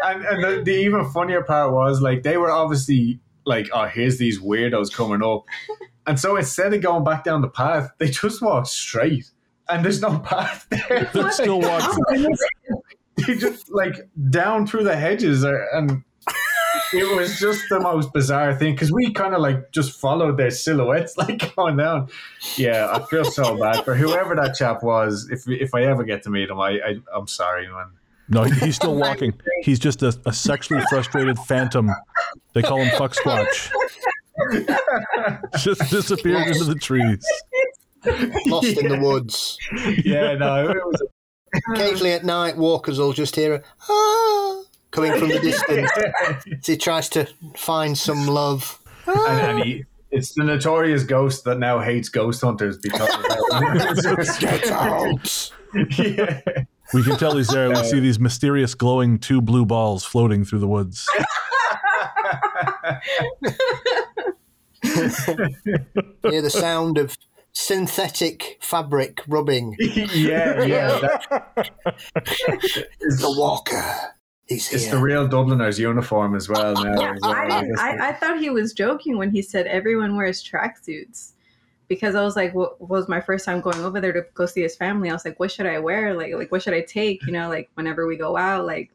And, 0.05 0.23
and 0.25 0.43
the, 0.43 0.61
the 0.63 0.71
even 0.71 1.09
funnier 1.11 1.43
part 1.43 1.73
was 1.73 2.01
like 2.01 2.23
they 2.23 2.37
were 2.37 2.51
obviously 2.51 3.19
like, 3.45 3.67
oh, 3.73 3.85
here's 3.85 4.17
these 4.17 4.39
weirdos 4.39 4.93
coming 4.93 5.23
up. 5.23 5.43
And 6.07 6.19
so 6.19 6.37
instead 6.37 6.73
of 6.73 6.81
going 6.81 7.03
back 7.03 7.23
down 7.23 7.41
the 7.41 7.49
path, 7.49 7.91
they 7.97 8.09
just 8.09 8.41
walk 8.41 8.67
straight. 8.67 9.29
And 9.67 9.83
there's 9.83 10.01
no 10.01 10.19
path 10.19 10.67
there. 10.69 11.09
They 11.13 11.29
still 11.29 11.61
walk. 11.61 11.97
They 13.27 13.35
just 13.35 13.69
like 13.69 14.09
down 14.29 14.65
through 14.65 14.85
the 14.85 14.95
hedges 14.95 15.43
uh, 15.43 15.53
and 15.73 16.03
it 16.93 17.15
was 17.15 17.39
just 17.39 17.62
the 17.69 17.80
most 17.80 18.13
bizarre 18.13 18.56
thing 18.56 18.73
because 18.73 18.91
we 18.91 19.12
kind 19.12 19.34
of 19.34 19.41
like 19.41 19.71
just 19.71 19.99
followed 19.99 20.38
their 20.38 20.52
silhouettes 20.52 21.17
like 21.17 21.56
going 21.56 21.78
down. 21.78 22.10
Yeah, 22.56 22.89
I 22.91 23.04
feel 23.06 23.25
so 23.25 23.58
bad 23.58 23.84
for 23.84 23.95
whoever 23.95 24.36
that 24.36 24.56
chap 24.56 24.84
was. 24.84 25.30
If 25.32 25.47
if 25.47 25.73
I 25.75 25.84
ever 25.84 26.04
get 26.04 26.23
to 26.23 26.30
meet 26.30 26.49
him, 26.49 26.60
I, 26.60 26.80
I 26.80 26.95
I'm 27.15 27.28
sorry, 27.28 27.67
man. 27.67 27.91
No, 28.32 28.43
he's 28.43 28.75
still 28.75 28.95
walking. 28.95 29.34
He's 29.63 29.80
just 29.80 30.04
a, 30.04 30.15
a 30.28 30.32
sexually 30.32 30.84
frustrated 30.88 31.39
phantom. 31.39 31.89
They 32.54 32.62
call 32.62 32.80
him 32.80 32.95
Fuck 32.95 33.15
Squatch. 33.15 33.71
Just 35.58 35.89
disappeared 35.89 36.47
into 36.47 36.63
the 36.63 36.75
trees. 36.75 37.25
Lost 38.45 38.78
in 38.78 38.88
the 38.88 38.99
woods. 39.02 39.58
Yeah, 40.06 40.36
no, 40.36 40.69
it 40.69 40.78
was. 40.78 41.04
Occasionally 41.73 42.12
at 42.12 42.23
night, 42.23 42.56
walkers 42.56 42.99
will 42.99 43.12
just 43.12 43.36
hear 43.36 43.56
a 43.56 43.63
ah 43.89 44.63
coming 44.91 45.17
from 45.17 45.30
the 45.30 45.39
distance. 45.41 45.91
as 46.28 46.65
he 46.65 46.78
tries 46.78 47.10
to 47.10 47.28
find 47.56 47.97
some 47.97 48.28
love. 48.28 48.80
and, 49.08 49.17
and 49.41 49.63
he, 49.63 49.86
it's 50.12 50.34
the 50.34 50.43
notorious 50.43 51.04
ghost 51.04 51.43
that 51.45 51.60
now 51.60 51.80
hates 51.80 52.10
ghost 52.10 52.41
hunters 52.41 52.78
because 52.78 53.13
of 53.13 53.21
that. 53.23 54.38
Get 54.39 54.67
out! 54.71 55.52
yeah. 55.99 56.41
We 56.93 57.04
can 57.04 57.17
tell 57.17 57.38
he's 57.38 57.47
there. 57.49 57.69
We 57.69 57.75
see 57.84 57.97
uh, 57.99 58.02
these 58.02 58.19
mysterious 58.19 58.73
glowing 58.73 59.19
two 59.19 59.41
blue 59.41 59.65
balls 59.65 60.04
floating 60.04 60.43
through 60.43 60.60
the 60.60 60.67
woods. 60.67 61.08
Hear 64.82 66.41
the 66.41 66.49
sound 66.49 66.97
of 66.97 67.15
synthetic 67.54 68.58
fabric 68.62 69.21
rubbing. 69.28 69.75
yeah, 69.80 70.63
yeah. 70.63 70.99
That, 71.30 71.69
The 72.15 73.36
walker. 73.38 73.84
He's 74.49 74.71
it's 74.73 74.83
here. 74.85 74.95
the 74.95 74.99
real 75.01 75.27
Dubliner's 75.29 75.79
uniform 75.79 76.35
as 76.35 76.49
well 76.49 76.73
now. 76.83 76.99
Yeah, 76.99 77.13
as 77.13 77.19
well. 77.21 77.31
I, 77.31 77.62
didn't, 77.62 77.79
I, 77.79 78.09
I 78.09 78.13
thought 78.13 78.39
he 78.39 78.49
was 78.49 78.73
joking 78.73 79.17
when 79.17 79.31
he 79.31 79.41
said 79.41 79.67
everyone 79.67 80.15
wears 80.17 80.43
tracksuits 80.43 81.33
because 81.88 82.15
I 82.15 82.23
was 82.23 82.35
like, 82.35 82.53
what 82.55 82.81
was 82.89 83.07
my 83.07 83.21
first 83.21 83.45
time 83.45 83.62
going 83.62 83.79
over 83.79 84.01
there 84.01 84.12
to 84.13 84.25
go 84.33 84.45
see 84.47 84.62
his 84.62 84.75
family? 84.75 85.09
I 85.09 85.13
was 85.13 85.23
like, 85.23 85.39
what 85.39 85.51
should 85.51 85.65
I 85.67 85.79
wear? 85.79 86.13
Like, 86.15 86.33
like 86.33 86.51
what 86.51 86.63
should 86.63 86.73
I 86.73 86.81
take? 86.81 87.23
You 87.25 87.31
know, 87.31 87.47
like 87.47 87.69
whenever 87.75 88.07
we 88.07 88.17
go 88.17 88.38
out, 88.38 88.65
like 88.65 88.91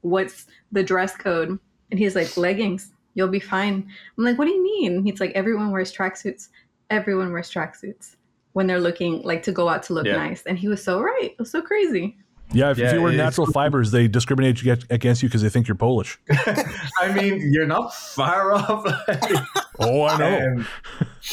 what's 0.00 0.46
the 0.72 0.82
dress 0.82 1.14
code? 1.14 1.58
And 1.90 1.98
he's 2.00 2.14
like, 2.16 2.36
leggings. 2.36 2.92
You'll 3.14 3.28
be 3.28 3.40
fine. 3.40 3.88
I'm 4.18 4.24
like, 4.24 4.38
what 4.38 4.44
do 4.46 4.52
you 4.52 4.62
mean? 4.62 5.04
He's 5.04 5.20
like, 5.20 5.32
everyone 5.32 5.70
wears 5.70 5.92
tracksuits. 5.92 6.48
Everyone 6.90 7.32
wears 7.32 7.50
tracksuits 7.50 8.16
when 8.52 8.66
they're 8.66 8.80
looking 8.80 9.22
like 9.22 9.42
to 9.42 9.52
go 9.52 9.68
out 9.68 9.82
to 9.84 9.92
look 9.94 10.06
Yeah. 10.06 10.16
nice. 10.16 10.42
And 10.44 10.58
he 10.58 10.68
was 10.68 10.82
so 10.82 11.00
right. 11.00 11.30
It 11.32 11.38
was 11.38 11.50
so 11.50 11.60
crazy. 11.62 12.16
Yeah, 12.52 12.70
if, 12.70 12.78
if 12.78 12.92
you 12.92 13.02
wear 13.02 13.12
natural 13.12 13.46
fibers, 13.48 13.90
they 13.90 14.08
discriminate 14.08 14.64
ag- 14.66 14.86
against 14.88 15.22
you 15.22 15.28
because 15.28 15.42
they 15.42 15.48
think 15.48 15.68
you're 15.68 15.74
Polish. 15.74 16.18
I 17.00 17.12
mean, 17.12 17.40
you're 17.52 17.66
not 17.66 17.94
far 17.94 18.52
off. 18.52 18.86
Oh, 19.78 20.02
I 20.02 20.46
Um, 20.46 20.66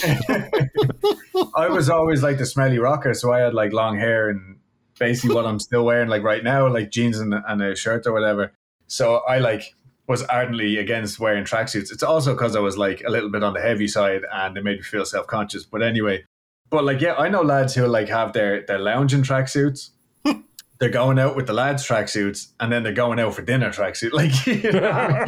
I 1.56 1.70
was 1.70 1.90
always 1.90 2.22
like 2.22 2.38
the 2.38 2.46
smelly 2.46 2.78
rocker, 2.78 3.14
so 3.14 3.32
I 3.32 3.40
had 3.40 3.54
like 3.54 3.72
long 3.72 3.98
hair 3.98 4.30
and 4.30 4.58
basically 5.00 5.34
what 5.34 5.46
I'm 5.46 5.60
still 5.60 5.86
wearing 5.86 6.10
like 6.10 6.24
right 6.24 6.44
now, 6.44 6.68
like 6.68 6.92
jeans 6.92 7.20
and, 7.20 7.34
and 7.34 7.62
a 7.62 7.76
shirt 7.76 8.06
or 8.06 8.12
whatever. 8.12 8.52
So 8.88 9.22
I 9.28 9.40
like 9.40 9.74
was 10.08 10.24
ardently 10.24 10.78
against 10.78 11.20
wearing 11.20 11.46
tracksuits. 11.46 11.92
It's 11.92 12.04
also 12.04 12.34
because 12.34 12.56
I 12.56 12.60
was 12.60 12.78
like 12.78 13.02
a 13.06 13.10
little 13.10 13.30
bit 13.30 13.44
on 13.44 13.54
the 13.54 13.62
heavy 13.62 13.88
side 13.88 14.24
and 14.32 14.58
it 14.58 14.64
made 14.64 14.78
me 14.78 14.84
feel 14.84 15.06
self 15.06 15.28
conscious. 15.28 15.64
But 15.64 15.82
anyway, 15.82 16.26
but 16.70 16.84
like 16.84 17.00
yeah, 17.02 17.16
I 17.16 17.30
know 17.30 17.42
lads 17.42 17.76
who 17.76 17.88
like 17.88 18.10
have 18.10 18.34
their 18.34 18.66
their 18.66 18.80
lounging 18.80 19.24
tracksuits. 19.24 19.92
They're 20.80 20.90
going 20.90 21.20
out 21.20 21.36
with 21.36 21.48
the 21.48 21.54
lads' 21.54 21.88
tracksuits, 21.88 22.52
and 22.60 22.72
then 22.72 22.84
they're 22.84 22.92
going 22.94 23.20
out 23.20 23.34
for 23.36 23.42
dinner 23.42 23.70
tracksuit. 23.72 24.12
Like, 24.14 24.46
you 24.48 24.72
know? 24.72 25.26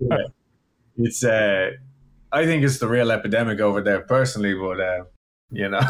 Yeah. 0.00 0.16
it's 0.98 1.24
uh, 1.24 1.70
I 2.32 2.44
think 2.44 2.64
it's 2.64 2.78
the 2.78 2.88
real 2.88 3.10
epidemic 3.12 3.60
over 3.60 3.80
there 3.80 4.00
personally, 4.02 4.54
but 4.54 4.80
uh, 4.80 5.04
you 5.50 5.68
know, 5.68 5.80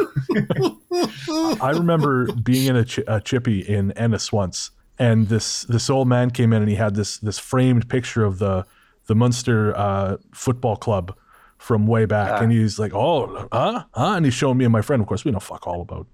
I 1.61 1.71
remember 1.75 2.27
being 2.33 2.67
in 2.69 2.77
a, 2.77 2.85
ch- 2.85 3.01
a 3.07 3.21
chippy 3.21 3.61
in 3.61 3.93
Ennis 3.93 4.31
once, 4.33 4.71
and 4.99 5.29
this 5.29 5.63
this 5.65 5.89
old 5.91 6.07
man 6.09 6.31
came 6.31 6.53
in 6.53 6.61
and 6.63 6.69
he 6.69 6.77
had 6.77 6.95
this 6.95 7.19
this 7.19 7.39
framed 7.39 7.89
picture 7.89 8.25
of 8.25 8.39
the 8.39 8.65
the 9.07 9.15
Munster 9.15 9.77
uh, 9.77 10.17
football 10.33 10.77
club 10.77 11.17
from 11.59 11.87
way 11.87 12.05
back, 12.05 12.33
Ah. 12.33 12.43
and 12.43 12.53
he's 12.53 12.79
like, 12.79 12.93
"Oh, 12.95 13.49
huh, 13.53 13.85
huh," 13.93 14.15
and 14.17 14.25
he's 14.25 14.35
showing 14.35 14.59
me 14.59 14.65
and 14.65 14.73
my 14.73 14.83
friend. 14.83 15.01
Of 15.01 15.09
course, 15.09 15.25
we 15.25 15.31
know 15.31 15.41
fuck 15.41 15.67
all 15.67 15.81
about 15.81 16.07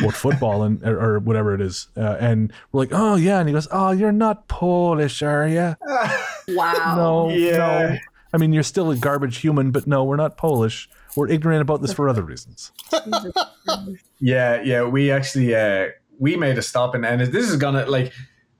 about 0.00 0.14
football 0.14 0.62
and 0.62 0.82
or, 0.84 1.00
or 1.00 1.18
whatever 1.18 1.54
it 1.54 1.60
is, 1.60 1.88
uh, 1.96 2.16
and 2.20 2.52
we're 2.72 2.80
like, 2.80 2.90
"Oh 2.92 3.16
yeah," 3.16 3.38
and 3.40 3.48
he 3.48 3.52
goes, 3.52 3.68
"Oh, 3.72 3.90
you're 3.90 4.12
not 4.12 4.48
Polish, 4.48 5.22
are 5.22 5.46
you?" 5.48 5.76
Wow. 6.48 6.94
No, 6.96 7.30
Yeah. 7.30 7.56
no. 7.56 7.96
I 8.34 8.38
mean, 8.38 8.52
you're 8.52 8.62
still 8.64 8.90
a 8.90 8.96
garbage 8.96 9.38
human, 9.38 9.70
but 9.70 9.86
no, 9.86 10.02
we're 10.04 10.16
not 10.16 10.36
Polish. 10.36 10.88
We're 11.16 11.28
ignorant 11.28 11.60
about 11.62 11.82
this 11.82 11.92
for 11.92 12.08
other 12.08 12.22
reasons. 12.22 12.72
yeah, 14.20 14.62
yeah. 14.62 14.84
We 14.84 15.10
actually 15.10 15.54
uh, 15.54 15.88
we 16.18 16.36
made 16.36 16.58
a 16.58 16.62
stop 16.62 16.94
in, 16.94 17.04
and 17.04 17.20
this 17.20 17.48
is 17.50 17.56
gonna 17.56 17.86
like 17.86 18.12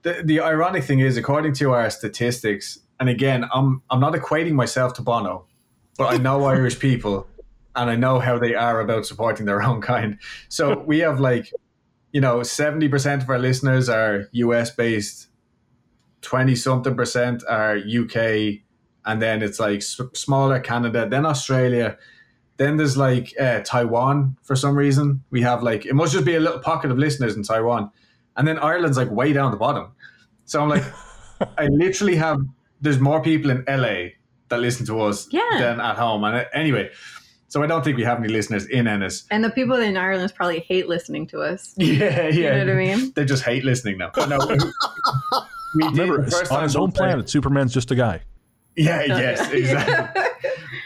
the 0.03 0.23
the 0.25 0.41
ironic 0.41 0.85
thing 0.85 1.01
is, 1.01 1.17
according 1.17 1.55
to 1.55 1.73
our 1.73 1.89
statistics, 1.91 2.79
and 3.01 3.09
again, 3.09 3.47
I'm 3.53 3.83
I'm 3.91 4.01
not 4.01 4.13
equating 4.15 4.53
myself 4.53 4.95
to 4.95 5.03
Bono, 5.03 5.47
but 5.97 6.13
I 6.13 6.19
know 6.19 6.45
Irish 6.55 6.79
people, 6.79 7.27
and 7.75 7.91
I 7.91 7.97
know 7.97 8.19
how 8.21 8.39
they 8.39 8.55
are 8.55 8.81
about 8.81 9.07
supporting 9.07 9.47
their 9.47 9.63
own 9.63 9.81
kind. 9.81 10.19
So 10.49 10.79
we 10.87 10.99
have 11.01 11.21
like, 11.21 11.53
you 12.13 12.21
know, 12.21 12.43
seventy 12.43 12.89
percent 12.89 13.23
of 13.23 13.31
our 13.31 13.39
listeners 13.39 13.89
are 13.89 14.29
US 14.33 14.71
based, 14.71 15.29
twenty 16.21 16.55
something 16.55 16.95
percent 16.97 17.43
are 17.49 17.77
UK, 17.77 18.61
and 19.05 19.21
then 19.21 19.43
it's 19.43 19.59
like 19.59 19.79
s- 19.79 20.01
smaller 20.15 20.61
Canada, 20.61 21.09
then 21.09 21.27
Australia. 21.27 21.97
Then 22.59 22.77
there's 22.77 22.97
like 22.97 23.33
uh, 23.41 23.61
Taiwan 23.61 24.37
for 24.43 24.55
some 24.55 24.77
reason. 24.77 25.25
We 25.31 25.41
have 25.43 25.63
like 25.63 25.87
it 25.87 25.95
must 25.95 26.13
just 26.13 26.25
be 26.27 26.35
a 26.35 26.41
little 26.41 26.61
pocket 26.61 26.91
of 26.91 26.99
listeners 26.99 27.35
in 27.37 27.43
Taiwan, 27.43 27.91
and 28.37 28.47
then 28.47 28.59
Ireland's 28.59 28.97
like 28.99 29.11
way 29.11 29.33
down 29.33 29.51
the 29.51 29.57
bottom. 29.57 29.93
So 30.45 30.61
I'm 30.63 30.69
like, 30.69 30.85
I 31.59 31.67
literally 31.69 32.17
have 32.17 32.39
there's 32.81 32.99
more 33.01 33.23
people 33.23 33.51
in 33.51 33.65
LA 33.67 34.11
that 34.49 34.59
listen 34.61 34.85
to 34.87 35.01
us 35.01 35.29
Yeah. 35.33 35.41
than 35.59 35.81
at 35.81 35.97
home. 35.97 36.25
And 36.25 36.37
uh, 36.37 36.45
anyway, 36.53 36.91
so 37.53 37.63
I 37.63 37.67
don't 37.67 37.85
think 37.85 37.99
we 37.99 38.05
have 38.05 38.19
any 38.19 38.29
listeners 38.29 38.65
in 38.65 38.87
Ennis. 38.89 39.27
And 39.31 39.45
the 39.45 39.51
people 39.51 39.77
in 39.77 39.95
Ireland 39.99 40.33
probably 40.35 40.61
hate 40.61 40.89
listening 40.89 41.27
to 41.27 41.43
us. 41.43 41.75
Yeah, 41.77 42.29
yeah. 42.29 42.29
You 42.31 42.43
know 42.45 42.59
what 42.61 42.69
I 42.71 42.75
mean? 42.97 43.13
They 43.15 43.27
just 43.27 43.43
hate 43.45 43.63
listening 43.63 43.99
now. 43.99 44.11
No, 44.17 44.39
we 44.47 44.57
did 44.57 44.73
Remember, 45.75 46.25
the 46.25 46.31
first 46.31 46.51
on 46.51 46.63
his 46.63 46.77
own 46.77 46.87
we 46.89 46.97
planet, 46.97 47.29
Superman's 47.29 47.75
just 47.75 47.91
a 47.91 47.95
guy. 47.95 48.23
Yeah, 48.75 49.03
yes, 49.05 49.51
exactly. 49.53 50.23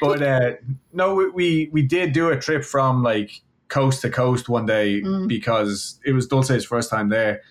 but 0.00 0.20
uh, 0.20 0.50
no, 0.92 1.14
we, 1.14 1.30
we 1.30 1.68
we 1.70 1.82
did 1.82 2.12
do 2.12 2.30
a 2.30 2.36
trip 2.36 2.64
from 2.64 3.04
like 3.04 3.30
coast 3.68 4.02
to 4.02 4.10
coast 4.10 4.48
one 4.48 4.66
day 4.66 5.02
Mm. 5.02 5.28
because 5.28 6.00
it 6.04 6.14
was 6.14 6.26
Dulce's 6.26 6.64
first 6.64 6.90
time 6.90 7.10
there, 7.10 7.42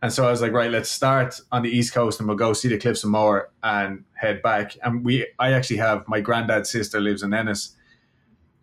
and 0.00 0.10
so 0.10 0.26
I 0.26 0.30
was 0.30 0.40
like, 0.40 0.52
right, 0.52 0.70
let's 0.70 0.88
start 0.90 1.38
on 1.52 1.60
the 1.60 1.68
east 1.68 1.92
coast 1.92 2.20
and 2.20 2.26
we'll 2.26 2.38
go 2.38 2.54
see 2.54 2.68
the 2.68 2.78
cliffs 2.78 3.04
of 3.04 3.10
Moher 3.10 3.50
and 3.62 4.04
head 4.14 4.40
back. 4.40 4.78
And 4.82 5.04
we, 5.04 5.26
I 5.38 5.52
actually 5.52 5.76
have 5.76 6.08
my 6.08 6.20
granddad's 6.22 6.70
sister 6.70 6.98
lives 6.98 7.22
in 7.22 7.34
Ennis, 7.34 7.76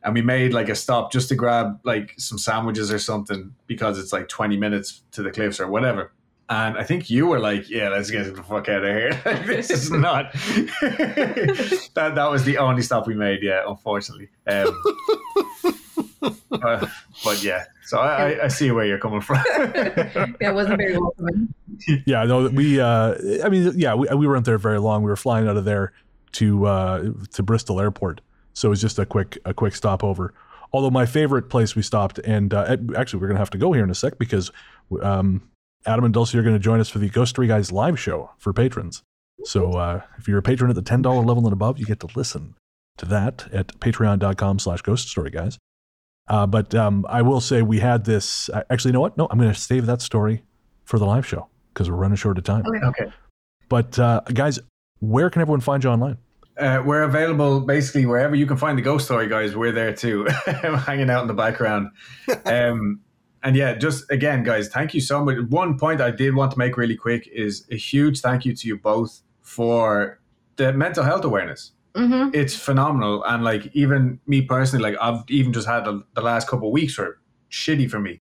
and 0.03 0.13
we 0.13 0.21
made 0.21 0.53
like 0.53 0.69
a 0.69 0.75
stop 0.75 1.11
just 1.11 1.29
to 1.29 1.35
grab 1.35 1.79
like 1.83 2.13
some 2.17 2.37
sandwiches 2.37 2.91
or 2.91 2.99
something 2.99 3.53
because 3.67 3.99
it's 3.99 4.13
like 4.13 4.27
twenty 4.27 4.57
minutes 4.57 5.01
to 5.11 5.23
the 5.23 5.31
cliffs 5.31 5.59
or 5.59 5.67
whatever. 5.67 6.11
And 6.51 6.77
I 6.77 6.83
think 6.83 7.11
you 7.11 7.27
were 7.27 7.39
like, 7.39 7.69
"Yeah, 7.69 7.89
let's 7.89 8.09
get 8.09 8.35
the 8.35 8.41
fuck 8.41 8.69
out 8.69 8.83
of 8.83 8.95
here. 8.95 9.11
Like, 9.23 9.45
this 9.45 9.69
is 9.69 9.91
not." 9.91 10.33
that 10.81 12.13
that 12.15 12.31
was 12.31 12.43
the 12.43 12.57
only 12.57 12.81
stop 12.81 13.05
we 13.05 13.13
made. 13.13 13.43
Yeah, 13.43 13.63
unfortunately. 13.67 14.29
Um, 14.47 14.83
uh, 16.51 16.87
but 17.23 17.43
yeah, 17.43 17.65
so 17.85 17.99
I, 17.99 18.31
I, 18.31 18.45
I 18.45 18.47
see 18.47 18.71
where 18.71 18.85
you're 18.85 18.97
coming 18.97 19.21
from. 19.21 19.43
yeah, 19.45 20.31
it 20.41 20.55
wasn't 20.55 20.77
very 20.77 20.97
welcoming. 20.97 21.53
Yeah, 22.05 22.23
no, 22.23 22.47
we. 22.47 22.79
Uh, 22.79 23.15
I 23.43 23.49
mean, 23.49 23.73
yeah, 23.75 23.93
we, 23.93 24.07
we 24.15 24.25
weren't 24.25 24.45
there 24.45 24.57
very 24.57 24.79
long. 24.79 25.03
We 25.03 25.09
were 25.09 25.15
flying 25.15 25.47
out 25.47 25.55
of 25.55 25.65
there 25.65 25.93
to 26.33 26.65
uh, 26.65 27.11
to 27.33 27.43
Bristol 27.43 27.79
Airport, 27.79 28.21
so 28.53 28.67
it 28.67 28.71
was 28.71 28.81
just 28.81 28.99
a 28.99 29.05
quick 29.05 29.37
a 29.45 29.53
quick 29.53 29.75
stopover. 29.75 30.33
Although 30.71 30.91
my 30.91 31.05
favorite 31.05 31.49
place 31.49 31.75
we 31.75 31.81
stopped, 31.81 32.19
and 32.19 32.53
uh, 32.53 32.77
actually 32.95 33.21
we're 33.21 33.27
gonna 33.27 33.39
have 33.39 33.49
to 33.51 33.57
go 33.57 33.73
here 33.73 33.83
in 33.83 33.89
a 33.89 33.95
sec 33.95 34.17
because 34.19 34.51
um, 35.01 35.49
Adam 35.85 36.05
and 36.05 36.13
Dulce 36.13 36.35
are 36.35 36.43
going 36.43 36.55
to 36.55 36.59
join 36.59 36.79
us 36.79 36.89
for 36.89 36.99
the 36.99 37.09
Ghost 37.09 37.29
Story 37.29 37.47
Guys 37.47 37.71
live 37.71 37.99
show 37.99 38.31
for 38.37 38.53
patrons. 38.53 39.01
So 39.45 39.73
uh, 39.73 40.01
if 40.17 40.27
you're 40.27 40.39
a 40.39 40.43
patron 40.43 40.69
at 40.69 40.75
the 40.75 40.81
ten 40.81 41.01
dollar 41.01 41.23
level 41.23 41.45
and 41.45 41.53
above, 41.53 41.79
you 41.79 41.85
get 41.85 41.99
to 42.01 42.09
listen 42.15 42.55
to 42.97 43.05
that 43.05 43.47
at 43.53 43.67
patreon.com 43.79 44.59
slash 44.59 44.81
ghost 44.81 45.07
story 45.07 45.29
guys. 45.29 45.57
Uh, 46.27 46.45
but 46.45 46.75
um, 46.75 47.05
I 47.09 47.21
will 47.21 47.41
say 47.41 47.61
we 47.61 47.79
had 47.79 48.05
this. 48.05 48.49
Actually, 48.69 48.89
you 48.89 48.93
know 48.93 49.01
what? 49.01 49.17
No, 49.17 49.27
I'm 49.31 49.39
going 49.39 49.51
to 49.51 49.59
save 49.59 49.85
that 49.87 50.01
story 50.01 50.43
for 50.83 50.99
the 50.99 51.05
live 51.05 51.25
show 51.25 51.47
because 51.73 51.89
we're 51.89 51.95
running 51.95 52.17
short 52.17 52.37
of 52.37 52.43
time. 52.43 52.63
Okay. 52.67 52.85
okay. 52.85 53.13
But 53.69 53.97
uh, 53.97 54.21
guys, 54.33 54.59
where 54.99 55.29
can 55.29 55.41
everyone 55.41 55.61
find 55.61 55.83
you 55.83 55.89
online? 55.89 56.17
Uh, 56.59 56.83
we're 56.85 57.03
available 57.03 57.61
basically 57.61 58.05
wherever 58.05 58.35
you 58.35 58.45
can 58.45 58.57
find 58.57 58.77
the 58.77 58.81
ghost 58.81 59.05
story 59.05 59.27
guys. 59.27 59.55
We're 59.55 59.71
there 59.71 59.93
too, 59.93 60.25
hanging 60.45 61.09
out 61.09 61.21
in 61.21 61.27
the 61.27 61.33
background. 61.33 61.89
Um, 62.45 63.01
and 63.41 63.55
yeah, 63.55 63.75
just 63.75 64.09
again, 64.11 64.43
guys, 64.43 64.67
thank 64.67 64.93
you 64.93 65.01
so 65.01 65.23
much. 65.23 65.37
One 65.49 65.77
point 65.77 66.01
I 66.01 66.11
did 66.11 66.35
want 66.35 66.51
to 66.51 66.57
make 66.57 66.75
really 66.77 66.95
quick 66.95 67.27
is 67.31 67.65
a 67.71 67.75
huge 67.75 68.19
thank 68.19 68.43
you 68.45 68.53
to 68.53 68.67
you 68.67 68.77
both 68.77 69.21
for 69.41 70.19
the 70.57 70.73
mental 70.73 71.03
health 71.03 71.23
awareness. 71.23 71.71
Mm-hmm. 71.95 72.35
It's 72.35 72.55
phenomenal, 72.55 73.23
and 73.23 73.43
like 73.43 73.69
even 73.73 74.19
me 74.27 74.41
personally, 74.41 74.83
like 74.83 74.99
I've 75.01 75.23
even 75.29 75.53
just 75.53 75.67
had 75.67 75.85
the, 75.85 76.03
the 76.13 76.21
last 76.21 76.47
couple 76.47 76.67
of 76.67 76.73
weeks 76.73 76.97
were 76.97 77.19
shitty 77.49 77.89
for 77.89 77.99
me, 77.99 78.19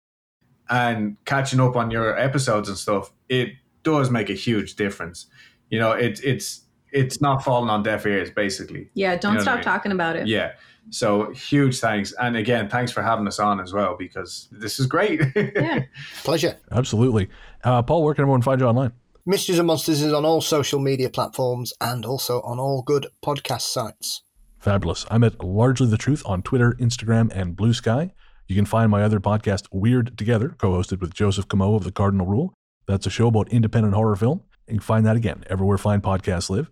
and 0.69 1.17
catching 1.25 1.59
up 1.59 1.75
on 1.75 1.91
your 1.91 2.17
episodes 2.17 2.69
and 2.69 2.77
stuff, 2.77 3.11
it 3.29 3.53
does 3.83 4.11
make 4.11 4.29
a 4.29 4.33
huge 4.33 4.75
difference. 4.75 5.27
You 5.69 5.79
know, 5.79 5.93
it's 5.93 6.19
it's 6.21 6.64
it's 6.95 7.21
not 7.21 7.43
falling 7.43 7.69
on 7.69 7.83
deaf 7.83 8.05
ears, 8.05 8.31
basically. 8.31 8.89
Yeah, 8.93 9.17
don't 9.17 9.33
you 9.33 9.37
know 9.37 9.43
stop 9.43 9.53
I 9.53 9.57
mean? 9.57 9.63
talking 9.65 9.91
about 9.91 10.15
it. 10.15 10.27
Yeah. 10.27 10.53
So 10.91 11.31
huge 11.33 11.79
thanks. 11.79 12.13
And 12.19 12.37
again, 12.37 12.69
thanks 12.69 12.91
for 12.91 13.01
having 13.01 13.27
us 13.27 13.39
on 13.39 13.59
as 13.59 13.73
well 13.73 13.95
because 13.97 14.47
this 14.51 14.79
is 14.79 14.85
great. 14.85 15.21
yeah. 15.35 15.83
Pleasure. 16.23 16.57
Absolutely. 16.71 17.29
Uh, 17.63 17.81
Paul, 17.81 18.03
where 18.03 18.13
can 18.13 18.23
everyone 18.23 18.41
find 18.41 18.61
you 18.61 18.67
online? 18.67 18.93
Mysteries 19.25 19.57
and 19.57 19.67
Monsters 19.67 20.01
is 20.01 20.13
on 20.13 20.23
all 20.23 20.39
social 20.39 20.79
media 20.79 21.09
platforms 21.09 21.73
and 21.81 22.05
also 22.05 22.41
on 22.41 22.59
all 22.59 22.83
good 22.83 23.07
podcast 23.23 23.61
sites. 23.61 24.21
Fabulous. 24.59 25.05
I'm 25.09 25.23
at 25.23 25.43
Largely 25.43 25.87
the 25.87 25.97
Truth 25.97 26.21
on 26.25 26.43
Twitter, 26.43 26.73
Instagram, 26.79 27.31
and 27.35 27.57
Bluesky. 27.57 28.11
You 28.47 28.55
can 28.55 28.65
find 28.65 28.91
my 28.91 29.01
other 29.01 29.19
podcast, 29.19 29.67
Weird 29.71 30.17
Together, 30.17 30.49
co 30.49 30.71
hosted 30.71 31.01
with 31.01 31.13
Joseph 31.13 31.47
Camo 31.47 31.75
of 31.75 31.83
The 31.83 31.91
Cardinal 31.91 32.27
Rule. 32.27 32.53
That's 32.87 33.07
a 33.07 33.09
show 33.09 33.27
about 33.27 33.49
independent 33.49 33.95
horror 33.95 34.15
film. 34.15 34.43
You 34.67 34.75
can 34.75 34.81
find 34.81 35.05
that 35.07 35.15
again 35.15 35.43
everywhere 35.49 35.79
fine 35.79 36.01
podcasts 36.01 36.49
live. 36.49 36.69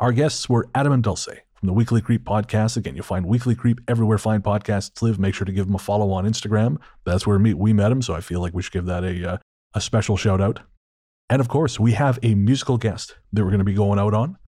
Our 0.00 0.12
guests 0.12 0.48
were 0.48 0.68
Adam 0.76 0.92
and 0.92 1.02
Dulce 1.02 1.26
from 1.54 1.66
the 1.66 1.72
Weekly 1.72 2.00
Creep 2.00 2.24
podcast. 2.24 2.76
Again, 2.76 2.94
you'll 2.94 3.04
find 3.04 3.26
Weekly 3.26 3.56
Creep 3.56 3.80
everywhere 3.88 4.16
fine 4.16 4.42
podcasts 4.42 5.02
live. 5.02 5.18
Make 5.18 5.34
sure 5.34 5.44
to 5.44 5.50
give 5.50 5.66
them 5.66 5.74
a 5.74 5.78
follow 5.78 6.12
on 6.12 6.24
Instagram. 6.24 6.76
That's 7.04 7.26
where 7.26 7.36
we 7.36 7.72
met 7.72 7.88
them, 7.88 8.00
so 8.00 8.14
I 8.14 8.20
feel 8.20 8.40
like 8.40 8.54
we 8.54 8.62
should 8.62 8.72
give 8.72 8.86
that 8.86 9.02
a, 9.02 9.32
uh, 9.32 9.38
a 9.74 9.80
special 9.80 10.16
shout 10.16 10.40
out. 10.40 10.60
And 11.28 11.40
of 11.40 11.48
course, 11.48 11.80
we 11.80 11.92
have 11.92 12.20
a 12.22 12.36
musical 12.36 12.78
guest 12.78 13.16
that 13.32 13.42
we're 13.42 13.50
going 13.50 13.58
to 13.58 13.64
be 13.64 13.74
going 13.74 13.98
out 13.98 14.14
on. 14.14 14.38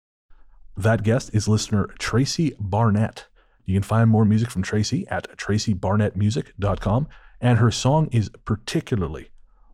That 0.77 1.03
guest 1.03 1.31
is 1.35 1.49
listener 1.49 1.89
Tracey 1.99 2.55
Barnett. 2.61 3.27
You 3.65 3.75
can 3.75 3.83
find 3.83 4.09
more 4.09 4.25
music 4.25 4.53
from 4.53 4.63
Tracey 4.63 5.05
at 5.09 5.37
tracybarnettmusic.com. 5.37 7.09
And 7.41 7.59
her 7.59 7.73
song 7.73 8.09
is 8.13 8.31
particularly 8.45 9.31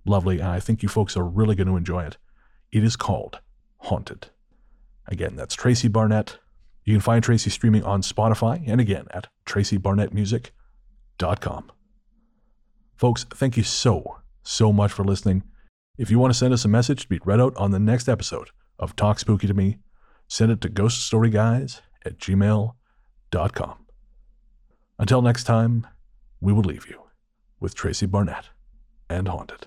lovely, 0.06 0.40
and 0.40 0.48
I 0.48 0.60
think 0.60 0.82
you 0.82 0.88
folks 0.88 1.18
are 1.18 1.24
really 1.24 1.54
going 1.54 1.68
to 1.68 1.76
enjoy 1.76 2.04
it. 2.04 2.16
It 2.72 2.82
is 2.82 2.96
called 2.96 3.40
Haunted. 3.80 4.30
Again, 5.09 5.36
that's 5.36 5.54
Tracey 5.54 5.88
Barnett. 5.88 6.38
You 6.84 6.94
can 6.94 7.00
find 7.00 7.22
Tracey 7.22 7.50
streaming 7.50 7.84
on 7.84 8.02
Spotify 8.02 8.62
and 8.66 8.80
again 8.80 9.07
at 9.11 9.28
tracybarnettmusic.com. 9.46 11.72
Folks, 12.94 13.24
thank 13.24 13.57
you 13.57 13.62
so, 13.62 14.18
so 14.42 14.72
much 14.72 14.92
for 14.92 15.04
listening. 15.04 15.44
If 15.98 16.11
you 16.11 16.18
want 16.18 16.32
to 16.32 16.38
send 16.38 16.54
us 16.54 16.64
a 16.64 16.68
message 16.68 17.02
to 17.02 17.09
be 17.09 17.20
read 17.24 17.40
out 17.40 17.57
on 17.57 17.70
the 17.70 17.78
next 17.78 18.09
episode 18.09 18.50
of 18.78 18.96
Talk 18.96 19.18
Spooky 19.18 19.46
to 19.46 19.54
Me, 19.54 19.78
send 20.28 20.52
it 20.52 20.61
to 20.62 20.68
ghoststoryguys 20.68 21.80
at 22.04 22.18
gmail.com. 22.18 23.74
Until 24.98 25.22
next 25.22 25.44
time, 25.44 25.86
we 26.40 26.52
will 26.52 26.62
leave 26.62 26.88
you 26.88 27.02
with 27.61 27.74
Tracey 27.74 28.07
Barnett 28.07 28.50
and 29.09 29.28
Haunted. 29.28 29.66